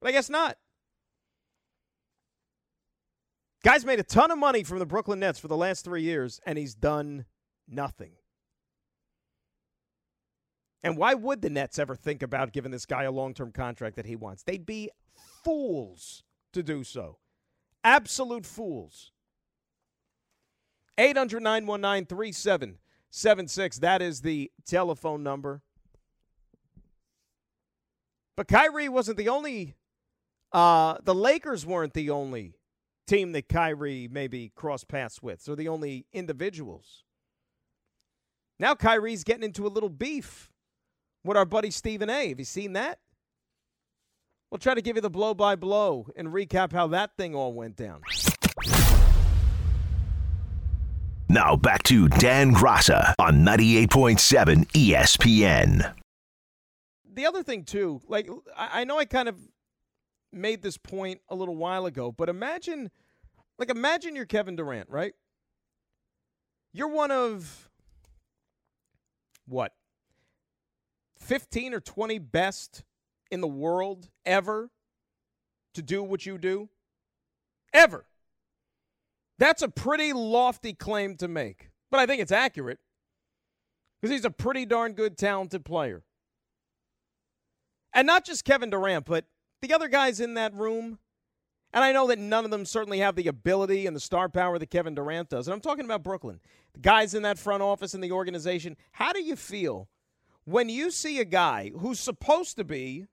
But 0.00 0.08
I 0.08 0.12
guess 0.12 0.30
not. 0.30 0.56
Guy's 3.64 3.84
made 3.84 4.00
a 4.00 4.04
ton 4.04 4.30
of 4.30 4.38
money 4.38 4.64
from 4.64 4.78
the 4.80 4.86
Brooklyn 4.86 5.20
Nets 5.20 5.38
for 5.38 5.48
the 5.48 5.56
last 5.56 5.84
three 5.84 6.02
years, 6.02 6.40
and 6.44 6.58
he's 6.58 6.74
done 6.74 7.26
nothing. 7.68 8.12
And 10.82 10.96
why 10.96 11.14
would 11.14 11.42
the 11.42 11.50
Nets 11.50 11.78
ever 11.78 11.94
think 11.94 12.22
about 12.22 12.52
giving 12.52 12.72
this 12.72 12.86
guy 12.86 13.04
a 13.04 13.12
long 13.12 13.34
term 13.34 13.52
contract 13.52 13.96
that 13.96 14.06
he 14.06 14.16
wants? 14.16 14.42
They'd 14.42 14.66
be 14.66 14.90
fools 15.44 16.24
to 16.52 16.62
do 16.62 16.82
so. 16.82 17.18
Absolute 17.84 18.46
fools. 18.46 19.12
800 20.98 21.42
919 21.42 22.76
Seven 23.14 23.46
six. 23.46 23.78
That 23.78 24.00
is 24.00 24.22
the 24.22 24.50
telephone 24.66 25.22
number. 25.22 25.60
But 28.38 28.48
Kyrie 28.48 28.88
wasn't 28.88 29.18
the 29.18 29.28
only. 29.28 29.74
Uh, 30.50 30.96
the 31.04 31.14
Lakers 31.14 31.66
weren't 31.66 31.92
the 31.92 32.08
only 32.08 32.54
team 33.06 33.32
that 33.32 33.50
Kyrie 33.50 34.08
maybe 34.10 34.50
crossed 34.54 34.88
paths 34.88 35.22
with. 35.22 35.42
So 35.42 35.54
the 35.54 35.68
only 35.68 36.06
individuals. 36.14 37.04
Now 38.58 38.74
Kyrie's 38.74 39.24
getting 39.24 39.44
into 39.44 39.66
a 39.66 39.68
little 39.68 39.90
beef 39.90 40.50
with 41.22 41.36
our 41.36 41.44
buddy 41.44 41.70
Stephen 41.70 42.08
A. 42.08 42.30
Have 42.30 42.38
you 42.38 42.46
seen 42.46 42.72
that? 42.72 42.98
We'll 44.50 44.58
try 44.58 44.74
to 44.74 44.82
give 44.82 44.96
you 44.96 45.02
the 45.02 45.10
blow 45.10 45.34
by 45.34 45.56
blow 45.56 46.06
and 46.16 46.28
recap 46.28 46.72
how 46.72 46.86
that 46.88 47.16
thing 47.18 47.34
all 47.34 47.52
went 47.52 47.76
down. 47.76 48.00
Now 51.32 51.56
back 51.56 51.82
to 51.84 52.08
Dan 52.08 52.52
Graca 52.52 53.14
on 53.18 53.38
98.7 53.38 54.66
ESPN. 54.72 55.94
The 57.10 57.24
other 57.24 57.42
thing, 57.42 57.64
too, 57.64 58.02
like, 58.06 58.28
I 58.54 58.84
know 58.84 58.98
I 58.98 59.06
kind 59.06 59.30
of 59.30 59.36
made 60.30 60.60
this 60.60 60.76
point 60.76 61.22
a 61.30 61.34
little 61.34 61.56
while 61.56 61.86
ago, 61.86 62.12
but 62.12 62.28
imagine, 62.28 62.90
like, 63.58 63.70
imagine 63.70 64.14
you're 64.14 64.26
Kevin 64.26 64.56
Durant, 64.56 64.90
right? 64.90 65.14
You're 66.74 66.88
one 66.88 67.10
of, 67.10 67.70
what, 69.46 69.72
15 71.18 71.72
or 71.72 71.80
20 71.80 72.18
best 72.18 72.84
in 73.30 73.40
the 73.40 73.48
world 73.48 74.10
ever 74.26 74.68
to 75.72 75.80
do 75.80 76.02
what 76.02 76.26
you 76.26 76.36
do? 76.36 76.68
Ever. 77.72 78.04
That's 79.42 79.60
a 79.60 79.68
pretty 79.68 80.12
lofty 80.12 80.72
claim 80.72 81.16
to 81.16 81.26
make, 81.26 81.70
but 81.90 81.98
I 81.98 82.06
think 82.06 82.22
it's 82.22 82.30
accurate 82.30 82.78
because 84.00 84.14
he's 84.14 84.24
a 84.24 84.30
pretty 84.30 84.64
darn 84.64 84.92
good, 84.92 85.18
talented 85.18 85.64
player. 85.64 86.04
And 87.92 88.06
not 88.06 88.24
just 88.24 88.44
Kevin 88.44 88.70
Durant, 88.70 89.04
but 89.04 89.24
the 89.60 89.74
other 89.74 89.88
guys 89.88 90.20
in 90.20 90.34
that 90.34 90.54
room 90.54 91.00
And 91.72 91.82
I 91.82 91.92
know 91.92 92.06
that 92.06 92.18
none 92.18 92.44
of 92.44 92.50
them 92.50 92.64
certainly 92.64 92.98
have 92.98 93.16
the 93.16 93.26
ability 93.28 93.86
and 93.86 93.96
the 93.96 94.00
star 94.00 94.28
power 94.28 94.58
that 94.58 94.70
Kevin 94.70 94.94
Durant 94.94 95.30
does. 95.30 95.48
And 95.48 95.54
I'm 95.54 95.60
talking 95.60 95.86
about 95.86 96.02
Brooklyn. 96.02 96.40
The 96.74 96.80
guys 96.80 97.14
in 97.14 97.22
that 97.22 97.38
front 97.38 97.62
office 97.62 97.94
and 97.94 98.04
the 98.04 98.12
organization. 98.12 98.76
How 98.92 99.12
do 99.12 99.22
you 99.22 99.36
feel 99.36 99.88
when 100.44 100.68
you 100.68 100.90
see 100.90 101.18
a 101.18 101.24
guy 101.24 101.72
who's 101.78 101.98
supposed 101.98 102.56
to 102.58 102.64
be 102.64 103.06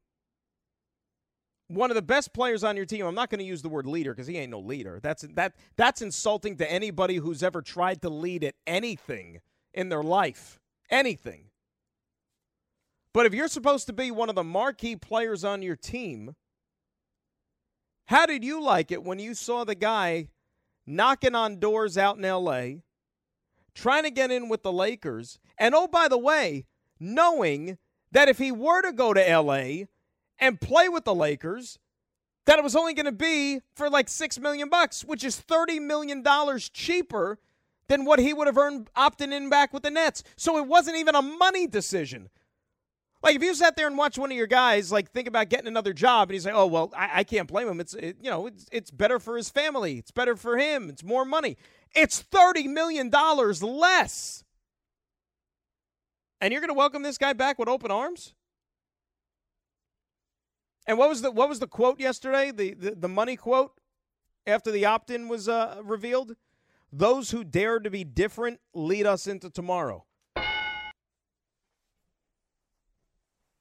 one 1.70 1.92
of 1.92 1.96
the 1.96 2.02
best 2.02 2.34
players 2.34 2.64
on 2.64 2.76
your 2.76 2.86
team? 2.86 3.06
I'm 3.06 3.16
not 3.16 3.30
going 3.30 3.40
to 3.40 3.46
use 3.46 3.62
the 3.62 3.70
word 3.70 3.86
leader 3.86 4.12
because 4.14 4.28
he 4.28 4.38
ain't 4.38 4.52
no 4.52 4.60
leader. 4.60 5.00
That's 5.02 5.22
that 5.36 5.54
that's 5.78 6.02
insulting 6.02 6.58
to 6.58 6.70
anybody 6.70 7.16
who's 7.16 7.42
ever 7.42 7.62
tried 7.62 8.02
to 8.02 8.10
lead 8.10 8.44
at 8.44 8.56
anything 8.68 9.40
in 9.74 9.90
their 9.90 10.04
life. 10.04 10.60
Anything. 10.90 11.46
But 13.14 13.26
if 13.26 13.34
you're 13.34 13.48
supposed 13.48 13.88
to 13.88 13.94
be 13.94 14.12
one 14.12 14.30
of 14.30 14.36
the 14.36 14.44
marquee 14.44 14.96
players 14.96 15.44
on 15.44 15.62
your 15.62 15.76
team, 15.76 16.36
how 18.06 18.26
did 18.26 18.44
you 18.44 18.62
like 18.62 18.92
it 18.92 19.04
when 19.04 19.20
you 19.20 19.34
saw 19.34 19.64
the 19.64 19.76
guy 19.76 20.30
knocking 20.86 21.36
on 21.36 21.60
doors 21.60 21.98
out 21.98 22.18
in 22.18 22.24
LA, 22.24 22.82
trying 23.76 24.04
to 24.04 24.12
get 24.12 24.32
in 24.32 24.50
with 24.50 24.64
the 24.64 24.72
Lakers? 24.72 25.40
And 25.58 25.76
oh, 25.76 25.88
by 25.88 26.08
the 26.08 26.18
way, 26.18 26.66
knowing 27.00 27.78
that 28.12 28.30
if 28.30 28.38
he 28.38 28.52
were 28.52 28.82
to 28.82 28.92
go 28.92 29.14
to 29.14 29.40
LA 29.40 29.86
and 30.40 30.60
play 30.60 30.90
with 30.90 31.06
the 31.06 31.16
Lakers, 31.16 31.80
that 32.46 32.58
it 32.58 32.64
was 32.64 32.76
only 32.76 32.94
going 32.94 33.06
to 33.06 33.12
be 33.12 33.62
for 33.76 33.90
like 33.90 34.10
6 34.10 34.40
million 34.40 34.70
bucks, 34.70 35.04
which 35.04 35.24
is 35.24 35.40
30 35.40 35.80
million 35.80 36.22
dollars 36.22 36.70
cheaper 36.70 37.40
than 37.88 38.06
what 38.06 38.20
he 38.20 38.34
would 38.34 38.48
have 38.48 38.58
earned 38.58 38.90
opting 38.96 39.34
in 39.34 39.50
back 39.50 39.74
with 39.74 39.84
the 39.84 39.92
Nets. 39.92 40.24
So 40.38 40.58
it 40.58 40.68
wasn't 40.68 40.98
even 40.98 41.16
a 41.16 41.22
money 41.22 41.68
decision. 41.68 42.30
Like 43.22 43.36
if 43.36 43.44
you 43.44 43.54
sat 43.54 43.76
there 43.76 43.88
and 43.88 43.98
watched 43.98 44.18
one 44.18 44.32
of 44.32 44.38
your 44.38 44.48
guys 44.48 44.92
like 44.92 45.12
think 45.12 45.28
about 45.28 45.50
getting 45.50 45.68
another 45.68 45.92
job 45.92 46.30
and 46.30 46.34
he's 46.34 46.46
like, 46.46 46.56
oh 46.56 46.68
well, 46.68 46.92
I, 46.96 47.10
I 47.16 47.24
can't 47.24 47.48
blame 47.48 47.68
him. 47.68 47.80
It's 47.82 47.94
it, 47.94 48.18
you 48.22 48.30
know 48.30 48.48
it's 48.48 48.66
it's 48.72 48.92
better 48.92 49.20
for 49.20 49.36
his 49.36 49.50
family. 49.50 49.98
It's 49.98 50.12
better 50.12 50.36
for 50.36 50.58
him. 50.58 50.90
It's 50.90 51.04
more 51.04 51.26
money. 51.26 51.58
It's 51.94 52.22
thirty 52.22 52.68
million 52.68 53.10
dollars 53.10 53.62
less, 53.62 54.46
and 56.40 56.54
you're 56.54 56.62
going 56.62 56.70
to 56.70 56.76
welcome 56.76 57.04
this 57.04 57.18
guy 57.18 57.34
back 57.34 57.60
with 57.60 57.68
open 57.68 57.92
arms. 57.92 58.34
And 60.90 60.98
what 60.98 61.08
was 61.08 61.22
the 61.22 61.30
what 61.30 61.48
was 61.48 61.60
the 61.60 61.68
quote 61.68 62.00
yesterday? 62.00 62.52
The 62.52 62.74
the, 62.74 62.96
the 62.96 63.08
money 63.08 63.36
quote 63.36 63.80
after 64.48 64.72
the 64.72 64.86
opt 64.86 65.12
in 65.12 65.28
was 65.28 65.48
uh, 65.48 65.82
revealed. 65.84 66.36
Those 66.92 67.30
who 67.30 67.44
dare 67.44 67.80
to 67.80 67.92
be 67.92 68.04
different 68.04 68.60
lead 68.74 69.06
us 69.06 69.28
into 69.28 69.52
tomorrow. 69.52 70.06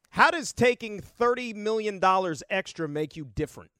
How 0.08 0.30
does 0.30 0.54
taking 0.54 1.02
$30 1.02 1.54
million 1.54 2.00
extra 2.48 2.88
make 2.88 3.14
you 3.14 3.26
different? 3.26 3.70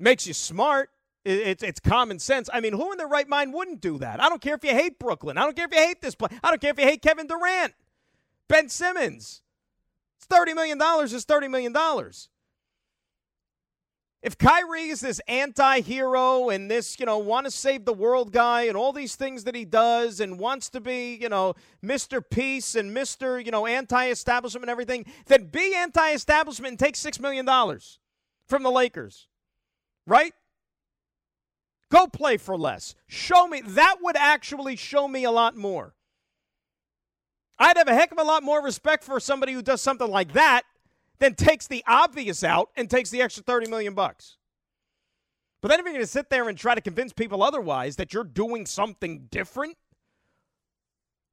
Makes 0.00 0.26
you 0.26 0.32
smart. 0.32 0.88
It's, 1.26 1.62
it's 1.62 1.78
common 1.78 2.18
sense. 2.18 2.48
I 2.52 2.60
mean, 2.60 2.72
who 2.72 2.90
in 2.90 2.96
their 2.96 3.06
right 3.06 3.28
mind 3.28 3.52
wouldn't 3.52 3.82
do 3.82 3.98
that? 3.98 4.22
I 4.22 4.30
don't 4.30 4.40
care 4.40 4.54
if 4.54 4.64
you 4.64 4.70
hate 4.70 4.98
Brooklyn. 4.98 5.36
I 5.36 5.42
don't 5.42 5.54
care 5.54 5.66
if 5.66 5.74
you 5.74 5.86
hate 5.86 6.00
this 6.00 6.14
play. 6.14 6.30
I 6.42 6.48
don't 6.48 6.60
care 6.62 6.70
if 6.70 6.78
you 6.78 6.86
hate 6.86 7.02
Kevin 7.02 7.26
Durant, 7.26 7.74
Ben 8.48 8.70
Simmons. 8.70 9.42
It's 10.24 10.36
$30 10.36 10.54
million 10.54 10.78
is 10.78 11.24
$30 11.24 11.50
million. 11.50 11.74
If 14.22 14.38
Kyrie 14.38 14.88
is 14.88 15.00
this 15.00 15.20
anti 15.28 15.80
hero 15.80 16.48
and 16.48 16.70
this, 16.70 16.98
you 16.98 17.04
know, 17.04 17.18
want 17.18 17.44
to 17.44 17.50
save 17.50 17.84
the 17.84 17.92
world 17.92 18.32
guy 18.32 18.62
and 18.62 18.76
all 18.76 18.92
these 18.94 19.16
things 19.16 19.44
that 19.44 19.54
he 19.54 19.66
does 19.66 20.20
and 20.20 20.38
wants 20.38 20.70
to 20.70 20.80
be, 20.80 21.18
you 21.20 21.28
know, 21.28 21.54
Mr. 21.84 22.22
Peace 22.28 22.74
and 22.74 22.96
Mr., 22.96 23.44
you 23.44 23.50
know, 23.50 23.66
anti 23.66 24.08
establishment 24.08 24.64
and 24.64 24.70
everything, 24.70 25.04
then 25.26 25.48
be 25.48 25.74
anti 25.74 26.12
establishment 26.12 26.72
and 26.72 26.78
take 26.78 26.94
$6 26.94 27.20
million 27.20 27.46
from 28.48 28.62
the 28.62 28.70
Lakers. 28.70 29.28
Right? 30.06 30.32
Go 31.90 32.06
play 32.06 32.38
for 32.38 32.56
less. 32.56 32.94
Show 33.06 33.46
me. 33.46 33.60
That 33.60 33.96
would 34.00 34.16
actually 34.16 34.76
show 34.76 35.06
me 35.06 35.24
a 35.24 35.30
lot 35.30 35.54
more. 35.54 35.94
I'd 37.58 37.76
have 37.76 37.88
a 37.88 37.94
heck 37.94 38.12
of 38.12 38.18
a 38.18 38.24
lot 38.24 38.42
more 38.42 38.62
respect 38.62 39.04
for 39.04 39.20
somebody 39.20 39.52
who 39.52 39.62
does 39.62 39.80
something 39.80 40.10
like 40.10 40.32
that 40.32 40.62
then 41.18 41.34
takes 41.34 41.66
the 41.66 41.84
obvious 41.86 42.42
out 42.42 42.70
and 42.76 42.90
takes 42.90 43.10
the 43.10 43.22
extra 43.22 43.42
30 43.42 43.68
million 43.70 43.94
bucks. 43.94 44.36
But 45.60 45.68
then 45.68 45.78
if 45.78 45.84
you're 45.84 45.94
going 45.94 46.04
to 46.04 46.10
sit 46.10 46.28
there 46.28 46.48
and 46.48 46.58
try 46.58 46.74
to 46.74 46.80
convince 46.80 47.12
people 47.12 47.42
otherwise 47.42 47.96
that 47.96 48.12
you're 48.12 48.24
doing 48.24 48.66
something 48.66 49.28
different, 49.30 49.76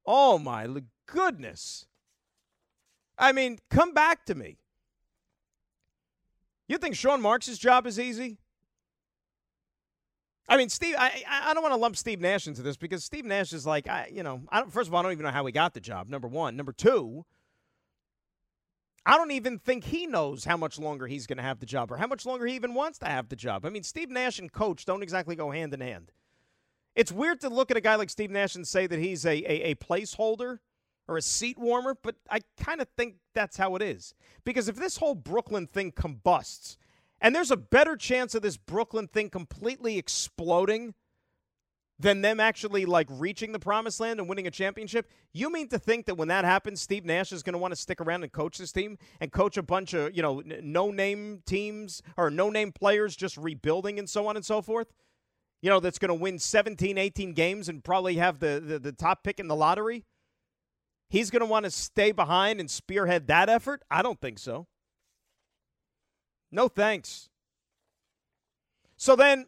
oh 0.06 0.38
my 0.38 0.66
goodness. 1.06 1.86
I 3.18 3.32
mean, 3.32 3.58
come 3.68 3.92
back 3.92 4.24
to 4.26 4.34
me. 4.34 4.56
You 6.68 6.78
think 6.78 6.94
Sean 6.94 7.20
Marks' 7.20 7.58
job 7.58 7.86
is 7.86 8.00
easy? 8.00 8.38
I 10.48 10.56
mean, 10.56 10.68
Steve, 10.68 10.96
I, 10.98 11.22
I 11.28 11.54
don't 11.54 11.62
want 11.62 11.72
to 11.72 11.80
lump 11.80 11.96
Steve 11.96 12.20
Nash 12.20 12.46
into 12.46 12.62
this 12.62 12.76
because 12.76 13.04
Steve 13.04 13.24
Nash 13.24 13.52
is 13.52 13.64
like, 13.64 13.88
I, 13.88 14.10
you 14.12 14.22
know, 14.22 14.42
I 14.50 14.64
first 14.64 14.88
of 14.88 14.94
all, 14.94 15.00
I 15.00 15.02
don't 15.04 15.12
even 15.12 15.24
know 15.24 15.30
how 15.30 15.46
he 15.46 15.52
got 15.52 15.72
the 15.72 15.80
job, 15.80 16.08
number 16.08 16.28
one. 16.28 16.56
Number 16.56 16.72
two, 16.72 17.24
I 19.04 19.16
don't 19.16 19.30
even 19.32 19.58
think 19.58 19.84
he 19.84 20.06
knows 20.06 20.44
how 20.44 20.56
much 20.56 20.78
longer 20.78 21.06
he's 21.06 21.26
going 21.26 21.38
to 21.38 21.42
have 21.42 21.58
the 21.58 21.66
job 21.66 21.90
or 21.90 21.96
how 21.96 22.06
much 22.06 22.26
longer 22.26 22.46
he 22.46 22.54
even 22.54 22.74
wants 22.74 22.98
to 22.98 23.06
have 23.06 23.28
the 23.28 23.36
job. 23.36 23.64
I 23.64 23.70
mean, 23.70 23.82
Steve 23.82 24.10
Nash 24.10 24.38
and 24.38 24.52
coach 24.52 24.84
don't 24.84 25.02
exactly 25.02 25.34
go 25.34 25.50
hand 25.50 25.74
in 25.74 25.80
hand. 25.80 26.12
It's 26.94 27.10
weird 27.10 27.40
to 27.40 27.48
look 27.48 27.70
at 27.70 27.76
a 27.76 27.80
guy 27.80 27.94
like 27.94 28.10
Steve 28.10 28.30
Nash 28.30 28.54
and 28.54 28.66
say 28.66 28.86
that 28.86 28.98
he's 28.98 29.24
a, 29.24 29.38
a, 29.50 29.70
a 29.70 29.74
placeholder 29.76 30.58
or 31.08 31.16
a 31.16 31.22
seat 31.22 31.58
warmer, 31.58 31.96
but 32.00 32.16
I 32.30 32.40
kind 32.60 32.80
of 32.80 32.88
think 32.96 33.16
that's 33.34 33.56
how 33.56 33.74
it 33.76 33.82
is. 33.82 34.14
Because 34.44 34.68
if 34.68 34.76
this 34.76 34.98
whole 34.98 35.14
Brooklyn 35.14 35.66
thing 35.66 35.92
combusts, 35.92 36.76
and 37.22 37.34
there's 37.34 37.52
a 37.52 37.56
better 37.56 37.96
chance 37.96 38.34
of 38.34 38.42
this 38.42 38.56
Brooklyn 38.56 39.06
thing 39.06 39.30
completely 39.30 39.96
exploding 39.96 40.94
than 41.98 42.20
them 42.20 42.40
actually 42.40 42.84
like 42.84 43.06
reaching 43.08 43.52
the 43.52 43.60
promised 43.60 44.00
land 44.00 44.18
and 44.18 44.28
winning 44.28 44.48
a 44.48 44.50
championship. 44.50 45.08
You 45.32 45.50
mean 45.52 45.68
to 45.68 45.78
think 45.78 46.06
that 46.06 46.16
when 46.16 46.28
that 46.28 46.44
happens, 46.44 46.82
Steve 46.82 47.04
Nash 47.04 47.30
is 47.30 47.44
going 47.44 47.52
to 47.52 47.60
want 47.60 47.72
to 47.72 47.80
stick 47.80 48.00
around 48.00 48.24
and 48.24 48.32
coach 48.32 48.58
this 48.58 48.72
team 48.72 48.98
and 49.20 49.30
coach 49.30 49.56
a 49.56 49.62
bunch 49.62 49.94
of, 49.94 50.14
you 50.16 50.20
know, 50.20 50.40
n- 50.40 50.60
no-name 50.64 51.42
teams 51.46 52.02
or 52.16 52.28
no-name 52.28 52.72
players 52.72 53.14
just 53.14 53.36
rebuilding 53.36 54.00
and 54.00 54.10
so 54.10 54.26
on 54.26 54.34
and 54.34 54.44
so 54.44 54.60
forth? 54.60 54.88
You 55.60 55.70
know, 55.70 55.78
that's 55.78 56.00
going 56.00 56.08
to 56.08 56.14
win 56.14 56.40
17, 56.40 56.98
18 56.98 57.34
games 57.34 57.68
and 57.68 57.84
probably 57.84 58.16
have 58.16 58.40
the, 58.40 58.60
the, 58.64 58.78
the 58.80 58.92
top 58.92 59.22
pick 59.22 59.38
in 59.38 59.46
the 59.46 59.54
lottery? 59.54 60.04
He's 61.08 61.30
going 61.30 61.40
to 61.40 61.46
want 61.46 61.66
to 61.66 61.70
stay 61.70 62.10
behind 62.10 62.58
and 62.58 62.68
spearhead 62.68 63.28
that 63.28 63.48
effort? 63.48 63.82
I 63.88 64.02
don't 64.02 64.20
think 64.20 64.40
so. 64.40 64.66
No 66.52 66.68
thanks. 66.68 67.30
So 68.96 69.16
then 69.16 69.46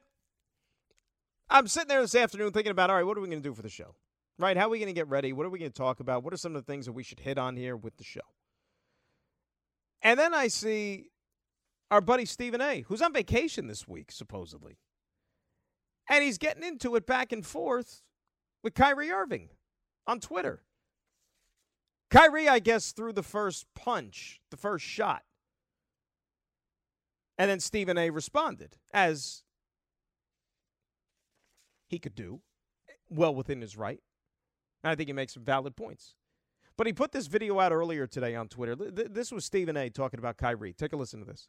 I'm 1.50 1.68
sitting 1.68 1.88
there 1.88 2.00
this 2.00 2.14
afternoon 2.14 2.50
thinking 2.50 2.72
about, 2.72 2.90
all 2.90 2.96
right, 2.96 3.06
what 3.06 3.16
are 3.16 3.20
we 3.20 3.28
going 3.28 3.42
to 3.42 3.48
do 3.48 3.54
for 3.54 3.62
the 3.62 3.68
show? 3.68 3.94
Right? 4.38 4.56
How 4.56 4.66
are 4.66 4.70
we 4.70 4.78
going 4.78 4.88
to 4.88 4.94
get 4.94 5.08
ready? 5.08 5.32
What 5.32 5.46
are 5.46 5.50
we 5.50 5.60
going 5.60 5.70
to 5.70 5.76
talk 5.76 6.00
about? 6.00 6.24
What 6.24 6.32
are 6.32 6.38
some 6.38 6.56
of 6.56 6.64
the 6.64 6.72
things 6.72 6.86
that 6.86 6.92
we 6.92 7.04
should 7.04 7.20
hit 7.20 7.38
on 7.38 7.56
here 7.56 7.76
with 7.76 7.98
the 7.98 8.04
show? 8.04 8.20
And 10.02 10.18
then 10.18 10.34
I 10.34 10.48
see 10.48 11.10
our 11.90 12.00
buddy 12.00 12.24
Stephen 12.24 12.60
A., 12.60 12.80
who's 12.88 13.02
on 13.02 13.12
vacation 13.12 13.68
this 13.68 13.86
week, 13.86 14.10
supposedly. 14.10 14.78
And 16.08 16.24
he's 16.24 16.38
getting 16.38 16.64
into 16.64 16.96
it 16.96 17.06
back 17.06 17.30
and 17.30 17.46
forth 17.46 18.02
with 18.62 18.74
Kyrie 18.74 19.10
Irving 19.10 19.50
on 20.06 20.20
Twitter. 20.20 20.62
Kyrie, 22.10 22.48
I 22.48 22.58
guess, 22.58 22.92
threw 22.92 23.12
the 23.12 23.22
first 23.22 23.66
punch, 23.74 24.40
the 24.50 24.56
first 24.56 24.84
shot. 24.84 25.22
And 27.36 27.50
then 27.50 27.60
Stephen 27.60 27.98
A 27.98 28.10
responded, 28.10 28.76
as 28.92 29.42
he 31.86 31.98
could 31.98 32.14
do, 32.14 32.40
well 33.10 33.34
within 33.34 33.60
his 33.60 33.76
right. 33.76 34.00
And 34.82 34.90
I 34.90 34.94
think 34.94 35.08
he 35.08 35.12
makes 35.12 35.34
some 35.34 35.44
valid 35.44 35.76
points. 35.76 36.14
But 36.76 36.86
he 36.86 36.92
put 36.92 37.12
this 37.12 37.26
video 37.26 37.60
out 37.60 37.72
earlier 37.72 38.06
today 38.06 38.34
on 38.34 38.48
Twitter. 38.48 38.74
This 38.76 39.30
was 39.30 39.44
Stephen 39.44 39.76
A. 39.76 39.90
talking 39.90 40.18
about 40.18 40.36
Kyrie. 40.36 40.72
Take 40.72 40.92
a 40.92 40.96
listen 40.96 41.20
to 41.20 41.26
this. 41.26 41.48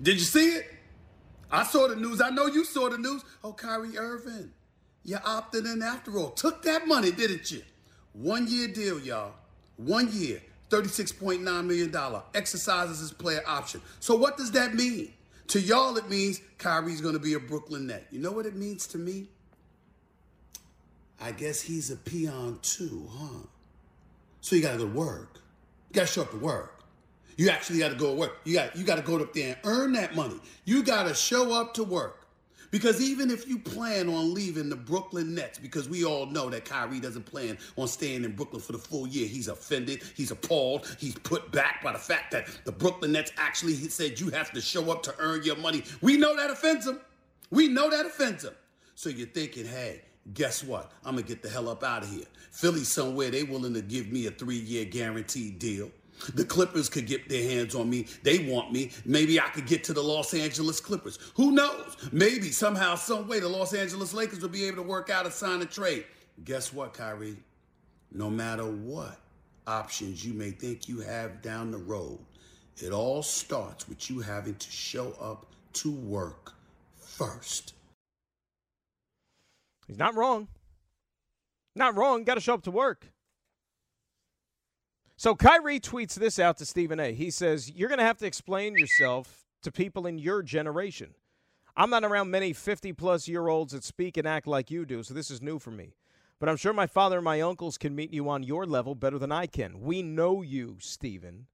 Did 0.00 0.14
you 0.14 0.24
see 0.24 0.56
it? 0.56 0.66
I 1.50 1.64
saw 1.64 1.88
the 1.88 1.96
news. 1.96 2.20
I 2.20 2.30
know 2.30 2.46
you 2.46 2.64
saw 2.64 2.88
the 2.88 2.98
news. 2.98 3.22
Oh, 3.42 3.52
Kyrie 3.52 3.96
Irving, 3.96 4.52
you 5.02 5.18
opted 5.24 5.66
in 5.66 5.82
after 5.82 6.18
all. 6.18 6.30
Took 6.30 6.62
that 6.62 6.86
money, 6.86 7.12
didn't 7.12 7.50
you? 7.50 7.62
One 8.12 8.46
year 8.48 8.68
deal, 8.68 8.98
y'all. 8.98 9.34
One 9.76 10.10
year, 10.12 10.40
$36.9 10.82 11.66
million. 11.66 12.22
Exercises 12.34 12.98
his 12.98 13.12
player 13.12 13.42
option. 13.46 13.80
So 14.00 14.16
what 14.16 14.36
does 14.36 14.50
that 14.52 14.74
mean? 14.74 15.12
To 15.48 15.60
y'all, 15.60 15.96
it 15.96 16.08
means 16.08 16.40
Kyrie's 16.58 17.00
going 17.00 17.14
to 17.14 17.20
be 17.20 17.34
a 17.34 17.38
Brooklyn 17.38 17.86
net. 17.86 18.06
You 18.10 18.18
know 18.18 18.32
what 18.32 18.46
it 18.46 18.56
means 18.56 18.86
to 18.88 18.98
me? 18.98 19.28
I 21.20 21.32
guess 21.32 21.60
he's 21.60 21.90
a 21.90 21.96
peon 21.96 22.58
too, 22.62 23.08
huh? 23.10 23.46
So 24.40 24.56
you 24.56 24.62
gotta 24.62 24.78
go 24.78 24.84
to 24.84 24.94
work. 24.94 25.40
You 25.88 25.94
gotta 25.94 26.06
show 26.06 26.22
up 26.22 26.32
to 26.32 26.36
work. 26.36 26.82
You 27.36 27.48
actually 27.48 27.78
gotta 27.78 27.94
go 27.94 28.08
to 28.10 28.20
work. 28.20 28.40
You 28.44 28.54
got 28.54 28.76
you 28.76 28.84
gotta 28.84 29.00
go 29.00 29.16
up 29.18 29.32
there 29.32 29.56
and 29.56 29.56
earn 29.64 29.92
that 29.92 30.14
money. 30.14 30.38
You 30.64 30.82
gotta 30.82 31.14
show 31.14 31.58
up 31.58 31.72
to 31.74 31.84
work. 31.84 32.23
Because 32.74 33.00
even 33.00 33.30
if 33.30 33.48
you 33.48 33.60
plan 33.60 34.08
on 34.08 34.34
leaving 34.34 34.68
the 34.68 34.74
Brooklyn 34.74 35.32
Nets, 35.32 35.60
because 35.60 35.88
we 35.88 36.04
all 36.04 36.26
know 36.26 36.50
that 36.50 36.64
Kyrie 36.64 36.98
doesn't 36.98 37.24
plan 37.24 37.56
on 37.76 37.86
staying 37.86 38.24
in 38.24 38.32
Brooklyn 38.32 38.60
for 38.60 38.72
the 38.72 38.78
full 38.78 39.06
year, 39.06 39.28
he's 39.28 39.46
offended, 39.46 40.02
he's 40.16 40.32
appalled, 40.32 40.84
he's 40.98 41.14
put 41.14 41.52
back 41.52 41.84
by 41.84 41.92
the 41.92 42.00
fact 42.00 42.32
that 42.32 42.48
the 42.64 42.72
Brooklyn 42.72 43.12
Nets 43.12 43.30
actually 43.36 43.74
said 43.74 44.18
you 44.18 44.28
have 44.30 44.50
to 44.50 44.60
show 44.60 44.90
up 44.90 45.04
to 45.04 45.14
earn 45.20 45.44
your 45.44 45.54
money. 45.54 45.84
We 46.00 46.16
know 46.16 46.34
that 46.34 46.50
offends 46.50 46.84
him. 46.88 46.98
We 47.52 47.68
know 47.68 47.90
that 47.90 48.06
offends 48.06 48.42
him. 48.42 48.54
So 48.96 49.08
you're 49.08 49.28
thinking, 49.28 49.66
hey, 49.66 50.00
guess 50.32 50.64
what? 50.64 50.90
I'm 51.04 51.14
gonna 51.14 51.28
get 51.28 51.42
the 51.44 51.50
hell 51.50 51.68
up 51.68 51.84
out 51.84 52.02
of 52.02 52.10
here. 52.10 52.26
Philly 52.50 52.82
somewhere, 52.82 53.30
they 53.30 53.44
willing 53.44 53.74
to 53.74 53.82
give 53.82 54.10
me 54.10 54.26
a 54.26 54.32
three-year 54.32 54.86
guaranteed 54.86 55.60
deal. 55.60 55.92
The 56.34 56.44
Clippers 56.44 56.88
could 56.88 57.06
get 57.06 57.28
their 57.28 57.42
hands 57.42 57.74
on 57.74 57.90
me. 57.90 58.06
They 58.22 58.50
want 58.50 58.72
me. 58.72 58.90
Maybe 59.04 59.40
I 59.40 59.48
could 59.48 59.66
get 59.66 59.84
to 59.84 59.92
the 59.92 60.02
Los 60.02 60.32
Angeles 60.34 60.80
Clippers. 60.80 61.18
Who 61.34 61.52
knows? 61.52 61.96
Maybe 62.12 62.50
somehow, 62.50 62.94
some 62.94 63.28
way, 63.28 63.40
the 63.40 63.48
Los 63.48 63.74
Angeles 63.74 64.14
Lakers 64.14 64.40
will 64.40 64.48
be 64.48 64.64
able 64.64 64.76
to 64.76 64.82
work 64.82 65.10
out 65.10 65.26
a 65.26 65.30
sign 65.30 65.60
and 65.60 65.70
trade. 65.70 66.04
Guess 66.44 66.72
what, 66.72 66.94
Kyrie? 66.94 67.36
No 68.12 68.30
matter 68.30 68.64
what 68.64 69.18
options 69.66 70.24
you 70.24 70.34
may 70.34 70.50
think 70.50 70.88
you 70.88 71.00
have 71.00 71.42
down 71.42 71.70
the 71.70 71.78
road, 71.78 72.18
it 72.76 72.92
all 72.92 73.22
starts 73.22 73.88
with 73.88 74.10
you 74.10 74.20
having 74.20 74.54
to 74.54 74.70
show 74.70 75.12
up 75.20 75.46
to 75.74 75.90
work 75.90 76.54
first. 76.96 77.74
He's 79.86 79.98
not 79.98 80.14
wrong. 80.14 80.48
Not 81.76 81.96
wrong. 81.96 82.24
Got 82.24 82.34
to 82.34 82.40
show 82.40 82.54
up 82.54 82.62
to 82.62 82.70
work. 82.70 83.08
So 85.24 85.34
Kyrie 85.34 85.80
tweets 85.80 86.16
this 86.16 86.38
out 86.38 86.58
to 86.58 86.66
Stephen 86.66 87.00
A. 87.00 87.14
He 87.14 87.30
says, 87.30 87.72
You're 87.74 87.88
going 87.88 87.98
to 87.98 88.04
have 88.04 88.18
to 88.18 88.26
explain 88.26 88.76
yourself 88.76 89.46
to 89.62 89.72
people 89.72 90.06
in 90.06 90.18
your 90.18 90.42
generation. 90.42 91.14
I'm 91.74 91.88
not 91.88 92.04
around 92.04 92.30
many 92.30 92.52
50 92.52 92.92
plus 92.92 93.26
year 93.26 93.48
olds 93.48 93.72
that 93.72 93.84
speak 93.84 94.18
and 94.18 94.28
act 94.28 94.46
like 94.46 94.70
you 94.70 94.84
do, 94.84 95.02
so 95.02 95.14
this 95.14 95.30
is 95.30 95.40
new 95.40 95.58
for 95.58 95.70
me. 95.70 95.94
But 96.38 96.50
I'm 96.50 96.58
sure 96.58 96.74
my 96.74 96.86
father 96.86 97.16
and 97.16 97.24
my 97.24 97.40
uncles 97.40 97.78
can 97.78 97.94
meet 97.94 98.12
you 98.12 98.28
on 98.28 98.42
your 98.42 98.66
level 98.66 98.94
better 98.94 99.18
than 99.18 99.32
I 99.32 99.46
can. 99.46 99.80
We 99.80 100.02
know 100.02 100.42
you, 100.42 100.76
Stephen. 100.78 101.46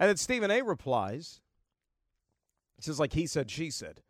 And 0.00 0.08
then 0.08 0.16
Stephen 0.16 0.50
A 0.50 0.60
replies, 0.60 1.40
He 2.74 2.82
says, 2.82 2.98
like 2.98 3.12
he 3.12 3.28
said, 3.28 3.48
she 3.48 3.70
said. 3.70 4.02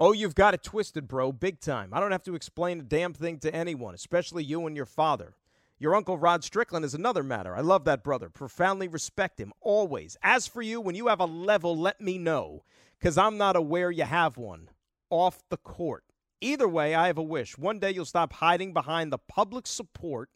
Oh, 0.00 0.10
you've 0.10 0.34
got 0.34 0.54
it 0.54 0.64
twisted, 0.64 1.06
bro, 1.06 1.30
big 1.30 1.60
time. 1.60 1.90
I 1.94 2.00
don't 2.00 2.10
have 2.10 2.24
to 2.24 2.34
explain 2.34 2.80
a 2.80 2.82
damn 2.82 3.12
thing 3.12 3.38
to 3.38 3.54
anyone, 3.54 3.94
especially 3.94 4.42
you 4.42 4.66
and 4.66 4.74
your 4.74 4.86
father. 4.86 5.36
Your 5.82 5.94
uncle 5.94 6.18
Rod 6.18 6.44
Strickland 6.44 6.84
is 6.84 6.92
another 6.92 7.22
matter. 7.22 7.56
I 7.56 7.62
love 7.62 7.84
that 7.86 8.04
brother. 8.04 8.28
Profoundly 8.28 8.86
respect 8.86 9.40
him, 9.40 9.50
always. 9.62 10.14
As 10.22 10.46
for 10.46 10.60
you, 10.60 10.78
when 10.78 10.94
you 10.94 11.06
have 11.06 11.20
a 11.20 11.24
level, 11.24 11.74
let 11.74 12.02
me 12.02 12.18
know, 12.18 12.64
because 12.98 13.16
I'm 13.16 13.38
not 13.38 13.56
aware 13.56 13.90
you 13.90 14.04
have 14.04 14.36
one. 14.36 14.68
Off 15.08 15.42
the 15.48 15.56
court. 15.56 16.04
Either 16.42 16.68
way, 16.68 16.94
I 16.94 17.06
have 17.06 17.16
a 17.16 17.22
wish. 17.22 17.56
One 17.56 17.78
day 17.78 17.92
you'll 17.92 18.04
stop 18.04 18.34
hiding 18.34 18.74
behind 18.74 19.10
the 19.10 19.16
public 19.16 19.66
support 19.66 20.28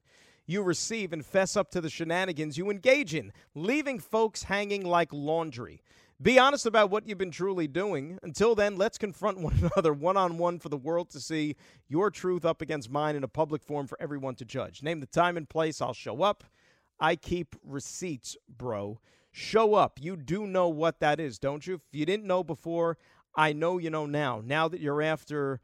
you 0.46 0.62
receive 0.62 1.12
and 1.12 1.24
fess 1.24 1.58
up 1.58 1.70
to 1.72 1.82
the 1.82 1.90
shenanigans 1.90 2.56
you 2.56 2.70
engage 2.70 3.14
in, 3.14 3.30
leaving 3.54 3.98
folks 3.98 4.44
hanging 4.44 4.82
like 4.82 5.12
laundry. 5.12 5.82
Be 6.24 6.38
honest 6.38 6.64
about 6.64 6.88
what 6.88 7.06
you've 7.06 7.18
been 7.18 7.30
truly 7.30 7.68
doing. 7.68 8.18
Until 8.22 8.54
then, 8.54 8.76
let's 8.76 8.96
confront 8.96 9.40
one 9.40 9.70
another 9.76 9.92
one 9.92 10.16
on 10.16 10.38
one 10.38 10.58
for 10.58 10.70
the 10.70 10.76
world 10.76 11.10
to 11.10 11.20
see 11.20 11.54
your 11.86 12.10
truth 12.10 12.46
up 12.46 12.62
against 12.62 12.90
mine 12.90 13.14
in 13.14 13.22
a 13.22 13.28
public 13.28 13.62
forum 13.62 13.86
for 13.86 13.98
everyone 14.00 14.34
to 14.36 14.44
judge. 14.46 14.82
Name 14.82 15.00
the 15.00 15.06
time 15.06 15.36
and 15.36 15.46
place, 15.46 15.82
I'll 15.82 15.92
show 15.92 16.22
up. 16.22 16.42
I 16.98 17.16
keep 17.16 17.54
receipts, 17.62 18.38
bro. 18.48 19.00
Show 19.32 19.74
up. 19.74 19.98
You 20.00 20.16
do 20.16 20.46
know 20.46 20.68
what 20.68 20.98
that 21.00 21.20
is, 21.20 21.38
don't 21.38 21.66
you? 21.66 21.74
If 21.74 21.82
you 21.92 22.06
didn't 22.06 22.26
know 22.26 22.42
before, 22.42 22.96
I 23.36 23.52
know 23.52 23.76
you 23.76 23.90
know 23.90 24.06
now. 24.06 24.40
Now 24.42 24.66
that 24.68 24.80
you're 24.80 25.02
after 25.02 25.60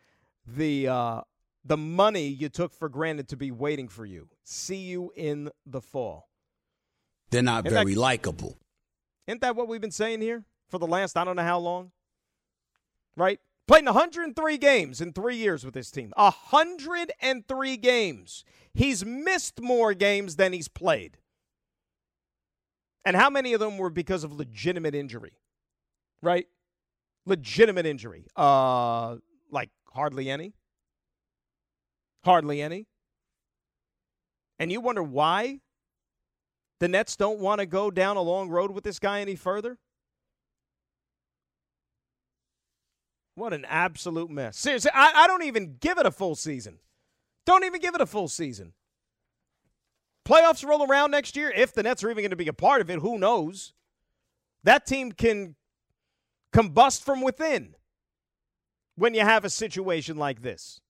the 0.47 0.89
uh, 0.89 1.21
the 1.65 1.79
money 1.79 2.27
you 2.27 2.51
took 2.51 2.75
for 2.75 2.91
granted 2.91 3.29
to 3.29 3.37
be 3.37 3.51
waiting 3.51 3.89
for 3.89 4.05
you. 4.05 4.29
See 4.45 4.77
you 4.77 5.11
in 5.17 5.51
the 5.65 5.81
fall. 5.81 6.29
They're 7.31 7.41
not 7.41 7.65
In 7.65 7.73
very 7.73 7.95
likable. 7.95 8.59
Isn't 9.27 9.41
that 9.41 9.57
what 9.57 9.69
we've 9.69 9.81
been 9.81 9.93
saying 9.93 10.21
here 10.21 10.45
for 10.71 10.79
the 10.79 10.87
last 10.87 11.17
I 11.17 11.25
don't 11.25 11.37
know 11.37 11.43
how 11.43 11.59
long? 11.59 11.91
Right? 13.17 13.41
Played 13.67 13.81
in 13.81 13.87
103 13.87 14.59
games 14.59 15.01
in 15.01 15.13
three 15.13 15.37
years 15.37 15.65
with 15.65 15.75
this 15.75 15.91
team. 15.91 16.13
103 16.17 17.77
games. 17.77 18.45
He's 18.75 19.05
missed 19.05 19.61
more 19.61 19.95
games 19.95 20.37
than 20.37 20.53
he's 20.53 20.69
played. 20.69 21.19
And 23.05 23.17
how 23.17 23.31
many 23.31 23.53
of 23.53 23.61
them 23.61 23.79
were 23.79 23.91
because 23.91 24.25
of 24.25 24.33
legitimate 24.33 24.95
injury? 24.95 25.33
Right? 26.23 26.47
Legitimate 27.27 27.87
injury. 27.87 28.27
Uh 28.37 29.17
like 29.51 29.71
hardly 29.93 30.31
any. 30.31 30.55
Hardly 32.25 32.61
any. 32.61 32.87
And 34.59 34.71
you 34.71 34.81
wonder 34.81 35.03
why 35.03 35.61
the 36.81 36.89
Nets 36.89 37.17
don't 37.17 37.39
want 37.39 37.61
to 37.61 37.67
go 37.67 37.91
down 37.91 38.17
a 38.17 38.23
long 38.23 38.49
road 38.49 38.71
with 38.71 38.85
this 38.85 38.99
guy 38.99 39.21
any 39.21 39.37
further? 39.37 39.79
What 43.41 43.55
an 43.55 43.65
absolute 43.65 44.29
mess. 44.29 44.59
Seriously, 44.59 44.91
I, 44.93 45.25
I 45.25 45.27
don't 45.27 45.45
even 45.45 45.77
give 45.81 45.97
it 45.97 46.05
a 46.05 46.11
full 46.11 46.35
season. 46.35 46.77
Don't 47.47 47.65
even 47.65 47.81
give 47.81 47.95
it 47.95 48.03
a 48.03 48.07
full 48.07 48.29
season. 48.29 48.75
Playoffs 50.29 50.63
roll 50.63 50.85
around 50.87 51.11
next 51.11 51.37
year. 51.37 51.51
If 51.51 51.73
the 51.73 51.83
Nets 51.83 52.05
are 52.05 52.11
even 52.11 52.21
going 52.21 52.33
to 52.33 52.37
be 52.37 52.49
a 52.49 52.53
part 52.53 52.83
of 52.83 52.91
it, 52.91 52.99
who 52.99 53.19
knows? 53.19 53.73
That 54.63 54.85
team 54.85 55.13
can 55.13 55.55
combust 56.53 57.03
from 57.03 57.23
within 57.23 57.77
when 58.97 59.15
you 59.15 59.23
have 59.23 59.47
a 59.47 59.51
situation 59.51 60.19
like 60.19 60.43
this. 60.43 60.83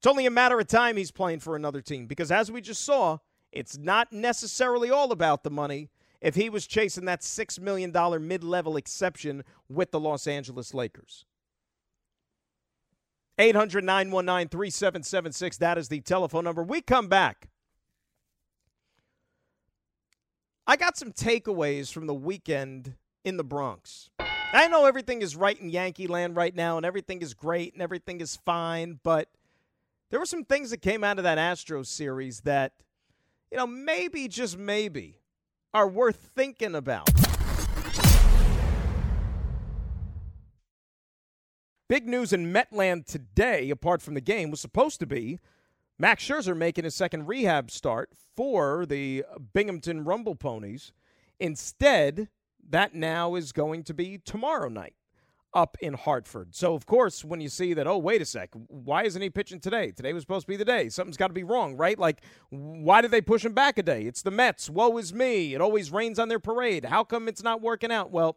It's 0.00 0.06
only 0.06 0.26
a 0.26 0.30
matter 0.30 0.60
of 0.60 0.66
time 0.66 0.98
he's 0.98 1.10
playing 1.10 1.40
for 1.40 1.56
another 1.56 1.80
team 1.80 2.04
because, 2.04 2.30
as 2.30 2.52
we 2.52 2.60
just 2.60 2.84
saw, 2.84 3.16
it's 3.52 3.78
not 3.78 4.12
necessarily 4.12 4.90
all 4.90 5.12
about 5.12 5.44
the 5.44 5.50
money. 5.50 5.88
If 6.20 6.34
he 6.34 6.50
was 6.50 6.66
chasing 6.66 7.06
that 7.06 7.20
$6 7.20 7.60
million 7.60 7.92
mid 8.26 8.44
level 8.44 8.76
exception 8.76 9.42
with 9.68 9.90
the 9.90 10.00
Los 10.00 10.26
Angeles 10.26 10.74
Lakers, 10.74 11.24
800 13.38 13.82
919 13.82 14.48
3776. 14.48 15.56
That 15.56 15.78
is 15.78 15.88
the 15.88 16.00
telephone 16.00 16.44
number. 16.44 16.62
We 16.62 16.82
come 16.82 17.08
back. 17.08 17.48
I 20.66 20.76
got 20.76 20.96
some 20.96 21.12
takeaways 21.12 21.90
from 21.90 22.06
the 22.06 22.14
weekend 22.14 22.94
in 23.24 23.38
the 23.38 23.44
Bronx. 23.44 24.10
I 24.52 24.68
know 24.68 24.84
everything 24.84 25.22
is 25.22 25.36
right 25.36 25.58
in 25.58 25.70
Yankee 25.70 26.06
land 26.06 26.36
right 26.36 26.54
now 26.54 26.76
and 26.76 26.84
everything 26.84 27.22
is 27.22 27.34
great 27.34 27.72
and 27.72 27.82
everything 27.82 28.20
is 28.20 28.36
fine, 28.36 29.00
but 29.02 29.28
there 30.10 30.20
were 30.20 30.26
some 30.26 30.44
things 30.44 30.70
that 30.70 30.82
came 30.82 31.02
out 31.02 31.18
of 31.18 31.24
that 31.24 31.38
Astros 31.38 31.86
series 31.86 32.40
that, 32.40 32.72
you 33.50 33.56
know, 33.56 33.66
maybe, 33.66 34.28
just 34.28 34.58
maybe, 34.58 35.19
are 35.72 35.88
worth 35.88 36.30
thinking 36.34 36.74
about. 36.74 37.08
Big 41.88 42.06
news 42.06 42.32
in 42.32 42.52
Metland 42.52 43.06
today, 43.06 43.68
apart 43.70 44.00
from 44.00 44.14
the 44.14 44.20
game, 44.20 44.50
was 44.50 44.60
supposed 44.60 45.00
to 45.00 45.06
be 45.06 45.40
Max 45.98 46.24
Scherzer 46.24 46.56
making 46.56 46.84
his 46.84 46.94
second 46.94 47.26
rehab 47.26 47.70
start 47.70 48.10
for 48.36 48.86
the 48.86 49.24
Binghamton 49.52 50.04
Rumble 50.04 50.36
Ponies. 50.36 50.92
Instead, 51.40 52.28
that 52.68 52.94
now 52.94 53.34
is 53.34 53.52
going 53.52 53.82
to 53.84 53.94
be 53.94 54.18
tomorrow 54.18 54.68
night 54.68 54.94
up 55.54 55.76
in 55.80 55.94
Hartford. 55.94 56.54
So, 56.54 56.74
of 56.74 56.86
course, 56.86 57.24
when 57.24 57.40
you 57.40 57.48
see 57.48 57.74
that, 57.74 57.86
oh, 57.86 57.98
wait 57.98 58.22
a 58.22 58.24
sec, 58.24 58.50
why 58.52 59.04
isn't 59.04 59.20
he 59.20 59.30
pitching 59.30 59.60
today? 59.60 59.90
Today 59.90 60.12
was 60.12 60.22
supposed 60.22 60.46
to 60.46 60.48
be 60.48 60.56
the 60.56 60.64
day. 60.64 60.88
Something's 60.88 61.16
got 61.16 61.28
to 61.28 61.34
be 61.34 61.42
wrong, 61.42 61.76
right? 61.76 61.98
Like, 61.98 62.22
why 62.50 63.00
did 63.00 63.10
they 63.10 63.20
push 63.20 63.44
him 63.44 63.52
back 63.52 63.78
a 63.78 63.82
day? 63.82 64.04
It's 64.04 64.22
the 64.22 64.30
Mets. 64.30 64.70
Woe 64.70 64.96
is 64.98 65.12
me. 65.12 65.54
It 65.54 65.60
always 65.60 65.90
rains 65.90 66.18
on 66.18 66.28
their 66.28 66.38
parade. 66.38 66.84
How 66.84 67.04
come 67.04 67.28
it's 67.28 67.42
not 67.42 67.60
working 67.60 67.90
out? 67.90 68.10
Well, 68.10 68.36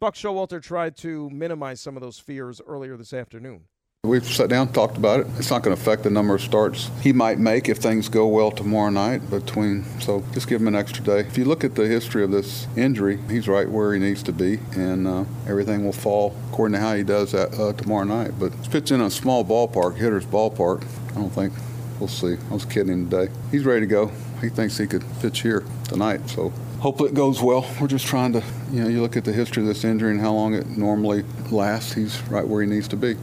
Buck 0.00 0.14
Showalter 0.14 0.60
tried 0.60 0.96
to 0.98 1.30
minimize 1.30 1.80
some 1.80 1.96
of 1.96 2.02
those 2.02 2.18
fears 2.18 2.60
earlier 2.66 2.96
this 2.96 3.12
afternoon. 3.12 3.64
We've 4.04 4.26
sat 4.26 4.48
down, 4.48 4.72
talked 4.72 4.96
about 4.96 5.20
it. 5.20 5.28
It's 5.38 5.48
not 5.48 5.62
going 5.62 5.76
to 5.76 5.80
affect 5.80 6.02
the 6.02 6.10
number 6.10 6.34
of 6.34 6.40
starts 6.40 6.90
he 7.02 7.12
might 7.12 7.38
make 7.38 7.68
if 7.68 7.78
things 7.78 8.08
go 8.08 8.26
well 8.26 8.50
tomorrow 8.50 8.90
night. 8.90 9.30
Between 9.30 9.84
so, 10.00 10.24
just 10.32 10.48
give 10.48 10.60
him 10.60 10.66
an 10.66 10.74
extra 10.74 11.04
day. 11.04 11.20
If 11.20 11.38
you 11.38 11.44
look 11.44 11.62
at 11.62 11.76
the 11.76 11.86
history 11.86 12.24
of 12.24 12.32
this 12.32 12.66
injury, 12.76 13.20
he's 13.30 13.46
right 13.46 13.70
where 13.70 13.94
he 13.94 14.00
needs 14.00 14.24
to 14.24 14.32
be, 14.32 14.58
and 14.72 15.06
uh, 15.06 15.24
everything 15.46 15.84
will 15.84 15.92
fall 15.92 16.34
according 16.48 16.72
to 16.72 16.80
how 16.80 16.96
he 16.96 17.04
does 17.04 17.30
that 17.30 17.54
uh, 17.54 17.74
tomorrow 17.74 18.02
night. 18.02 18.32
But 18.40 18.50
pitching 18.72 18.96
in 18.96 19.02
a 19.02 19.08
small 19.08 19.44
ballpark, 19.44 19.94
hitter's 19.94 20.26
ballpark. 20.26 20.84
I 21.12 21.14
don't 21.14 21.30
think 21.30 21.52
we'll 22.00 22.08
see. 22.08 22.34
I 22.50 22.54
was 22.54 22.64
kidding 22.64 22.92
him 22.92 23.08
today. 23.08 23.32
He's 23.52 23.64
ready 23.64 23.82
to 23.82 23.86
go. 23.86 24.10
He 24.40 24.48
thinks 24.48 24.78
he 24.78 24.88
could 24.88 25.04
pitch 25.20 25.42
here 25.42 25.62
tonight. 25.84 26.28
So 26.28 26.48
hopefully 26.80 27.10
it 27.10 27.14
goes 27.14 27.40
well. 27.40 27.64
We're 27.80 27.86
just 27.86 28.08
trying 28.08 28.32
to, 28.32 28.42
you 28.72 28.82
know, 28.82 28.88
you 28.88 29.00
look 29.00 29.16
at 29.16 29.24
the 29.24 29.32
history 29.32 29.62
of 29.62 29.68
this 29.68 29.84
injury 29.84 30.10
and 30.10 30.20
how 30.20 30.32
long 30.32 30.54
it 30.54 30.66
normally 30.76 31.22
lasts. 31.52 31.92
He's 31.92 32.20
right 32.22 32.44
where 32.44 32.62
he 32.62 32.68
needs 32.68 32.88
to 32.88 32.96
be. 32.96 33.16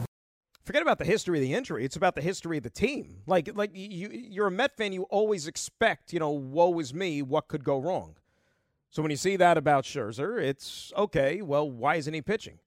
Forget 0.70 0.82
about 0.82 0.98
the 0.98 1.04
history 1.04 1.36
of 1.36 1.42
the 1.42 1.52
injury. 1.52 1.84
It's 1.84 1.96
about 1.96 2.14
the 2.14 2.22
history 2.22 2.56
of 2.56 2.62
the 2.62 2.70
team. 2.70 3.22
Like, 3.26 3.50
like 3.56 3.72
you, 3.74 4.08
you're 4.08 4.46
a 4.46 4.52
Met 4.52 4.76
fan. 4.76 4.92
You 4.92 5.02
always 5.10 5.48
expect, 5.48 6.12
you 6.12 6.20
know, 6.20 6.30
woe 6.30 6.78
is 6.78 6.94
me. 6.94 7.22
What 7.22 7.48
could 7.48 7.64
go 7.64 7.80
wrong? 7.80 8.14
So 8.88 9.02
when 9.02 9.10
you 9.10 9.16
see 9.16 9.34
that 9.34 9.58
about 9.58 9.82
Scherzer, 9.82 10.40
it's 10.40 10.92
okay, 10.96 11.42
well, 11.42 11.68
why 11.68 11.96
isn't 11.96 12.14
he 12.14 12.22
pitching? 12.22 12.60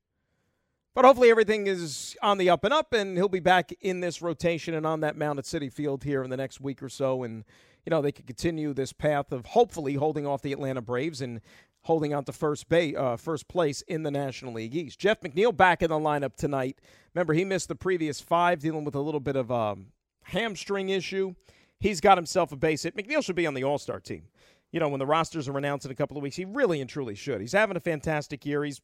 But 0.93 1.05
hopefully 1.05 1.29
everything 1.29 1.67
is 1.67 2.17
on 2.21 2.39
the 2.39 2.49
up 2.49 2.65
and 2.65 2.73
up, 2.73 2.91
and 2.91 3.15
he'll 3.15 3.29
be 3.29 3.39
back 3.39 3.71
in 3.79 4.01
this 4.01 4.21
rotation 4.21 4.73
and 4.73 4.85
on 4.85 4.99
that 4.99 5.15
mound 5.15 5.39
at 5.39 5.45
Citi 5.45 5.71
Field 5.71 6.03
here 6.03 6.25
in 6.25 6.29
the 6.29 6.35
next 6.35 6.59
week 6.59 6.83
or 6.83 6.89
so. 6.89 7.23
And, 7.23 7.45
you 7.85 7.89
know, 7.89 8.01
they 8.01 8.11
could 8.11 8.27
continue 8.27 8.73
this 8.73 8.91
path 8.91 9.31
of 9.31 9.45
hopefully 9.45 9.93
holding 9.93 10.27
off 10.27 10.41
the 10.41 10.51
Atlanta 10.51 10.81
Braves 10.81 11.21
and 11.21 11.39
holding 11.83 12.13
on 12.13 12.23
to 12.25 12.31
first, 12.31 12.69
bay, 12.69 12.95
uh, 12.95 13.15
first 13.15 13.47
place 13.47 13.81
in 13.83 14.03
the 14.03 14.11
National 14.11 14.53
League 14.53 14.75
East. 14.75 14.99
Jeff 14.99 15.21
McNeil 15.21 15.55
back 15.55 15.81
in 15.81 15.89
the 15.89 15.95
lineup 15.95 16.35
tonight. 16.35 16.79
Remember, 17.13 17.33
he 17.33 17.45
missed 17.45 17.67
the 17.67 17.75
previous 17.75 18.19
five, 18.19 18.59
dealing 18.59 18.85
with 18.85 18.95
a 18.95 19.01
little 19.01 19.19
bit 19.19 19.35
of 19.35 19.51
a 19.51 19.53
um, 19.53 19.87
hamstring 20.23 20.89
issue. 20.89 21.35
He's 21.79 21.99
got 22.01 22.17
himself 22.17 22.51
a 22.51 22.55
base 22.55 22.83
hit. 22.83 22.95
McNeil 22.95 23.23
should 23.23 23.35
be 23.35 23.45
on 23.45 23.53
the 23.53 23.63
All 23.63 23.77
Star 23.77 23.99
team. 23.99 24.23
You 24.71 24.79
know, 24.79 24.89
when 24.89 24.99
the 24.99 25.05
rosters 25.05 25.47
are 25.47 25.57
announced 25.57 25.85
in 25.85 25.91
a 25.91 25.95
couple 25.95 26.17
of 26.17 26.23
weeks, 26.23 26.35
he 26.35 26.45
really 26.45 26.81
and 26.81 26.89
truly 26.89 27.13
should. 27.13 27.41
He's 27.41 27.51
having 27.51 27.77
a 27.77 27.81
fantastic 27.81 28.45
year. 28.45 28.63
He's 28.63 28.81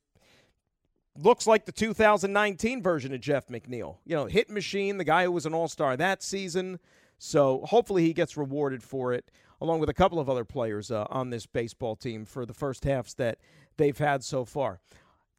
looks 1.18 1.48
like 1.48 1.66
the 1.66 1.72
2019 1.72 2.84
version 2.84 3.14
of 3.14 3.22
Jeff 3.22 3.48
McNeil. 3.48 3.98
You 4.06 4.16
know, 4.16 4.26
hit 4.26 4.50
machine, 4.50 4.98
the 4.98 5.04
guy 5.04 5.24
who 5.24 5.32
was 5.32 5.46
an 5.46 5.54
all 5.54 5.68
star 5.68 5.98
that 5.98 6.22
season. 6.22 6.80
So 7.18 7.62
hopefully 7.66 8.04
he 8.04 8.14
gets 8.14 8.38
rewarded 8.38 8.82
for 8.82 9.14
it, 9.14 9.30
along 9.62 9.80
with 9.80 9.90
a 9.90 9.94
couple 9.94 10.20
of 10.20 10.30
other 10.30 10.46
players 10.46 10.92
uh, 10.92 11.06
on 11.10 11.30
this 11.30 11.46
baseball 11.46 11.96
team 11.96 12.26
for 12.26 12.46
the 12.46 12.54
first 12.54 12.84
halves 12.84 13.14
that 13.16 13.40
they've 13.78 13.98
had 13.98 14.24
so 14.24 14.46
far. 14.46 14.80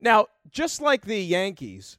Now, 0.00 0.26
just 0.50 0.80
like 0.80 1.04
the 1.04 1.20
Yankees, 1.20 1.98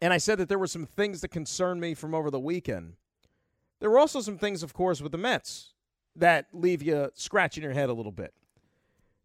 and 0.00 0.12
I 0.12 0.18
said 0.18 0.38
that 0.38 0.48
there 0.48 0.58
were 0.58 0.66
some 0.66 0.86
things 0.86 1.20
that 1.20 1.28
concerned 1.28 1.80
me 1.80 1.94
from 1.94 2.14
over 2.14 2.30
the 2.30 2.40
weekend, 2.40 2.94
there 3.80 3.90
were 3.90 3.98
also 3.98 4.20
some 4.20 4.38
things, 4.38 4.62
of 4.62 4.72
course, 4.72 5.00
with 5.00 5.12
the 5.12 5.18
Mets 5.18 5.74
that 6.16 6.46
leave 6.52 6.82
you 6.82 7.10
scratching 7.14 7.62
your 7.62 7.72
head 7.72 7.88
a 7.88 7.92
little 7.92 8.12
bit. 8.12 8.34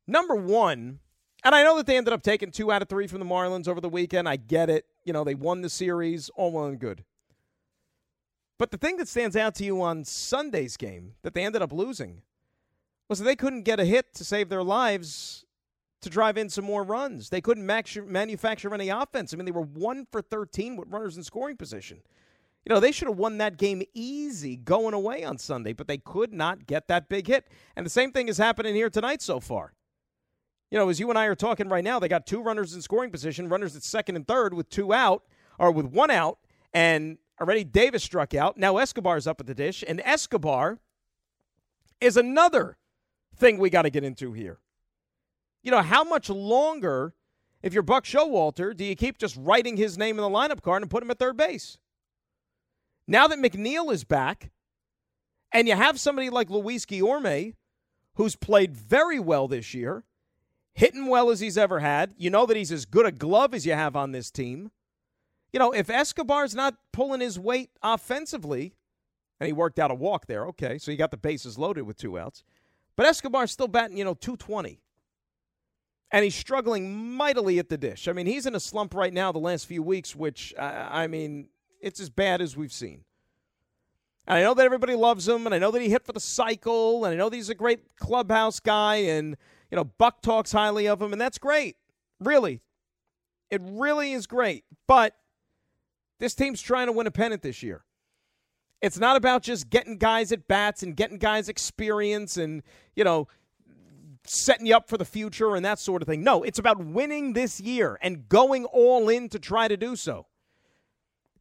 Number 0.06 0.36
one, 0.36 1.00
and 1.44 1.56
I 1.56 1.64
know 1.64 1.76
that 1.78 1.86
they 1.86 1.98
ended 1.98 2.14
up 2.14 2.22
taking 2.22 2.52
two 2.52 2.72
out 2.72 2.82
of 2.82 2.90
three 2.90 3.08
from 3.08 3.20
the 3.20 3.26
Marlins 3.26 3.68
over 3.68 3.82
the 3.82 3.90
weekend. 3.90 4.30
I 4.30 4.36
get 4.36 4.70
it. 4.70 4.86
You 5.04 5.14
know, 5.14 5.24
they 5.24 5.36
won 5.36 5.62
the 5.62 5.70
series, 5.70 6.30
all 6.36 6.52
well 6.52 6.66
and 6.66 6.80
good. 6.80 7.04
But 8.58 8.72
the 8.72 8.78
thing 8.78 8.98
that 8.98 9.08
stands 9.08 9.36
out 9.36 9.56
to 9.56 9.66
you 9.66 9.82
on 9.82 10.06
Sunday's 10.06 10.78
game 10.78 11.14
that 11.24 11.34
they 11.34 11.44
ended 11.44 11.62
up 11.62 11.74
losing 11.74 12.22
was 13.10 13.20
that 13.20 13.26
they 13.26 13.36
couldn't 13.36 13.64
get 13.64 13.80
a 13.80 13.86
hit 13.86 14.14
to 14.16 14.24
save 14.24 14.50
their 14.50 14.64
lives 14.64 15.46
to 16.02 16.10
drive 16.10 16.38
in 16.38 16.50
some 16.50 16.66
more 16.66 16.84
runs. 16.84 17.30
They 17.30 17.42
couldn't 17.42 17.66
manufacture 17.66 18.74
any 18.74 18.90
offense. 18.90 19.34
I 19.34 19.38
mean, 19.38 19.46
they 19.46 19.52
were 19.52 19.62
one 19.62 20.06
for 20.12 20.22
13 20.22 20.76
with 20.76 20.90
runners 20.90 21.18
in 21.18 21.24
scoring 21.24 21.58
position. 21.58 22.02
You 22.66 22.74
know, 22.74 22.80
they 22.80 22.92
should 22.92 23.08
have 23.08 23.18
won 23.18 23.40
that 23.40 23.58
game 23.58 23.84
easy 23.94 24.56
going 24.56 24.94
away 24.94 25.24
on 25.24 25.38
Sunday, 25.38 25.74
but 25.74 25.88
they 25.88 25.98
could 25.98 26.32
not 26.32 26.66
get 26.66 26.88
that 26.88 27.10
big 27.10 27.28
hit. 27.28 27.48
And 27.76 27.86
the 27.86 27.90
same 27.90 28.12
thing 28.12 28.28
is 28.28 28.38
happening 28.38 28.76
here 28.76 28.90
tonight 28.90 29.22
so 29.22 29.40
far 29.40 29.74
you 30.74 30.80
know, 30.80 30.90
as 30.90 31.00
you 31.00 31.08
and 31.12 31.20
I 31.20 31.28
are 31.28 31.36
talking 31.36 31.70
right 31.70 31.84
now, 31.84 32.00
they 32.00 32.08
got 32.08 32.26
two 32.26 32.42
runners 32.42 32.74
in 32.74 32.82
scoring 32.82 33.12
position, 33.12 33.48
runners 33.48 33.76
at 33.76 33.84
second 33.84 34.16
and 34.16 34.28
third 34.28 34.56
with 34.56 34.70
two 34.70 34.92
out, 34.92 35.22
or 35.60 35.72
with 35.72 35.86
one 35.86 36.10
out, 36.10 36.40
and 36.74 37.20
already 37.40 37.64
Davis 37.64 38.04
struck 38.04 38.34
out. 38.34 38.58
Now 38.58 38.78
Escobar's 38.78 39.28
up 39.28 39.40
at 39.40 39.48
the 39.48 39.56
dish, 39.56 39.84
and 39.88 40.02
Escobar 40.02 40.80
is 42.00 42.18
another 42.18 42.78
thing 43.36 43.58
we 43.58 43.70
got 43.70 43.84
to 43.84 43.90
get 43.90 44.04
into 44.04 44.34
here. 44.34 44.60
You 45.64 45.72
know, 45.72 45.82
how 45.82 46.04
much 46.04 46.30
longer, 46.30 47.14
if 47.62 47.74
you're 47.74 47.84
Buck 47.84 48.04
Showalter, 48.04 48.76
do 48.76 48.84
you 48.84 48.96
keep 48.96 49.18
just 49.18 49.38
writing 49.38 49.78
his 49.78 49.98
name 49.98 50.18
in 50.18 50.24
the 50.24 50.30
lineup 50.30 50.62
card 50.62 50.82
and 50.82 50.92
put 50.92 51.02
him 51.02 51.12
at 51.12 51.20
third 51.20 51.38
base? 51.38 51.78
Now 53.08 53.28
that 53.28 53.40
McNeil 53.40 53.92
is 53.92 54.04
back, 54.04 54.52
and 55.52 55.68
you 55.68 55.76
have 55.76 56.00
somebody 56.00 56.30
like 56.30 56.50
Luis 56.50 56.86
Guillorme, 56.86 57.54
who's 58.16 58.36
played 58.36 58.76
very 58.76 59.20
well 59.20 59.48
this 59.48 59.74
year, 59.74 60.04
hitting 60.74 61.08
well 61.08 61.30
as 61.30 61.40
he's 61.40 61.58
ever 61.58 61.80
had. 61.80 62.14
You 62.18 62.30
know 62.30 62.46
that 62.46 62.58
he's 62.58 62.72
as 62.72 62.86
good 62.86 63.06
a 63.06 63.12
glove 63.12 63.54
as 63.54 63.66
you 63.66 63.74
have 63.74 63.96
on 63.96 64.12
this 64.12 64.32
team. 64.32 64.72
You 65.54 65.60
know, 65.60 65.72
if 65.72 65.90
Escobar's 65.90 66.56
not 66.56 66.76
pulling 66.92 67.22
his 67.22 67.40
weight 67.40 67.70
offensively, 67.84 68.74
and 69.40 69.48
he 69.48 69.54
worked 69.54 69.80
out 69.80 69.92
a 69.92 69.96
walk 69.96 70.26
there, 70.26 70.46
okay, 70.48 70.80
so 70.80 70.92
you 70.92 70.98
got 70.98 71.12
the 71.12 71.18
bases 71.18 71.58
loaded 71.58 71.84
with 71.84 71.96
two 71.96 72.18
outs. 72.18 72.44
But 72.96 73.06
Escobar's 73.06 73.52
still 73.52 73.68
batting, 73.68 73.98
you 73.98 74.04
know, 74.04 74.16
220. 74.16 74.80
And 76.12 76.24
he's 76.24 76.36
struggling 76.36 77.16
mightily 77.16 77.60
at 77.60 77.70
the 77.70 77.78
dish. 77.78 78.08
I 78.08 78.14
mean, 78.14 78.26
he's 78.26 78.46
in 78.46 78.56
a 78.56 78.60
slump 78.60 78.94
right 78.94 79.14
now 79.14 79.32
the 79.32 79.40
last 79.40 79.66
few 79.66 79.82
weeks, 79.82 80.16
which, 80.16 80.54
uh, 80.58 80.88
I 80.92 81.08
mean, 81.08 81.50
it's 81.82 82.00
as 82.00 82.10
bad 82.10 82.42
as 82.42 82.56
we've 82.56 82.74
seen. 82.74 83.04
And 84.28 84.38
I 84.38 84.42
know 84.42 84.54
that 84.54 84.66
everybody 84.66 84.96
loves 84.96 85.28
him, 85.28 85.46
and 85.46 85.54
I 85.54 85.60
know 85.60 85.72
that 85.72 85.82
he 85.82 85.90
hit 85.90 86.06
for 86.06 86.14
the 86.14 86.20
cycle, 86.20 87.04
and 87.04 87.14
I 87.14 87.18
know 87.18 87.30
that 87.30 87.36
he's 87.36 87.50
a 87.50 87.56
great 87.56 87.96
clubhouse 87.98 88.60
guy, 88.60 88.96
and 88.96 89.36
you 89.70 89.76
know, 89.76 89.84
Buck 89.84 90.22
talks 90.22 90.52
highly 90.52 90.88
of 90.88 91.02
him, 91.02 91.12
and 91.12 91.22
that's 91.22 91.38
great. 91.38 91.76
Really. 92.20 92.62
It 93.50 93.62
really 93.64 94.14
is 94.14 94.26
great. 94.28 94.64
But 94.88 95.16
this 96.24 96.34
team's 96.34 96.62
trying 96.62 96.88
to 96.88 96.94
win 96.94 97.06
a 97.06 97.12
pennant 97.12 97.42
this 97.42 97.62
year. 97.62 97.84
It's 98.82 98.98
not 98.98 99.18
about 99.18 99.44
just 99.44 99.70
getting 99.70 99.98
guys 99.98 100.32
at 100.32 100.48
bats 100.48 100.82
and 100.82 100.96
getting 100.96 101.18
guys 101.18 101.50
experience 101.50 102.38
and, 102.38 102.64
you 102.96 103.04
know, 103.04 103.28
setting 104.26 104.66
you 104.66 104.74
up 104.74 104.88
for 104.88 104.98
the 104.98 105.04
future 105.04 105.54
and 105.54 105.66
that 105.66 105.80
sort 105.80 106.02
of 106.02 106.08
thing. 106.08 106.24
No, 106.24 106.42
it's 106.44 106.60
about 106.60 106.80
winning 106.80 107.34
this 107.34 107.60
year 107.60 108.00
and 108.02 108.30
going 108.30 108.64
all 108.64 109.10
in 109.10 109.28
to 109.30 109.38
try 109.38 109.68
to 109.68 109.76
do 109.76 109.98
so. 109.98 110.28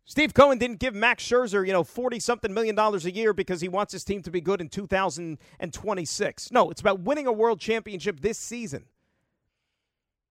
Steve 0.05 0.35
Cohen 0.35 0.59
didn't 0.59 0.81
give 0.81 0.97
Max 0.97 1.23
Scherzer, 1.25 1.65
you 1.65 1.73
know, 1.73 1.85
40 1.85 2.19
something 2.19 2.53
million 2.53 2.75
dollars 2.75 3.07
a 3.07 3.15
year 3.15 3.33
because 3.33 3.61
he 3.61 3.69
wants 3.69 3.93
his 3.93 4.03
team 4.03 4.21
to 4.23 4.33
be 4.33 4.41
good 4.41 4.61
in 4.61 4.69
2026. 4.69 6.51
No, 6.51 6.71
it's 6.71 6.81
about 6.81 6.99
winning 7.03 7.29
a 7.29 7.33
world 7.33 7.61
championship 7.61 8.19
this 8.19 8.37
season. 8.37 8.87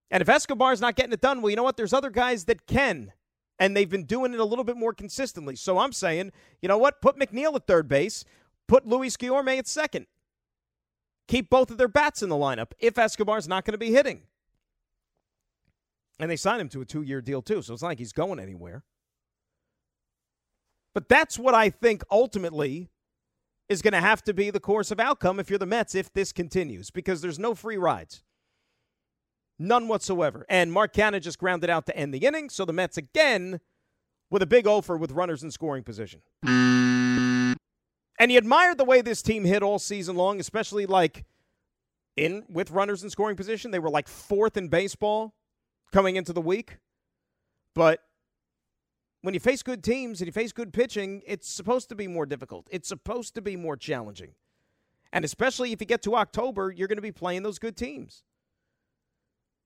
And 0.10 0.20
if 0.20 0.28
Escobar's 0.28 0.82
not 0.82 0.98
getting 0.98 1.14
it 1.14 1.22
done, 1.22 1.42
well, 1.42 1.52
you 1.52 1.56
know 1.56 1.64
what? 1.64 1.78
There's 1.78 1.94
other 1.94 2.10
guys 2.10 2.44
that 2.46 2.68
can, 2.68 3.14
and 3.62 3.78
they've 3.78 3.92
been 3.92 4.06
doing 4.06 4.34
it 4.34 4.40
a 4.40 4.44
little 4.44 4.64
bit 4.64 4.76
more 4.76 4.92
consistently. 4.92 5.56
So 5.56 5.78
I'm 5.78 5.94
saying, 5.94 6.32
you 6.64 6.68
know 6.68 6.80
what? 6.80 7.00
Put 7.00 7.20
McNeil 7.20 7.56
at 7.56 7.68
third 7.68 7.88
base, 7.88 8.26
put 8.68 8.88
Luis 8.88 9.16
Guillorme 9.16 9.60
at 9.60 9.68
second. 9.68 10.08
Keep 11.28 11.52
both 11.52 11.70
of 11.70 11.78
their 11.78 11.88
bats 11.88 12.24
in 12.24 12.30
the 12.30 12.36
lineup 12.36 12.72
if 12.80 12.96
Escobar's 12.96 13.48
not 13.48 13.64
going 13.64 13.74
to 13.74 13.78
be 13.78 13.92
hitting. 13.92 14.24
And 16.20 16.30
they 16.30 16.36
signed 16.36 16.60
him 16.60 16.70
to 16.70 16.82
a 16.82 16.86
two 16.86 17.04
year 17.04 17.22
deal, 17.22 17.44
too, 17.44 17.62
so 17.62 17.74
it's 17.74 17.84
not 17.84 17.90
like 17.90 18.00
he's 18.00 18.14
going 18.14 18.40
anywhere. 18.40 18.84
But 20.96 21.08
that's 21.08 21.38
what 21.38 21.54
I 21.54 21.70
think 21.70 22.04
ultimately 22.10 22.90
is 23.70 23.84
going 23.84 23.94
to 23.94 24.02
have 24.02 24.24
to 24.24 24.34
be 24.34 24.50
the 24.50 24.60
course 24.60 24.90
of 24.90 25.00
outcome 25.00 25.40
if 25.40 25.52
you're 25.52 25.60
the 25.60 25.68
Mets 25.68 25.94
if 25.94 26.12
this 26.14 26.32
continues 26.32 26.90
because 26.90 27.22
there's 27.22 27.40
no 27.40 27.54
free 27.54 27.78
rides. 27.78 28.24
None 29.62 29.88
whatsoever. 29.88 30.44
And 30.50 30.74
Mark 30.74 30.92
Canha 30.92 31.22
just 31.22 31.38
grounded 31.38 31.70
out 31.70 31.86
to 31.86 31.96
end 31.96 32.16
the 32.16 32.26
inning, 32.26 32.50
so 32.50 32.66
the 32.66 32.74
Mets 32.74 32.98
again 32.98 33.60
with 34.32 34.42
a 34.42 34.48
big 34.48 34.66
offer 34.66 34.98
with 34.98 35.12
runners 35.12 35.44
in 35.44 35.52
scoring 35.52 35.84
position. 35.84 36.22
And 36.44 37.56
he 38.32 38.38
admired 38.38 38.80
the 38.80 38.86
way 38.86 39.02
this 39.02 39.22
team 39.22 39.46
hit 39.46 39.62
all 39.62 39.78
season 39.78 40.16
long, 40.16 40.40
especially 40.40 40.88
like 40.88 41.26
in 42.18 42.44
with 42.50 42.72
runners 42.72 43.04
in 43.04 43.12
scoring 43.12 43.36
position. 43.36 43.70
They 43.70 43.78
were 43.78 43.92
like 43.92 44.08
fourth 44.08 44.58
in 44.58 44.68
baseball 44.68 45.36
coming 45.92 46.16
into 46.16 46.34
the 46.34 46.42
week. 46.42 46.78
But 47.76 48.00
when 49.22 49.36
you 49.36 49.40
face 49.40 49.62
good 49.62 49.84
teams 49.84 50.22
and 50.22 50.26
you 50.26 50.32
face 50.32 50.52
good 50.52 50.74
pitching, 50.74 51.22
it's 51.28 51.48
supposed 51.48 51.88
to 51.90 51.96
be 51.96 52.08
more 52.08 52.26
difficult. 52.26 52.68
It's 52.72 52.88
supposed 52.88 53.36
to 53.36 53.42
be 53.44 53.56
more 53.56 53.78
challenging. 53.78 54.32
And 55.14 55.24
especially 55.24 55.72
if 55.72 55.82
you 55.82 55.86
get 55.86 56.02
to 56.02 56.16
October, 56.16 56.72
you're 56.72 56.88
going 56.88 56.98
to 56.98 57.04
be 57.04 57.12
playing 57.12 57.44
those 57.44 57.60
good 57.60 57.78
teams. 57.78 58.24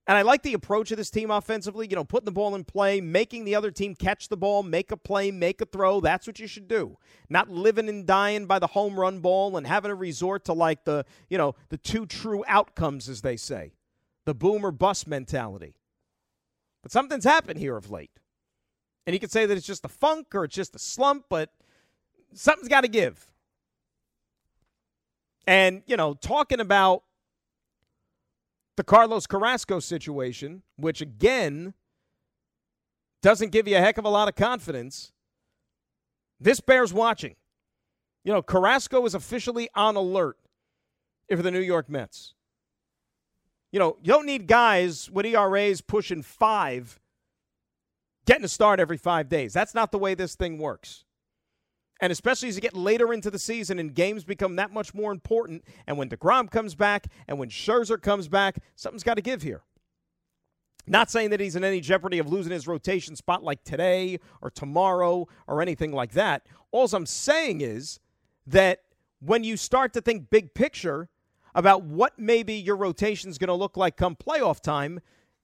And 0.08 0.18
I 0.18 0.22
like 0.22 0.44
the 0.44 0.54
approach 0.54 0.92
of 0.92 0.98
this 0.98 1.10
team 1.10 1.32
offensively, 1.32 1.88
you 1.90 1.96
know, 1.96 2.04
putting 2.04 2.26
the 2.26 2.32
ball 2.32 2.54
in 2.54 2.64
play, 2.64 3.02
making 3.02 3.44
the 3.44 3.56
other 3.56 3.72
team 3.72 3.96
catch 3.96 4.28
the 4.28 4.38
ball, 4.38 4.62
make 4.62 4.92
a 4.92 4.98
play, 4.98 5.32
make 5.32 5.62
a 5.62 5.66
throw. 5.66 6.00
That's 6.00 6.28
what 6.28 6.38
you 6.38 6.46
should 6.46 6.68
do. 6.68 6.98
Not 7.28 7.50
living 7.50 7.90
and 7.90 8.06
dying 8.06 8.46
by 8.46 8.60
the 8.60 8.68
home 8.68 9.00
run 9.00 9.20
ball 9.20 9.58
and 9.58 9.66
having 9.66 9.90
a 9.90 9.96
resort 9.96 10.46
to 10.46 10.54
like 10.54 10.86
the, 10.86 11.06
you 11.28 11.40
know, 11.40 11.56
the 11.70 11.78
two 11.78 12.06
true 12.06 12.44
outcomes, 12.48 13.10
as 13.10 13.22
they 13.22 13.36
say, 13.36 13.74
the 14.26 14.36
boom 14.36 14.64
or 14.64 14.72
bust 14.72 15.08
mentality. 15.08 15.74
But 16.84 16.92
something's 16.92 17.24
happened 17.24 17.60
here 17.60 17.76
of 17.76 17.90
late. 17.90 18.12
And 19.08 19.16
you 19.16 19.20
could 19.20 19.32
say 19.32 19.48
that 19.48 19.58
it's 19.58 19.66
just 19.66 19.86
a 19.86 19.90
funk 19.90 20.36
or 20.36 20.44
it's 20.44 20.56
just 20.56 20.76
a 20.76 20.80
slump, 20.80 21.26
but 21.30 21.50
something's 22.36 22.70
got 22.70 22.82
to 22.82 22.88
give. 22.88 23.28
And, 25.48 25.82
you 25.88 25.98
know, 25.98 26.14
talking 26.14 26.60
about 26.60 27.04
the 28.78 28.84
Carlos 28.84 29.28
Carrasco 29.28 29.80
situation, 29.80 30.64
which 30.76 31.02
again 31.02 31.74
doesn't 33.22 33.52
give 33.52 33.68
you 33.68 33.78
a 33.78 33.80
heck 33.80 33.98
of 33.98 34.06
a 34.06 34.10
lot 34.10 34.28
of 34.28 34.36
confidence, 34.36 35.12
this 36.40 36.60
bears 36.60 36.94
watching. 36.94 37.36
You 38.24 38.34
know, 38.34 38.42
Carrasco 38.42 39.06
is 39.06 39.16
officially 39.16 39.70
on 39.76 39.96
alert 39.96 40.38
for 41.30 41.42
the 41.42 41.52
New 41.52 41.60
York 41.60 41.90
Mets. 41.90 42.34
You 43.72 43.80
know, 43.80 43.98
you 44.02 44.14
don't 44.14 44.26
need 44.26 44.48
guys 44.48 45.10
with 45.10 45.26
ERAs 45.26 45.82
pushing 45.82 46.22
five 46.22 47.00
getting 48.26 48.44
a 48.44 48.50
start 48.50 48.80
every 48.80 48.98
five 48.98 49.30
days. 49.30 49.54
That's 49.54 49.74
not 49.74 49.92
the 49.92 49.98
way 49.98 50.16
this 50.16 50.36
thing 50.36 50.58
works. 50.58 51.05
And 52.02 52.12
especially 52.12 52.50
as 52.50 52.56
you 52.56 52.62
get 52.62 52.76
later 52.76 53.14
into 53.14 53.32
the 53.32 53.40
season 53.40 53.80
and 53.80 53.94
games 53.94 54.24
become 54.24 54.58
that 54.58 54.72
much 54.72 54.94
more 54.94 55.12
important, 55.12 55.64
and 55.88 55.98
when 55.98 56.10
DeGrom 56.10 56.52
comes 56.52 56.76
back 56.76 57.08
and 57.28 57.40
when 57.40 57.50
Scherzer 57.50 58.02
comes 58.02 58.28
back, 58.28 58.60
something's 58.76 59.04
got 59.04 59.16
to 59.16 59.22
give 59.22 59.42
here. 59.42 59.62
Not 60.88 61.10
saying 61.10 61.32
that 61.32 61.40
he's 61.40 61.56
in 61.56 61.64
any 61.64 61.82
jeopardy 61.82 62.20
of 62.20 62.30
losing 62.30 62.52
his 62.52 62.68
rotation 62.68 63.16
spot 63.16 63.44
like 63.44 63.64
today 63.64 64.20
or 64.42 64.52
tomorrow 64.52 65.28
or 65.48 65.62
anything 65.62 65.92
like 65.92 66.12
that. 66.12 66.46
All 66.72 66.88
I'm 66.94 67.06
saying 67.06 67.62
is 67.62 68.00
that 68.46 68.82
when 69.20 69.44
you 69.44 69.58
start 69.58 69.94
to 69.94 70.02
think 70.02 70.30
big 70.30 70.54
picture 70.54 71.10
about 71.56 71.84
what 71.84 72.20
maybe 72.20 72.54
your 72.54 72.76
rotation 72.76 73.30
is 73.30 73.38
going 73.38 73.48
to 73.48 73.54
look 73.54 73.78
like 73.78 73.96
come 73.96 74.16
playoff 74.16 74.60
time, 74.60 75.00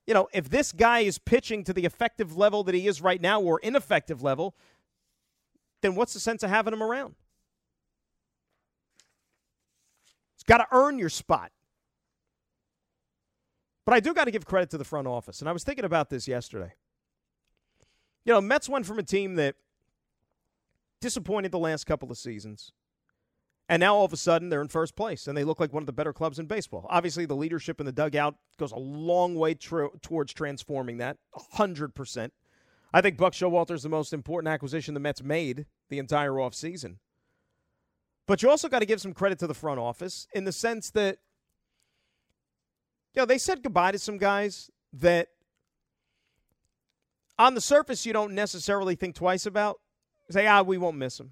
you 0.06 0.14
know, 0.14 0.28
if 0.34 0.50
this 0.50 0.72
guy 0.72 1.00
is 1.00 1.18
pitching 1.18 1.64
to 1.64 1.74
the 1.74 1.86
effective 1.86 2.38
level 2.38 2.64
that 2.66 2.76
he 2.76 2.88
is 2.88 3.02
right 3.02 3.22
now 3.22 3.40
or 3.42 3.60
ineffective 3.60 4.22
level, 4.22 4.56
then 5.82 5.96
what's 5.96 6.14
the 6.14 6.20
sense 6.20 6.44
of 6.44 6.50
having 6.50 6.74
him 6.74 6.84
around? 6.84 7.16
It's 10.36 10.44
got 10.44 10.58
to 10.58 10.68
earn 10.72 10.98
your 10.98 11.10
spot. 11.10 11.52
But 13.86 13.94
I 13.94 14.00
do 14.00 14.14
got 14.14 14.26
to 14.26 14.32
give 14.32 14.46
credit 14.46 14.70
to 14.72 14.78
the 14.78 14.84
front 14.84 15.08
office. 15.08 15.40
And 15.40 15.50
I 15.50 15.52
was 15.52 15.64
thinking 15.64 15.86
about 15.86 16.10
this 16.10 16.28
yesterday. 16.28 16.74
You 18.26 18.34
know, 18.34 18.42
Mets 18.42 18.70
went 18.70 18.86
from 18.86 19.00
a 19.00 19.04
team 19.04 19.36
that 19.36 19.56
disappointed 21.00 21.52
the 21.52 21.60
last 21.60 21.86
couple 21.86 22.12
of 22.12 22.18
seasons. 22.18 22.72
And 23.68 23.80
now 23.80 23.96
all 23.96 24.06
of 24.06 24.14
a 24.14 24.18
sudden 24.18 24.50
they're 24.50 24.62
in 24.62 24.68
first 24.68 24.96
place 24.96 25.28
and 25.28 25.38
they 25.38 25.44
look 25.44 25.60
like 25.60 25.74
one 25.74 25.82
of 25.82 25.88
the 25.88 25.94
better 25.94 26.14
clubs 26.14 26.40
in 26.40 26.46
baseball. 26.46 26.86
Obviously, 26.90 27.26
the 27.26 27.36
leadership 27.36 27.80
in 27.80 27.86
the 27.86 27.92
dugout 27.92 28.36
goes 28.60 28.72
a 28.72 28.78
long 28.78 29.36
way 29.36 29.54
tr- 29.54 29.86
towards 30.02 30.34
transforming 30.34 30.98
that, 30.98 31.18
100%. 31.56 32.32
I 32.94 33.02
think 33.02 33.18
Buck 33.18 33.34
Showalter 33.34 33.72
is 33.72 33.84
the 33.84 33.90
most 33.90 34.14
important 34.14 34.52
acquisition 34.52 34.94
the 34.94 35.00
Mets 35.00 35.24
made 35.24 35.66
the 35.90 36.00
entire 36.00 36.32
offseason. 36.32 36.98
But 38.28 38.42
you 38.42 38.50
also 38.50 38.70
got 38.70 38.80
to 38.80 38.86
give 38.86 39.02
some 39.02 39.14
credit 39.14 39.40
to 39.40 39.48
the 39.48 39.54
front 39.54 39.80
office 39.80 40.28
in 40.34 40.44
the 40.44 40.52
sense 40.52 40.92
that, 40.92 41.18
you 43.14 43.22
know, 43.22 43.26
they 43.26 43.38
said 43.38 43.64
goodbye 43.64 43.92
to 43.92 44.00
some 44.00 44.18
guys 44.18 44.70
that 44.94 45.30
on 47.38 47.56
the 47.56 47.62
surface 47.62 48.06
you 48.06 48.14
don't 48.14 48.34
necessarily 48.34 48.96
think 48.96 49.16
twice 49.16 49.46
about. 49.46 49.80
Say, 50.30 50.48
ah, 50.48 50.62
we 50.62 50.78
won't 50.78 50.98
miss 50.98 51.18
them. 51.18 51.32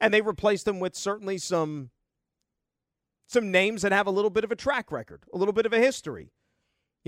And 0.00 0.12
they 0.12 0.20
replaced 0.20 0.64
them 0.64 0.80
with 0.80 0.96
certainly 0.96 1.38
some 1.38 1.90
some 3.26 3.50
names 3.50 3.82
that 3.82 3.92
have 3.92 4.06
a 4.06 4.10
little 4.10 4.30
bit 4.30 4.42
of 4.42 4.50
a 4.50 4.56
track 4.56 4.90
record, 4.90 5.24
a 5.34 5.36
little 5.36 5.52
bit 5.52 5.66
of 5.66 5.72
a 5.72 5.78
history. 5.78 6.32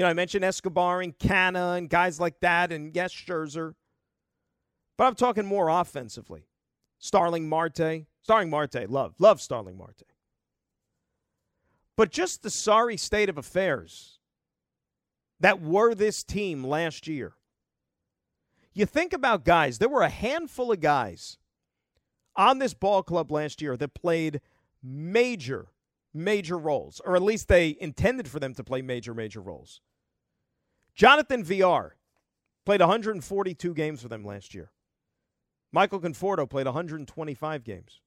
You 0.00 0.04
know, 0.04 0.10
I 0.10 0.14
mentioned 0.14 0.46
Escobar 0.46 1.02
and 1.02 1.18
Canha 1.18 1.76
and 1.76 1.86
guys 1.86 2.18
like 2.18 2.40
that, 2.40 2.72
and 2.72 2.96
yes, 2.96 3.12
Scherzer. 3.12 3.74
But 4.96 5.04
I'm 5.04 5.14
talking 5.14 5.44
more 5.44 5.68
offensively. 5.68 6.46
Starling 6.98 7.46
Marte. 7.46 8.06
Starling 8.22 8.48
Marte, 8.48 8.88
love. 8.88 9.14
Love 9.18 9.42
Starling 9.42 9.76
Marte. 9.76 10.04
But 11.98 12.10
just 12.10 12.42
the 12.42 12.48
sorry 12.48 12.96
state 12.96 13.28
of 13.28 13.36
affairs 13.36 14.20
that 15.38 15.60
were 15.60 15.94
this 15.94 16.24
team 16.24 16.64
last 16.64 17.06
year. 17.06 17.34
You 18.72 18.86
think 18.86 19.12
about 19.12 19.44
guys, 19.44 19.76
there 19.76 19.90
were 19.90 20.00
a 20.00 20.08
handful 20.08 20.72
of 20.72 20.80
guys 20.80 21.36
on 22.36 22.58
this 22.58 22.72
ball 22.72 23.02
club 23.02 23.30
last 23.30 23.60
year 23.60 23.76
that 23.76 23.92
played 23.92 24.40
major, 24.82 25.66
major 26.14 26.56
roles, 26.56 27.02
or 27.04 27.16
at 27.16 27.22
least 27.22 27.48
they 27.48 27.76
intended 27.78 28.28
for 28.28 28.40
them 28.40 28.54
to 28.54 28.64
play 28.64 28.80
major, 28.80 29.12
major 29.12 29.42
roles. 29.42 29.82
Jonathan 31.00 31.42
Villar 31.42 31.96
played 32.66 32.80
142 32.82 33.72
games 33.72 34.02
for 34.02 34.08
them 34.08 34.22
last 34.22 34.52
year. 34.52 34.70
Michael 35.72 35.98
Conforto 35.98 36.46
played 36.46 36.66
125 36.66 37.64
games. 37.64 38.02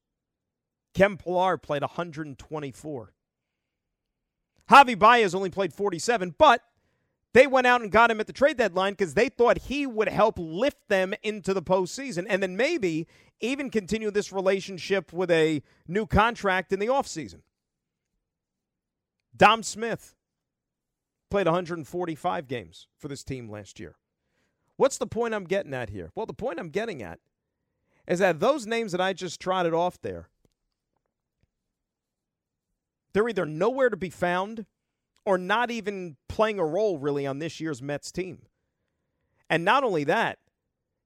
Ken 0.93 1.17
Pillar 1.17 1.57
played 1.57 1.81
124. 1.81 3.13
Javi 4.69 4.99
Baez 4.99 5.33
only 5.33 5.49
played 5.49 5.73
47, 5.73 6.35
but 6.37 6.61
they 7.33 7.47
went 7.47 7.65
out 7.65 7.81
and 7.81 7.91
got 7.91 8.11
him 8.11 8.19
at 8.19 8.27
the 8.27 8.31
trade 8.31 8.57
deadline 8.57 8.93
because 8.93 9.15
they 9.15 9.27
thought 9.27 9.57
he 9.57 9.87
would 9.87 10.07
help 10.07 10.37
lift 10.37 10.87
them 10.87 11.15
into 11.23 11.51
the 11.51 11.63
postseason 11.63 12.27
and 12.29 12.43
then 12.43 12.55
maybe 12.55 13.07
even 13.39 13.71
continue 13.71 14.11
this 14.11 14.31
relationship 14.31 15.11
with 15.11 15.31
a 15.31 15.63
new 15.87 16.05
contract 16.05 16.71
in 16.71 16.77
the 16.77 16.85
offseason. 16.85 17.41
Dom 19.35 19.63
Smith 19.63 20.13
played 21.34 21.47
145 21.47 22.47
games 22.47 22.86
for 22.95 23.07
this 23.07 23.23
team 23.23 23.49
last 23.49 23.79
year. 23.79 23.95
What's 24.77 24.99
the 24.99 25.07
point 25.07 25.34
I'm 25.34 25.45
getting 25.45 25.73
at 25.73 25.89
here? 25.89 26.11
Well, 26.13 26.27
the 26.27 26.34
point 26.34 26.59
I'm 26.59 26.69
getting 26.69 27.01
at 27.01 27.17
is 28.07 28.19
that 28.19 28.39
those 28.39 28.67
names 28.67 28.91
that 28.91 29.01
I 29.01 29.13
just 29.13 29.39
trotted 29.41 29.73
off 29.73 29.99
there, 29.99 30.29
they're 33.13 33.27
either 33.27 33.47
nowhere 33.47 33.89
to 33.89 33.97
be 33.97 34.11
found 34.11 34.67
or 35.25 35.39
not 35.39 35.71
even 35.71 36.17
playing 36.29 36.59
a 36.59 36.65
role 36.67 36.99
really 36.99 37.25
on 37.25 37.39
this 37.39 37.59
year's 37.59 37.81
Mets 37.81 38.11
team. 38.11 38.43
And 39.49 39.65
not 39.65 39.84
only 39.84 40.03
that, 40.03 40.38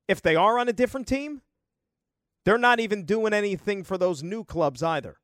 if 0.10 0.22
they 0.22 0.36
are 0.36 0.60
on 0.60 0.68
a 0.68 0.74
different 0.74 1.08
team, 1.08 1.42
they're 2.44 2.58
not 2.58 2.82
even 2.82 3.06
doing 3.06 3.32
anything 3.32 3.82
for 3.82 3.98
those 3.98 4.22
new 4.22 4.44
clubs 4.44 4.84
either. 4.84 5.20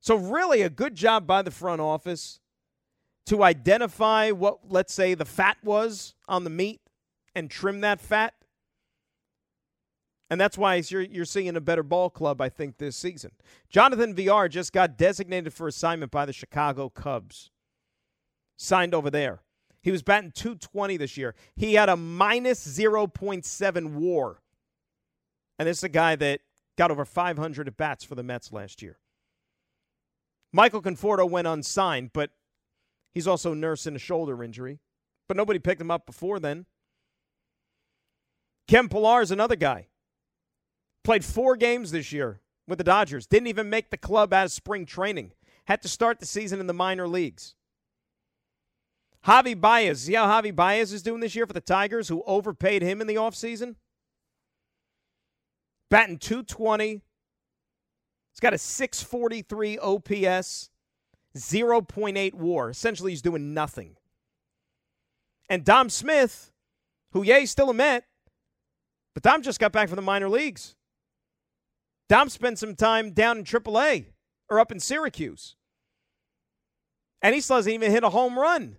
So, 0.00 0.16
really, 0.16 0.60
a 0.60 0.68
good 0.68 0.96
job 0.96 1.26
by 1.26 1.40
the 1.40 1.50
front 1.50 1.80
office 1.80 2.40
to 3.26 3.42
identify 3.42 4.30
what, 4.30 4.58
let's 4.68 4.92
say, 4.92 5.14
the 5.14 5.24
fat 5.24 5.56
was 5.62 6.14
on 6.28 6.44
the 6.44 6.50
meat 6.50 6.80
and 7.34 7.50
trim 7.50 7.80
that 7.80 8.00
fat. 8.00 8.34
And 10.30 10.40
that's 10.40 10.58
why 10.58 10.76
you're, 10.76 11.02
you're 11.02 11.24
seeing 11.24 11.56
a 11.56 11.60
better 11.60 11.82
ball 11.82 12.10
club, 12.10 12.40
I 12.40 12.48
think, 12.48 12.78
this 12.78 12.96
season. 12.96 13.32
Jonathan 13.68 14.14
Villar 14.14 14.48
just 14.48 14.72
got 14.72 14.96
designated 14.96 15.52
for 15.52 15.68
assignment 15.68 16.10
by 16.10 16.26
the 16.26 16.32
Chicago 16.32 16.88
Cubs. 16.88 17.50
Signed 18.56 18.94
over 18.94 19.10
there. 19.10 19.40
He 19.82 19.90
was 19.90 20.02
batting 20.02 20.32
220 20.32 20.96
this 20.96 21.16
year. 21.16 21.34
He 21.56 21.74
had 21.74 21.88
a 21.88 21.96
minus 21.96 22.66
0.7 22.66 23.92
war. 23.92 24.40
And 25.58 25.68
this 25.68 25.78
is 25.78 25.84
a 25.84 25.88
guy 25.88 26.16
that 26.16 26.40
got 26.76 26.90
over 26.90 27.04
500 27.04 27.68
at 27.68 27.76
bats 27.76 28.02
for 28.02 28.14
the 28.14 28.22
Mets 28.22 28.52
last 28.52 28.82
year. 28.82 28.98
Michael 30.52 30.80
Conforto 30.80 31.28
went 31.28 31.46
unsigned, 31.46 32.12
but 32.12 32.30
he's 33.14 33.28
also 33.28 33.54
nursing 33.54 33.96
a 33.96 33.98
shoulder 33.98 34.42
injury. 34.42 34.80
But 35.28 35.36
nobody 35.36 35.58
picked 35.58 35.80
him 35.80 35.90
up 35.90 36.04
before 36.04 36.38
then. 36.38 36.66
Ken 38.68 38.88
Pillar 38.88 39.22
is 39.22 39.30
another 39.30 39.56
guy. 39.56 39.88
Played 41.02 41.24
four 41.24 41.56
games 41.56 41.90
this 41.90 42.12
year 42.12 42.40
with 42.66 42.78
the 42.78 42.84
Dodgers. 42.84 43.26
Didn't 43.26 43.48
even 43.48 43.70
make 43.70 43.90
the 43.90 43.96
club 43.96 44.32
out 44.32 44.46
of 44.46 44.52
spring 44.52 44.86
training. 44.86 45.32
Had 45.66 45.82
to 45.82 45.88
start 45.88 46.20
the 46.20 46.26
season 46.26 46.60
in 46.60 46.66
the 46.66 46.72
minor 46.72 47.08
leagues. 47.08 47.54
Javi 49.26 49.58
Baez. 49.58 50.02
See 50.02 50.14
how 50.14 50.26
Javi 50.26 50.54
Baez 50.54 50.92
is 50.92 51.02
doing 51.02 51.20
this 51.20 51.34
year 51.34 51.46
for 51.46 51.52
the 51.52 51.60
Tigers, 51.60 52.08
who 52.08 52.22
overpaid 52.26 52.82
him 52.82 53.00
in 53.00 53.06
the 53.06 53.14
offseason? 53.14 53.76
Batting 55.90 56.18
220. 56.18 57.02
He's 58.32 58.40
got 58.40 58.52
a 58.52 58.58
643 58.58 59.78
OPS, 59.78 60.70
0.8 61.36 62.34
war. 62.34 62.70
Essentially, 62.70 63.12
he's 63.12 63.22
doing 63.22 63.54
nothing. 63.54 63.96
And 65.48 65.64
Dom 65.64 65.90
Smith, 65.90 66.52
who, 67.12 67.22
he's 67.22 67.50
still 67.50 67.70
a 67.70 67.74
Met, 67.74 68.04
but 69.14 69.22
Dom 69.22 69.42
just 69.42 69.60
got 69.60 69.72
back 69.72 69.88
from 69.88 69.96
the 69.96 70.02
minor 70.02 70.28
leagues. 70.28 70.74
Dom 72.08 72.28
spent 72.28 72.58
some 72.58 72.74
time 72.74 73.12
down 73.12 73.38
in 73.38 73.44
AAA 73.44 74.06
or 74.50 74.60
up 74.60 74.72
in 74.72 74.80
Syracuse. 74.80 75.56
And 77.22 77.34
he 77.34 77.40
still 77.40 77.56
hasn't 77.56 77.74
even 77.74 77.90
hit 77.90 78.04
a 78.04 78.10
home 78.10 78.38
run 78.38 78.76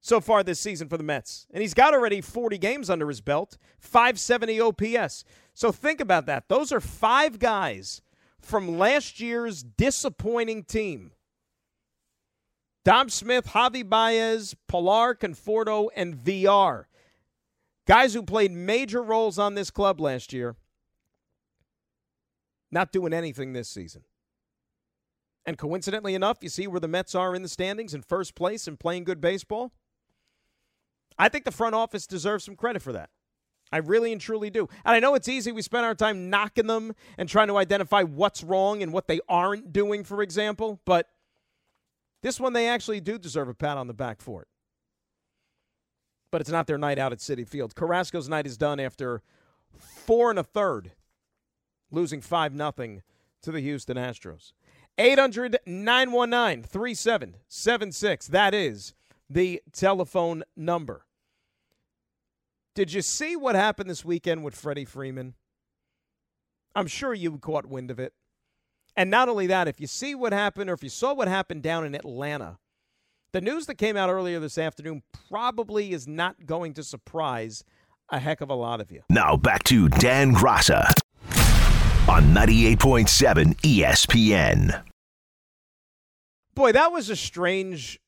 so 0.00 0.20
far 0.20 0.42
this 0.42 0.60
season 0.60 0.88
for 0.88 0.96
the 0.96 1.02
Mets. 1.02 1.46
And 1.52 1.62
he's 1.62 1.74
got 1.74 1.94
already 1.94 2.20
40 2.20 2.58
games 2.58 2.88
under 2.88 3.08
his 3.08 3.20
belt, 3.20 3.58
570 3.78 4.60
OPS. 4.60 5.24
So 5.54 5.72
think 5.72 6.00
about 6.00 6.26
that. 6.26 6.48
Those 6.48 6.72
are 6.72 6.80
five 6.80 7.38
guys 7.38 8.02
from 8.40 8.78
last 8.78 9.20
year's 9.20 9.62
disappointing 9.62 10.64
team. 10.64 11.12
Dom 12.90 13.08
Smith, 13.08 13.46
Javi 13.46 13.88
Baez, 13.88 14.56
Pillar, 14.66 15.14
Conforto, 15.14 15.90
and 15.94 16.16
Villar. 16.16 16.88
Guys 17.86 18.14
who 18.14 18.22
played 18.24 18.50
major 18.50 19.00
roles 19.00 19.38
on 19.38 19.54
this 19.54 19.70
club 19.70 20.00
last 20.00 20.32
year, 20.32 20.56
not 22.72 22.90
doing 22.90 23.12
anything 23.12 23.52
this 23.52 23.68
season. 23.68 24.02
And 25.46 25.56
coincidentally 25.56 26.16
enough, 26.16 26.38
you 26.40 26.48
see 26.48 26.66
where 26.66 26.80
the 26.80 26.88
Mets 26.88 27.14
are 27.14 27.32
in 27.32 27.42
the 27.42 27.48
standings 27.48 27.94
in 27.94 28.02
first 28.02 28.34
place 28.34 28.66
and 28.66 28.76
playing 28.76 29.04
good 29.04 29.20
baseball? 29.20 29.70
I 31.16 31.28
think 31.28 31.44
the 31.44 31.52
front 31.52 31.76
office 31.76 32.08
deserves 32.08 32.42
some 32.42 32.56
credit 32.56 32.82
for 32.82 32.92
that. 32.92 33.10
I 33.70 33.76
really 33.76 34.10
and 34.10 34.20
truly 34.20 34.50
do. 34.50 34.68
And 34.84 34.96
I 34.96 34.98
know 34.98 35.14
it's 35.14 35.28
easy. 35.28 35.52
We 35.52 35.62
spend 35.62 35.86
our 35.86 35.94
time 35.94 36.28
knocking 36.28 36.66
them 36.66 36.96
and 37.16 37.28
trying 37.28 37.46
to 37.46 37.56
identify 37.56 38.02
what's 38.02 38.42
wrong 38.42 38.82
and 38.82 38.92
what 38.92 39.06
they 39.06 39.20
aren't 39.28 39.72
doing, 39.72 40.02
for 40.02 40.22
example. 40.22 40.80
But 40.84 41.06
this 42.22 42.38
one, 42.38 42.52
they 42.52 42.68
actually 42.68 43.00
do 43.00 43.18
deserve 43.18 43.48
a 43.48 43.54
pat 43.54 43.78
on 43.78 43.86
the 43.86 43.94
back 43.94 44.20
for 44.20 44.42
it. 44.42 44.48
But 46.30 46.40
it's 46.40 46.50
not 46.50 46.66
their 46.66 46.78
night 46.78 46.98
out 46.98 47.12
at 47.12 47.18
Citi 47.18 47.46
Field. 47.46 47.74
Carrasco's 47.74 48.28
night 48.28 48.46
is 48.46 48.56
done 48.56 48.78
after 48.78 49.22
four 49.78 50.30
and 50.30 50.38
a 50.38 50.44
third 50.44 50.92
losing 51.90 52.20
5 52.20 52.54
nothing 52.54 53.02
to 53.42 53.50
the 53.50 53.60
Houston 53.60 53.96
Astros. 53.96 54.52
800 54.98 55.58
919 55.66 56.62
3776. 56.62 58.26
That 58.28 58.54
is 58.54 58.94
the 59.28 59.62
telephone 59.72 60.42
number. 60.56 61.06
Did 62.74 62.92
you 62.92 63.02
see 63.02 63.36
what 63.36 63.54
happened 63.54 63.90
this 63.90 64.04
weekend 64.04 64.44
with 64.44 64.54
Freddie 64.54 64.84
Freeman? 64.84 65.34
I'm 66.74 66.86
sure 66.86 67.14
you 67.14 67.38
caught 67.38 67.66
wind 67.66 67.90
of 67.90 67.98
it. 67.98 68.12
And 68.96 69.10
not 69.10 69.28
only 69.28 69.46
that, 69.46 69.68
if 69.68 69.80
you 69.80 69.86
see 69.86 70.14
what 70.14 70.32
happened 70.32 70.70
or 70.70 70.74
if 70.74 70.82
you 70.82 70.88
saw 70.88 71.14
what 71.14 71.28
happened 71.28 71.62
down 71.62 71.84
in 71.84 71.94
Atlanta, 71.94 72.58
the 73.32 73.40
news 73.40 73.66
that 73.66 73.76
came 73.76 73.96
out 73.96 74.10
earlier 74.10 74.40
this 74.40 74.58
afternoon 74.58 75.02
probably 75.28 75.92
is 75.92 76.08
not 76.08 76.46
going 76.46 76.74
to 76.74 76.82
surprise 76.82 77.64
a 78.10 78.18
heck 78.18 78.40
of 78.40 78.50
a 78.50 78.54
lot 78.54 78.80
of 78.80 78.90
you. 78.90 79.02
Now 79.08 79.36
back 79.36 79.62
to 79.64 79.88
Dan 79.88 80.34
Graca 80.34 80.92
on 82.08 82.34
98.7 82.34 83.56
ESPN. 83.60 84.82
Boy, 86.54 86.72
that 86.72 86.90
was 86.90 87.08
a 87.08 87.16
strange 87.16 88.00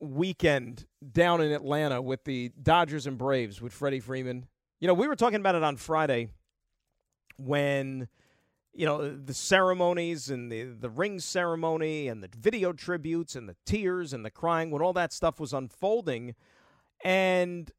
weekend 0.00 0.86
down 1.12 1.42
in 1.42 1.52
Atlanta 1.52 2.00
with 2.00 2.24
the 2.24 2.50
Dodgers 2.60 3.06
and 3.06 3.18
Braves 3.18 3.60
with 3.60 3.74
Freddie 3.74 4.00
Freeman. 4.00 4.46
You 4.80 4.88
know, 4.88 4.94
we 4.94 5.06
were 5.06 5.16
talking 5.16 5.40
about 5.40 5.54
it 5.54 5.62
on 5.62 5.76
Friday 5.76 6.28
when 7.36 8.08
you 8.72 8.86
know 8.86 9.16
the 9.16 9.34
ceremonies 9.34 10.30
and 10.30 10.50
the 10.50 10.64
the 10.64 10.90
ring 10.90 11.18
ceremony 11.18 12.08
and 12.08 12.22
the 12.22 12.28
video 12.38 12.72
tributes 12.72 13.34
and 13.34 13.48
the 13.48 13.56
tears 13.66 14.12
and 14.12 14.24
the 14.24 14.30
crying 14.30 14.70
when 14.70 14.82
all 14.82 14.92
that 14.92 15.12
stuff 15.12 15.40
was 15.40 15.52
unfolding. 15.52 16.34
And 17.02 17.70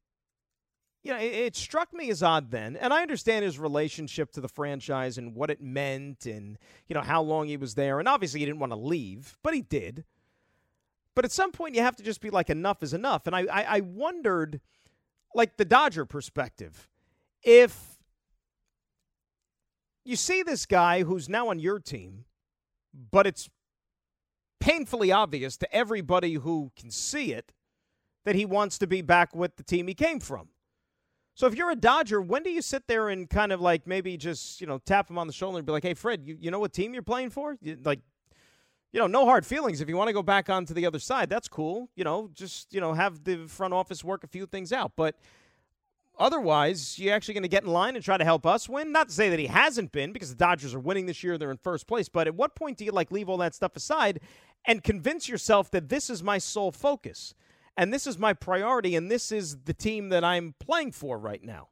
you 1.02 1.12
know 1.12 1.18
it, 1.18 1.32
it, 1.32 1.56
struck 1.56 1.92
me 1.92 2.10
as 2.10 2.22
odd 2.22 2.52
then 2.52 2.76
and 2.76 2.92
i 2.92 3.02
understand 3.02 3.44
his 3.44 3.58
relationship 3.58 4.30
to 4.30 4.40
the 4.40 4.48
franchise 4.48 5.18
and 5.18 5.34
what 5.34 5.50
it 5.50 5.60
meant 5.60 6.26
and 6.26 6.58
you 6.86 6.94
know 6.94 7.00
how 7.00 7.22
long 7.22 7.48
he 7.48 7.56
was 7.56 7.74
there. 7.74 7.98
And 7.98 8.08
obviously 8.08 8.40
he 8.40 8.46
didn't 8.46 8.60
want 8.60 8.72
to 8.72 8.78
leave 8.78 9.38
but 9.42 9.54
he 9.54 9.62
did. 9.62 10.04
But 11.14 11.24
at 11.24 11.32
some 11.32 11.52
point 11.52 11.74
you 11.74 11.82
have 11.82 11.96
to 11.96 12.02
just 12.02 12.20
be 12.20 12.30
like 12.30 12.50
enough 12.50 12.82
is 12.82 12.92
enough. 12.94 13.26
And 13.26 13.34
i 13.34 13.40
i, 13.42 13.62
I 13.76 13.80
wondered 13.80 14.60
like 15.34 15.56
the 15.56 15.64
dodger 15.64 16.04
perspective 16.04 16.88
if 17.42 17.91
you 20.04 20.16
see 20.16 20.42
this 20.42 20.66
guy 20.66 21.02
who's 21.02 21.28
now 21.28 21.48
on 21.48 21.58
your 21.58 21.78
team, 21.78 22.24
but 23.10 23.26
it's 23.26 23.48
painfully 24.60 25.10
obvious 25.10 25.56
to 25.58 25.74
everybody 25.74 26.34
who 26.34 26.72
can 26.76 26.90
see 26.90 27.32
it 27.32 27.52
that 28.24 28.34
he 28.34 28.44
wants 28.44 28.78
to 28.78 28.86
be 28.86 29.02
back 29.02 29.34
with 29.34 29.56
the 29.56 29.62
team 29.62 29.88
he 29.88 29.94
came 29.94 30.20
from. 30.20 30.48
So 31.34 31.46
if 31.46 31.54
you're 31.54 31.70
a 31.70 31.76
Dodger, 31.76 32.20
when 32.20 32.42
do 32.42 32.50
you 32.50 32.62
sit 32.62 32.86
there 32.86 33.08
and 33.08 33.28
kind 33.28 33.52
of 33.52 33.60
like 33.60 33.86
maybe 33.86 34.16
just, 34.16 34.60
you 34.60 34.66
know, 34.66 34.78
tap 34.78 35.08
him 35.08 35.18
on 35.18 35.26
the 35.26 35.32
shoulder 35.32 35.58
and 35.58 35.66
be 35.66 35.72
like, 35.72 35.82
hey, 35.82 35.94
Fred, 35.94 36.22
you, 36.24 36.36
you 36.38 36.50
know 36.50 36.58
what 36.58 36.72
team 36.72 36.92
you're 36.92 37.02
playing 37.02 37.30
for? 37.30 37.56
You, 37.60 37.78
like, 37.84 38.00
you 38.92 39.00
know, 39.00 39.06
no 39.06 39.24
hard 39.24 39.46
feelings. 39.46 39.80
If 39.80 39.88
you 39.88 39.96
want 39.96 40.08
to 40.08 40.12
go 40.12 40.22
back 40.22 40.50
onto 40.50 40.74
the 40.74 40.86
other 40.86 40.98
side, 40.98 41.30
that's 41.30 41.48
cool. 41.48 41.88
You 41.96 42.04
know, 42.04 42.28
just, 42.34 42.72
you 42.74 42.80
know, 42.80 42.92
have 42.92 43.24
the 43.24 43.46
front 43.48 43.72
office 43.72 44.04
work 44.04 44.22
a 44.24 44.28
few 44.28 44.46
things 44.46 44.72
out. 44.72 44.92
But– 44.96 45.16
Otherwise, 46.18 46.98
you're 46.98 47.14
actually 47.14 47.34
going 47.34 47.42
to 47.42 47.48
get 47.48 47.64
in 47.64 47.70
line 47.70 47.96
and 47.96 48.04
try 48.04 48.16
to 48.16 48.24
help 48.24 48.46
us 48.46 48.68
win? 48.68 48.92
Not 48.92 49.08
to 49.08 49.14
say 49.14 49.28
that 49.30 49.38
he 49.38 49.46
hasn't 49.46 49.92
been, 49.92 50.12
because 50.12 50.30
the 50.30 50.36
Dodgers 50.36 50.74
are 50.74 50.80
winning 50.80 51.06
this 51.06 51.22
year; 51.24 51.38
they're 51.38 51.50
in 51.50 51.56
first 51.56 51.86
place. 51.86 52.08
But 52.08 52.26
at 52.26 52.34
what 52.34 52.54
point 52.54 52.78
do 52.78 52.84
you 52.84 52.92
like 52.92 53.10
leave 53.10 53.28
all 53.28 53.38
that 53.38 53.54
stuff 53.54 53.76
aside 53.76 54.20
and 54.66 54.84
convince 54.84 55.28
yourself 55.28 55.70
that 55.70 55.88
this 55.88 56.10
is 56.10 56.22
my 56.22 56.38
sole 56.38 56.70
focus 56.70 57.34
and 57.76 57.92
this 57.92 58.06
is 58.06 58.18
my 58.18 58.32
priority 58.32 58.94
and 58.94 59.10
this 59.10 59.32
is 59.32 59.62
the 59.64 59.74
team 59.74 60.10
that 60.10 60.22
I'm 60.22 60.54
playing 60.58 60.92
for 60.92 61.18
right 61.18 61.42
now? 61.42 61.68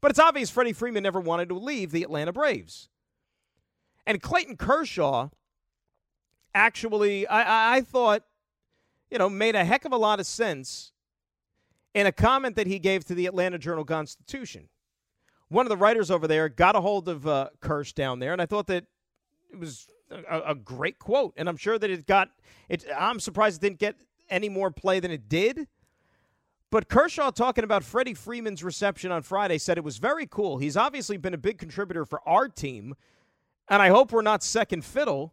But 0.00 0.10
it's 0.10 0.20
obvious 0.20 0.50
Freddie 0.50 0.74
Freeman 0.74 1.02
never 1.02 1.20
wanted 1.20 1.48
to 1.48 1.56
leave 1.56 1.90
the 1.90 2.02
Atlanta 2.02 2.32
Braves, 2.32 2.88
and 4.06 4.22
Clayton 4.22 4.56
Kershaw 4.56 5.30
actually, 6.54 7.26
I, 7.26 7.76
I 7.76 7.80
thought, 7.80 8.22
you 9.10 9.18
know, 9.18 9.30
made 9.30 9.54
a 9.54 9.64
heck 9.64 9.84
of 9.84 9.92
a 9.92 9.96
lot 9.96 10.20
of 10.20 10.26
sense 10.26 10.92
in 11.94 12.06
a 12.06 12.12
comment 12.12 12.56
that 12.56 12.66
he 12.66 12.78
gave 12.78 13.04
to 13.06 13.14
the 13.14 13.26
Atlanta 13.26 13.58
Journal 13.58 13.84
Constitution. 13.84 14.68
One 15.48 15.64
of 15.64 15.70
the 15.70 15.76
writers 15.76 16.10
over 16.10 16.26
there 16.26 16.48
got 16.48 16.76
a 16.76 16.80
hold 16.80 17.08
of 17.08 17.26
uh, 17.26 17.48
Kersh 17.60 17.94
down 17.94 18.18
there, 18.18 18.32
and 18.32 18.42
I 18.42 18.46
thought 18.46 18.66
that 18.66 18.84
it 19.50 19.58
was 19.58 19.86
a, 20.10 20.50
a 20.50 20.54
great 20.54 20.98
quote. 20.98 21.32
And 21.36 21.48
I'm 21.48 21.56
sure 21.56 21.78
that 21.78 21.88
it 21.88 22.06
got 22.06 22.28
it. 22.68 22.84
I'm 22.96 23.18
surprised 23.18 23.62
it 23.62 23.66
didn't 23.66 23.78
get 23.78 23.96
any 24.28 24.48
more 24.48 24.70
play 24.70 25.00
than 25.00 25.10
it 25.10 25.28
did. 25.28 25.66
But 26.70 26.90
Kershaw, 26.90 27.30
talking 27.30 27.64
about 27.64 27.82
Freddie 27.82 28.12
Freeman's 28.12 28.62
reception 28.62 29.10
on 29.10 29.22
Friday, 29.22 29.56
said 29.56 29.78
it 29.78 29.84
was 29.84 29.96
very 29.96 30.26
cool. 30.26 30.58
He's 30.58 30.76
obviously 30.76 31.16
been 31.16 31.32
a 31.32 31.38
big 31.38 31.56
contributor 31.56 32.04
for 32.04 32.20
our 32.28 32.46
team, 32.46 32.94
and 33.68 33.80
I 33.80 33.88
hope 33.88 34.12
we're 34.12 34.20
not 34.20 34.42
second 34.42 34.84
fiddle. 34.84 35.32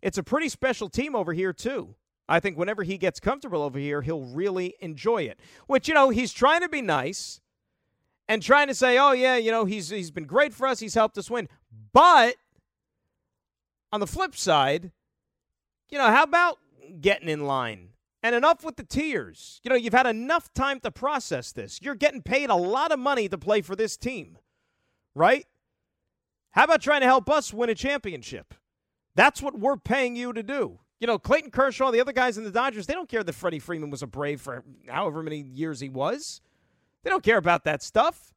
It's 0.00 0.18
a 0.18 0.22
pretty 0.22 0.48
special 0.48 0.88
team 0.88 1.16
over 1.16 1.32
here, 1.32 1.52
too. 1.52 1.96
I 2.28 2.40
think 2.40 2.58
whenever 2.58 2.82
he 2.82 2.98
gets 2.98 3.20
comfortable 3.20 3.62
over 3.62 3.78
here, 3.78 4.02
he'll 4.02 4.24
really 4.24 4.74
enjoy 4.80 5.22
it. 5.22 5.38
Which, 5.66 5.88
you 5.88 5.94
know, 5.94 6.10
he's 6.10 6.32
trying 6.32 6.60
to 6.62 6.68
be 6.68 6.82
nice 6.82 7.40
and 8.28 8.42
trying 8.42 8.66
to 8.66 8.74
say, 8.74 8.98
oh, 8.98 9.12
yeah, 9.12 9.36
you 9.36 9.50
know, 9.50 9.64
he's, 9.64 9.90
he's 9.90 10.10
been 10.10 10.26
great 10.26 10.52
for 10.52 10.66
us. 10.66 10.80
He's 10.80 10.94
helped 10.94 11.16
us 11.18 11.30
win. 11.30 11.48
But 11.92 12.36
on 13.92 14.00
the 14.00 14.06
flip 14.06 14.34
side, 14.34 14.90
you 15.90 15.98
know, 15.98 16.06
how 16.06 16.24
about 16.24 16.58
getting 17.00 17.28
in 17.28 17.46
line? 17.46 17.90
And 18.22 18.34
enough 18.34 18.64
with 18.64 18.74
the 18.74 18.82
tears. 18.82 19.60
You 19.62 19.68
know, 19.68 19.76
you've 19.76 19.92
had 19.92 20.06
enough 20.06 20.52
time 20.52 20.80
to 20.80 20.90
process 20.90 21.52
this. 21.52 21.80
You're 21.80 21.94
getting 21.94 22.22
paid 22.22 22.50
a 22.50 22.56
lot 22.56 22.90
of 22.90 22.98
money 22.98 23.28
to 23.28 23.38
play 23.38 23.60
for 23.60 23.76
this 23.76 23.96
team, 23.96 24.38
right? 25.14 25.46
How 26.50 26.64
about 26.64 26.80
trying 26.80 27.02
to 27.02 27.06
help 27.06 27.30
us 27.30 27.54
win 27.54 27.70
a 27.70 27.74
championship? 27.74 28.54
That's 29.14 29.40
what 29.40 29.56
we're 29.58 29.76
paying 29.76 30.16
you 30.16 30.32
to 30.32 30.42
do. 30.42 30.80
You 31.00 31.06
know, 31.06 31.18
Clayton 31.18 31.50
Kershaw, 31.50 31.90
the 31.90 32.00
other 32.00 32.12
guys 32.12 32.38
in 32.38 32.44
the 32.44 32.50
Dodgers, 32.50 32.86
they 32.86 32.94
don't 32.94 33.08
care 33.08 33.22
that 33.22 33.34
Freddie 33.34 33.58
Freeman 33.58 33.90
was 33.90 34.02
a 34.02 34.06
Brave 34.06 34.40
for 34.40 34.64
however 34.88 35.22
many 35.22 35.40
years 35.40 35.80
he 35.80 35.88
was. 35.88 36.40
They 37.02 37.10
don't 37.10 37.22
care 37.22 37.36
about 37.36 37.64
that 37.64 37.82
stuff. 37.82 38.32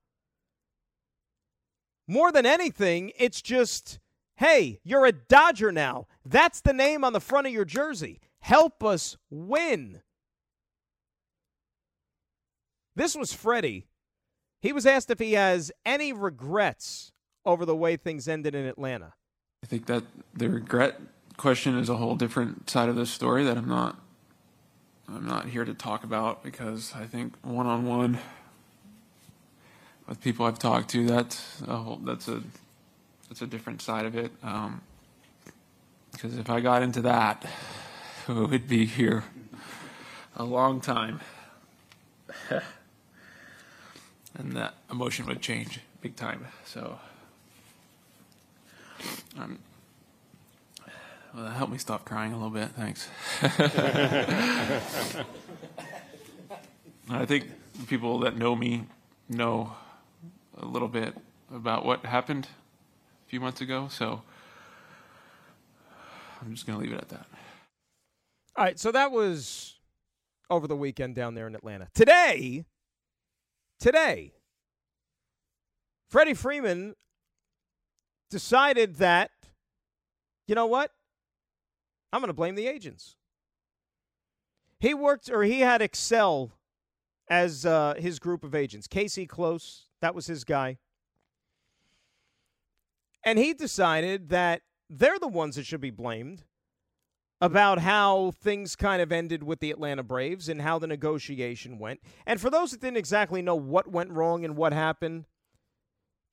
More 2.08 2.32
than 2.32 2.46
anything, 2.46 3.12
it's 3.18 3.42
just, 3.42 4.00
hey, 4.36 4.80
you're 4.84 5.06
a 5.06 5.12
Dodger 5.12 5.72
now. 5.72 6.08
That's 6.26 6.60
the 6.60 6.74
name 6.74 7.04
on 7.04 7.14
the 7.14 7.22
front 7.22 7.48
of 7.48 7.54
your 7.54 7.66
jersey. 7.66 8.20
Help 8.40 8.84
us 8.84 9.16
win. 9.30 10.02
This 12.96 13.16
was 13.16 13.32
Freddie. 13.32 13.88
He 14.62 14.74
was 14.74 14.86
asked 14.86 15.10
if 15.10 15.20
he 15.20 15.34
has 15.34 15.72
any 15.86 16.12
regrets 16.12 17.14
over 17.46 17.66
the 17.66 17.76
way 17.76 17.96
things 17.96 18.28
ended 18.28 18.56
in 18.56 18.66
Atlanta. 18.66 19.14
I 19.64 19.68
think 19.68 19.86
that 19.86 20.04
the 20.34 20.50
regret 20.50 21.00
question 21.40 21.78
is 21.78 21.88
a 21.88 21.96
whole 21.96 22.16
different 22.16 22.70
side 22.70 22.90
of 22.90 22.98
this 22.98 23.10
story 23.10 23.46
that 23.46 23.58
I'm 23.58 23.70
not 23.70 23.98
I'm 25.08 25.26
not 25.26 25.46
here 25.46 25.64
to 25.64 25.74
talk 25.74 26.04
about 26.04 26.44
because 26.44 26.92
I 26.94 27.06
think 27.06 27.34
one 27.44 27.66
on 27.66 27.86
one 27.86 28.20
with 30.06 30.22
people 30.22 30.46
I've 30.46 30.60
talked 30.60 30.90
to 30.92 31.08
that's 31.08 31.62
a 31.66 31.78
whole 31.78 31.96
that's 31.96 32.28
a 32.28 32.44
that's 33.30 33.42
a 33.42 33.48
different 33.48 33.82
side 33.82 34.06
of 34.06 34.18
it. 34.18 34.34
Um, 34.44 34.82
because 36.12 36.38
if 36.38 36.50
I 36.50 36.60
got 36.60 36.82
into 36.82 37.00
that, 37.04 37.46
we 38.28 38.46
would 38.46 38.68
be 38.68 38.86
here 38.86 39.24
a 40.36 40.44
long 40.44 40.82
time. 40.82 41.22
and 42.50 42.62
that 44.58 44.74
emotion 44.92 45.26
would 45.28 45.42
change 45.42 45.80
big 46.02 46.18
time. 46.18 46.48
So 46.66 47.00
um, 49.38 49.60
well, 51.34 51.44
that 51.44 51.52
helped 51.52 51.72
me 51.72 51.78
stop 51.78 52.06
crying 52.06 52.34
a 52.34 52.36
little 52.36 52.50
bit. 52.50 52.70
Thanks. 52.70 53.08
I 57.10 57.26
think 57.26 57.48
people 57.88 58.20
that 58.20 58.38
know 58.38 58.56
me 58.56 58.86
know 59.28 59.74
a 60.58 60.66
little 60.66 60.88
bit 60.88 61.16
about 61.54 61.86
what 61.86 62.06
happened 62.06 62.48
a 63.26 63.30
few 63.30 63.40
months 63.40 63.62
ago, 63.62 63.88
so 63.90 64.22
I'm 66.42 66.54
just 66.54 66.66
going 66.66 66.78
to 66.80 66.84
leave 66.84 66.94
it 66.94 67.02
at 67.02 67.10
that. 67.10 67.26
All 68.56 68.66
right, 68.66 68.80
so 68.80 68.92
that 68.92 69.12
was 69.12 69.76
over 70.50 70.68
the 70.68 70.76
weekend 70.76 71.16
down 71.16 71.36
there 71.36 71.48
in 71.48 71.56
Atlanta. 71.56 71.88
Today, 71.94 72.66
today, 73.80 74.34
Freddie 76.10 76.34
Freeman 76.34 76.96
decided 78.30 78.96
that, 78.96 79.32
you 80.48 80.56
know 80.56 80.66
what? 80.66 80.92
I'm 82.12 82.22
going 82.22 82.30
to 82.30 82.34
blame 82.34 82.56
the 82.56 82.68
agents. 82.68 83.16
He 84.80 84.94
worked, 84.94 85.30
or 85.30 85.44
he 85.44 85.60
had 85.60 85.82
Excel 85.82 86.52
as 87.30 87.66
uh, 87.66 87.96
his 87.98 88.20
group 88.20 88.44
of 88.44 88.56
agents. 88.56 88.88
Casey 88.88 89.26
Close, 89.26 89.86
that 90.02 90.16
was 90.16 90.28
his 90.28 90.44
guy. 90.44 90.78
And 93.24 93.38
he 93.38 93.54
decided 93.54 94.30
that 94.30 94.62
they're 94.90 95.20
the 95.20 95.28
ones 95.28 95.56
that 95.56 95.66
should 95.66 95.82
be 95.82 95.92
blamed 95.92 96.44
about 97.42 97.80
how 97.80 98.32
things 98.32 98.76
kind 98.76 99.02
of 99.02 99.12
ended 99.12 99.44
with 99.44 99.60
the 99.60 99.72
Atlanta 99.72 100.04
Braves 100.04 100.50
and 100.50 100.62
how 100.62 100.80
the 100.80 100.88
negotiation 100.88 101.80
went. 101.80 102.02
And 102.26 102.42
for 102.42 102.50
those 102.50 102.72
that 102.72 102.82
didn't 102.82 102.98
exactly 102.98 103.42
know 103.42 103.56
what 103.56 103.90
went 103.90 104.12
wrong 104.12 104.44
and 104.44 104.58
what 104.58 104.74
happened, 104.74 105.26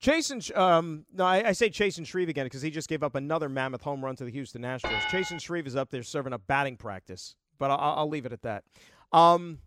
Chasen, 0.01 0.55
um, 0.55 1.05
no, 1.11 1.25
I, 1.25 1.49
I 1.49 1.51
say 1.53 1.69
Chasen 1.69 2.05
Shreve 2.05 2.29
again 2.29 2.45
because 2.45 2.61
he 2.61 2.69
just 2.69 2.87
gave 2.87 3.01
up 3.01 3.15
another 3.15 3.49
mammoth 3.49 3.81
home 3.81 4.05
run 4.05 4.15
to 4.17 4.25
the 4.25 4.31
Houston 4.31 4.61
Astros. 4.61 5.01
Chasen 5.03 5.41
Shreve 5.41 5.65
is 5.65 5.75
up 5.75 5.89
there 5.89 6.03
serving 6.03 6.33
up 6.33 6.41
batting 6.45 6.77
practice, 6.77 7.35
but 7.57 7.71
I'll, 7.71 7.99
I'll 7.99 8.09
leave 8.09 8.25
it 8.25 8.33
at 8.33 8.43
that. 8.43 8.63
Um, 9.11 9.59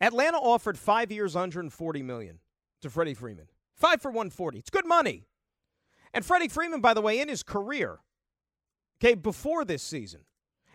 Atlanta 0.00 0.36
offered 0.36 0.78
five 0.78 1.10
years, 1.10 1.34
140 1.34 2.02
million 2.02 2.38
to 2.82 2.90
Freddie 2.90 3.14
Freeman. 3.14 3.46
Five 3.74 4.00
for 4.00 4.10
140. 4.10 4.58
It's 4.58 4.70
good 4.70 4.86
money. 4.86 5.26
And 6.14 6.24
Freddie 6.24 6.48
Freeman, 6.48 6.80
by 6.80 6.94
the 6.94 7.00
way, 7.00 7.20
in 7.20 7.28
his 7.28 7.42
career, 7.42 8.00
okay, 9.00 9.14
before 9.14 9.64
this 9.64 9.82
season, 9.82 10.20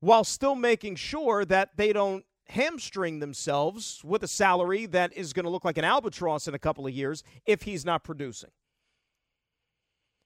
while 0.00 0.24
still 0.24 0.54
making 0.54 0.96
sure 0.96 1.44
that 1.44 1.70
they 1.76 1.92
don't 1.92 2.24
hamstring 2.48 3.18
themselves 3.18 4.02
with 4.04 4.22
a 4.22 4.28
salary 4.28 4.86
that 4.86 5.12
is 5.14 5.32
going 5.32 5.44
to 5.44 5.50
look 5.50 5.64
like 5.64 5.78
an 5.78 5.84
albatross 5.84 6.46
in 6.46 6.54
a 6.54 6.58
couple 6.58 6.86
of 6.86 6.92
years 6.92 7.22
if 7.46 7.62
he's 7.62 7.84
not 7.84 8.04
producing. 8.04 8.50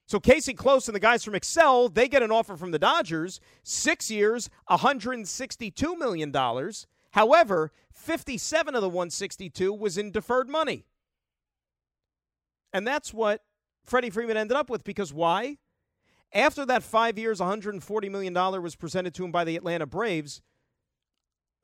So 0.07 0.20
Casey 0.20 0.54
Close 0.54 0.88
and 0.88 0.94
the 0.94 1.00
guys 1.00 1.24
from 1.24 1.34
Excel, 1.34 1.88
they 1.88 2.09
get 2.09 2.22
an 2.22 2.30
offer 2.30 2.57
from 2.57 2.70
the 2.70 2.78
Dodgers, 2.78 3.40
six 3.64 4.11
years, 4.11 4.48
$162 4.70 5.98
million. 5.98 6.32
However, 7.11 7.72
57 7.92 8.74
of 8.74 8.82
the 8.82 8.88
162 8.88 9.72
was 9.72 9.98
in 9.98 10.12
deferred 10.12 10.48
money. 10.48 10.84
And 12.77 12.87
that's 12.87 13.14
what 13.14 13.41
Freddie 13.87 14.11
Freeman 14.11 14.37
ended 14.37 14.55
up 14.55 14.68
with 14.68 14.85
because 14.85 15.11
why? 15.11 15.57
After 16.35 16.66
that 16.66 16.83
five 16.83 17.16
years, 17.16 17.41
$140 17.41 18.11
million 18.11 18.35
was 18.62 18.77
presented 18.77 19.14
to 19.14 19.24
him 19.24 19.33
by 19.33 19.45
the 19.45 19.57
Atlanta 19.57 19.87
Braves, 19.87 20.43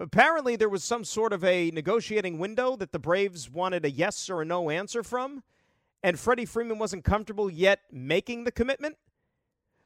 apparently 0.01 0.57
there 0.57 0.71
was 0.71 0.83
some 0.83 1.05
sort 1.05 1.35
of 1.35 1.45
a 1.45 1.71
negotiating 1.73 2.39
window 2.39 2.77
that 2.77 2.93
the 2.93 2.99
Braves 2.99 3.51
wanted 3.51 3.85
a 3.85 3.91
yes 3.91 4.31
or 4.31 4.41
a 4.41 4.47
no 4.47 4.71
answer 4.71 5.03
from, 5.03 5.43
and 6.03 6.19
Freddie 6.19 6.47
Freeman 6.47 6.79
wasn't 6.79 7.05
comfortable 7.05 7.51
yet 7.51 7.81
making 7.93 8.45
the 8.45 8.53
commitment. 8.53 8.97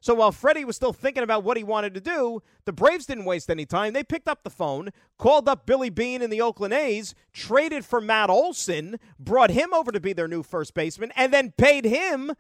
So 0.01 0.15
while 0.15 0.33
Freddie 0.33 0.65
was 0.65 0.77
still 0.77 0.93
thinking 0.93 1.23
about 1.23 1.43
what 1.43 1.57
he 1.57 1.65
wanted 1.65 1.95
to 1.95 2.01
do, 2.01 2.43
the 2.65 2.73
Braves 2.73 3.07
didn't 3.07 3.25
waste 3.25 3.51
any 3.51 3.67
time. 3.67 3.93
They 3.93 4.05
picked 4.05 4.29
up 4.29 4.45
the 4.45 4.51
phone, 4.51 4.91
called 5.19 5.49
up 5.49 5.67
Billy 5.67 5.91
Beane 5.91 6.23
in 6.23 6.31
the 6.31 6.41
Oakland 6.41 6.75
A's, 6.75 7.15
traded 7.33 7.85
for 7.85 8.01
Matt 8.01 8.31
Olson, 8.31 9.01
brought 9.19 9.51
him 9.51 9.73
over 9.75 9.91
to 9.91 10.01
be 10.01 10.13
their 10.13 10.29
new 10.29 10.43
first 10.43 10.75
baseman, 10.75 11.13
and 11.17 11.33
then 11.33 11.53
paid 11.57 11.85
him 11.85 12.33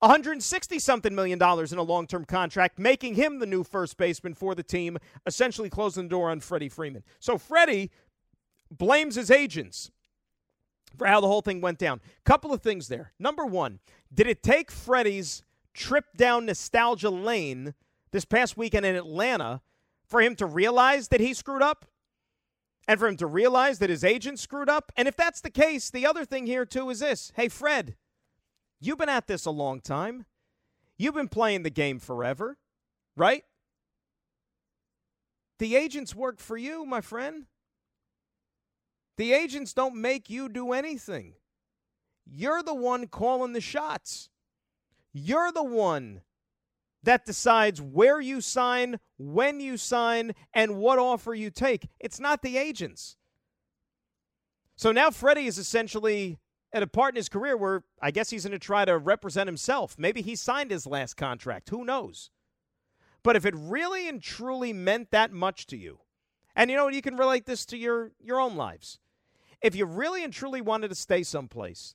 160 0.00 0.78
something 0.78 1.14
million 1.14 1.38
dollars 1.38 1.72
in 1.72 1.78
a 1.78 1.82
long 1.82 2.06
term 2.06 2.24
contract, 2.24 2.78
making 2.78 3.14
him 3.14 3.40
the 3.40 3.46
new 3.46 3.64
first 3.64 3.96
baseman 3.96 4.34
for 4.34 4.54
the 4.54 4.62
team, 4.62 4.98
essentially 5.26 5.68
closing 5.68 6.04
the 6.04 6.10
door 6.10 6.30
on 6.30 6.40
Freddie 6.40 6.68
Freeman. 6.68 7.02
So 7.18 7.36
Freddie 7.36 7.90
blames 8.70 9.16
his 9.16 9.30
agents 9.30 9.90
for 10.96 11.06
how 11.06 11.20
the 11.20 11.26
whole 11.26 11.42
thing 11.42 11.60
went 11.60 11.78
down. 11.78 12.00
Couple 12.24 12.52
of 12.52 12.62
things 12.62 12.88
there. 12.88 13.12
Number 13.18 13.44
one, 13.44 13.80
did 14.12 14.26
it 14.26 14.42
take 14.42 14.70
Freddie's 14.70 15.42
trip 15.78 16.06
down 16.16 16.44
nostalgia 16.44 17.08
lane 17.08 17.74
this 18.10 18.24
past 18.24 18.56
weekend 18.56 18.84
in 18.84 18.96
Atlanta 18.96 19.62
for 20.06 20.20
him 20.20 20.34
to 20.34 20.44
realize 20.44 21.08
that 21.08 21.20
he 21.20 21.32
screwed 21.32 21.62
up 21.62 21.86
and 22.88 22.98
for 22.98 23.06
him 23.06 23.16
to 23.16 23.26
realize 23.26 23.78
that 23.78 23.90
his 23.90 24.02
agent 24.02 24.38
screwed 24.38 24.68
up. 24.68 24.90
And 24.96 25.06
if 25.06 25.16
that's 25.16 25.40
the 25.40 25.50
case, 25.50 25.90
the 25.90 26.06
other 26.06 26.24
thing 26.24 26.46
here, 26.46 26.66
too, 26.66 26.90
is 26.90 27.00
this 27.00 27.32
hey, 27.36 27.48
Fred, 27.48 27.96
you've 28.80 28.98
been 28.98 29.08
at 29.08 29.26
this 29.28 29.46
a 29.46 29.50
long 29.50 29.80
time. 29.80 30.26
You've 30.96 31.14
been 31.14 31.28
playing 31.28 31.62
the 31.62 31.70
game 31.70 32.00
forever, 32.00 32.58
right? 33.16 33.44
The 35.60 35.76
agents 35.76 36.14
work 36.14 36.40
for 36.40 36.56
you, 36.56 36.84
my 36.84 37.00
friend. 37.00 37.46
The 39.16 39.32
agents 39.32 39.72
don't 39.72 39.96
make 39.96 40.28
you 40.28 40.48
do 40.48 40.72
anything. 40.72 41.34
You're 42.24 42.62
the 42.62 42.74
one 42.74 43.06
calling 43.06 43.52
the 43.52 43.60
shots. 43.60 44.28
You're 45.12 45.52
the 45.52 45.64
one 45.64 46.22
that 47.02 47.24
decides 47.24 47.80
where 47.80 48.20
you 48.20 48.40
sign, 48.40 48.98
when 49.16 49.60
you 49.60 49.76
sign, 49.76 50.34
and 50.52 50.76
what 50.76 50.98
offer 50.98 51.34
you 51.34 51.50
take. 51.50 51.88
It's 52.00 52.20
not 52.20 52.42
the 52.42 52.58
agents. 52.58 53.16
So 54.76 54.92
now 54.92 55.10
Freddie 55.10 55.46
is 55.46 55.58
essentially 55.58 56.38
at 56.72 56.82
a 56.82 56.86
part 56.86 57.14
in 57.14 57.16
his 57.16 57.28
career 57.28 57.56
where 57.56 57.84
I 58.00 58.10
guess 58.10 58.30
he's 58.30 58.44
going 58.44 58.52
to 58.52 58.58
try 58.58 58.84
to 58.84 58.98
represent 58.98 59.48
himself. 59.48 59.96
Maybe 59.98 60.22
he 60.22 60.36
signed 60.36 60.70
his 60.70 60.86
last 60.86 61.16
contract. 61.16 61.70
Who 61.70 61.84
knows? 61.84 62.30
But 63.22 63.36
if 63.36 63.44
it 63.44 63.54
really 63.56 64.08
and 64.08 64.22
truly 64.22 64.72
meant 64.72 65.10
that 65.10 65.32
much 65.32 65.66
to 65.68 65.76
you, 65.76 66.00
and 66.54 66.70
you 66.70 66.76
know, 66.76 66.88
you 66.88 67.02
can 67.02 67.16
relate 67.16 67.46
this 67.46 67.64
to 67.66 67.76
your, 67.76 68.12
your 68.20 68.40
own 68.40 68.56
lives. 68.56 68.98
If 69.62 69.74
you 69.74 69.86
really 69.86 70.22
and 70.22 70.32
truly 70.32 70.60
wanted 70.60 70.88
to 70.88 70.94
stay 70.94 71.22
someplace, 71.22 71.94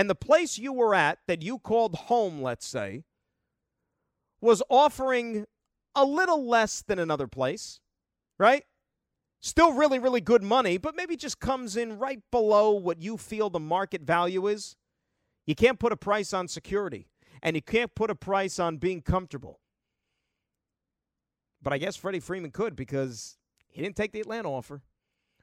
and 0.00 0.08
the 0.08 0.14
place 0.14 0.56
you 0.56 0.72
were 0.72 0.94
at 0.94 1.18
that 1.26 1.42
you 1.42 1.58
called 1.58 1.94
home, 1.94 2.40
let's 2.40 2.66
say, 2.66 3.04
was 4.40 4.62
offering 4.70 5.44
a 5.94 6.06
little 6.06 6.48
less 6.48 6.80
than 6.80 6.98
another 6.98 7.26
place, 7.26 7.80
right? 8.38 8.64
Still 9.42 9.74
really, 9.74 9.98
really 9.98 10.22
good 10.22 10.42
money, 10.42 10.78
but 10.78 10.96
maybe 10.96 11.16
just 11.16 11.38
comes 11.38 11.76
in 11.76 11.98
right 11.98 12.22
below 12.30 12.70
what 12.70 13.02
you 13.02 13.18
feel 13.18 13.50
the 13.50 13.60
market 13.60 14.00
value 14.00 14.46
is. 14.46 14.74
You 15.44 15.54
can't 15.54 15.78
put 15.78 15.92
a 15.92 15.98
price 15.98 16.32
on 16.32 16.48
security, 16.48 17.10
and 17.42 17.54
you 17.54 17.60
can't 17.60 17.94
put 17.94 18.08
a 18.08 18.14
price 18.14 18.58
on 18.58 18.78
being 18.78 19.02
comfortable. 19.02 19.60
But 21.60 21.74
I 21.74 21.78
guess 21.78 21.94
Freddie 21.96 22.20
Freeman 22.20 22.52
could 22.52 22.74
because 22.74 23.36
he 23.68 23.82
didn't 23.82 23.96
take 23.96 24.12
the 24.12 24.20
Atlanta 24.20 24.50
offer. 24.50 24.80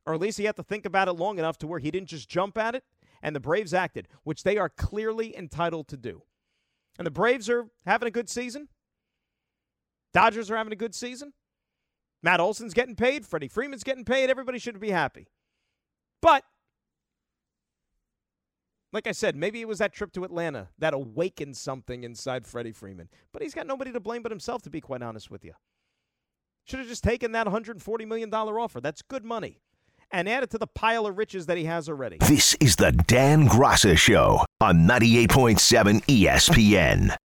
Or 0.04 0.16
at 0.16 0.20
least 0.20 0.40
he 0.40 0.46
had 0.46 0.56
to 0.56 0.64
think 0.64 0.88
about 0.88 1.08
it 1.10 1.14
long 1.14 1.38
enough 1.38 1.60
to 1.60 1.68
where 1.68 1.78
he 1.78 1.92
didn't 1.92 2.10
just 2.10 2.28
jump 2.28 2.58
at 2.58 2.74
it 2.74 2.84
and 3.22 3.36
the 3.36 3.40
Braves 3.40 3.74
acted, 3.74 4.08
which 4.24 4.44
they 4.44 4.58
are 4.58 4.70
clearly 4.70 5.36
entitled 5.38 5.88
to 5.90 5.98
do. 5.98 6.24
And 6.98 7.06
the 7.06 7.12
Braves 7.12 7.50
are 7.50 7.68
having 7.86 8.08
a 8.08 8.12
good 8.12 8.30
season. 8.30 8.70
Dodgers 10.14 10.50
are 10.50 10.58
having 10.58 10.74
a 10.74 10.78
good 10.78 10.96
season. 10.96 11.34
Matt 12.24 12.40
Olson's 12.40 12.74
getting 12.74 12.96
paid. 12.96 13.26
Freddie 13.26 13.48
Freeman's 13.48 13.84
getting 13.84 14.06
paid. 14.06 14.30
Everybody 14.30 14.58
should 14.58 14.80
be 14.80 14.90
happy. 14.90 15.28
But, 16.22 16.44
like 18.92 19.06
I 19.06 19.12
said, 19.12 19.36
maybe 19.36 19.62
it 19.62 19.68
was 19.68 19.78
that 19.78 19.94
trip 19.94 20.12
to 20.14 20.24
Atlanta 20.24 20.70
that 20.80 20.96
awakened 20.96 21.56
something 21.56 22.04
inside 22.04 22.48
Freddie 22.48 22.72
Freeman. 22.72 23.10
But 23.32 23.44
he's 23.44 23.54
got 23.54 23.68
nobody 23.68 23.92
to 23.92 24.00
blame 24.00 24.24
but 24.24 24.32
himself, 24.32 24.64
to 24.64 24.72
be 24.72 24.82
quite 24.82 25.04
honest 25.04 25.30
with 25.30 25.46
you. 25.46 25.54
Should 26.66 26.80
have 26.80 26.88
just 26.88 27.04
taken 27.04 27.32
that 27.34 27.48
$140 27.48 28.08
million 28.08 28.34
offer. 28.34 28.82
That's 28.82 29.04
good 29.04 29.24
money 29.24 29.62
and 30.12 30.30
add 30.30 30.44
it 30.44 30.50
to 30.52 30.58
the 30.58 30.68
pile 30.68 31.06
of 31.06 31.18
riches 31.18 31.48
that 31.48 31.58
he 31.58 31.66
has 31.66 31.90
already. 31.90 32.18
This 32.20 32.56
is 32.60 32.78
the 32.78 32.92
Dan 32.92 33.48
Graca 33.48 33.98
Show 33.98 34.46
on 34.62 34.88
98.7 34.88 36.04
ESPN. 36.06 37.18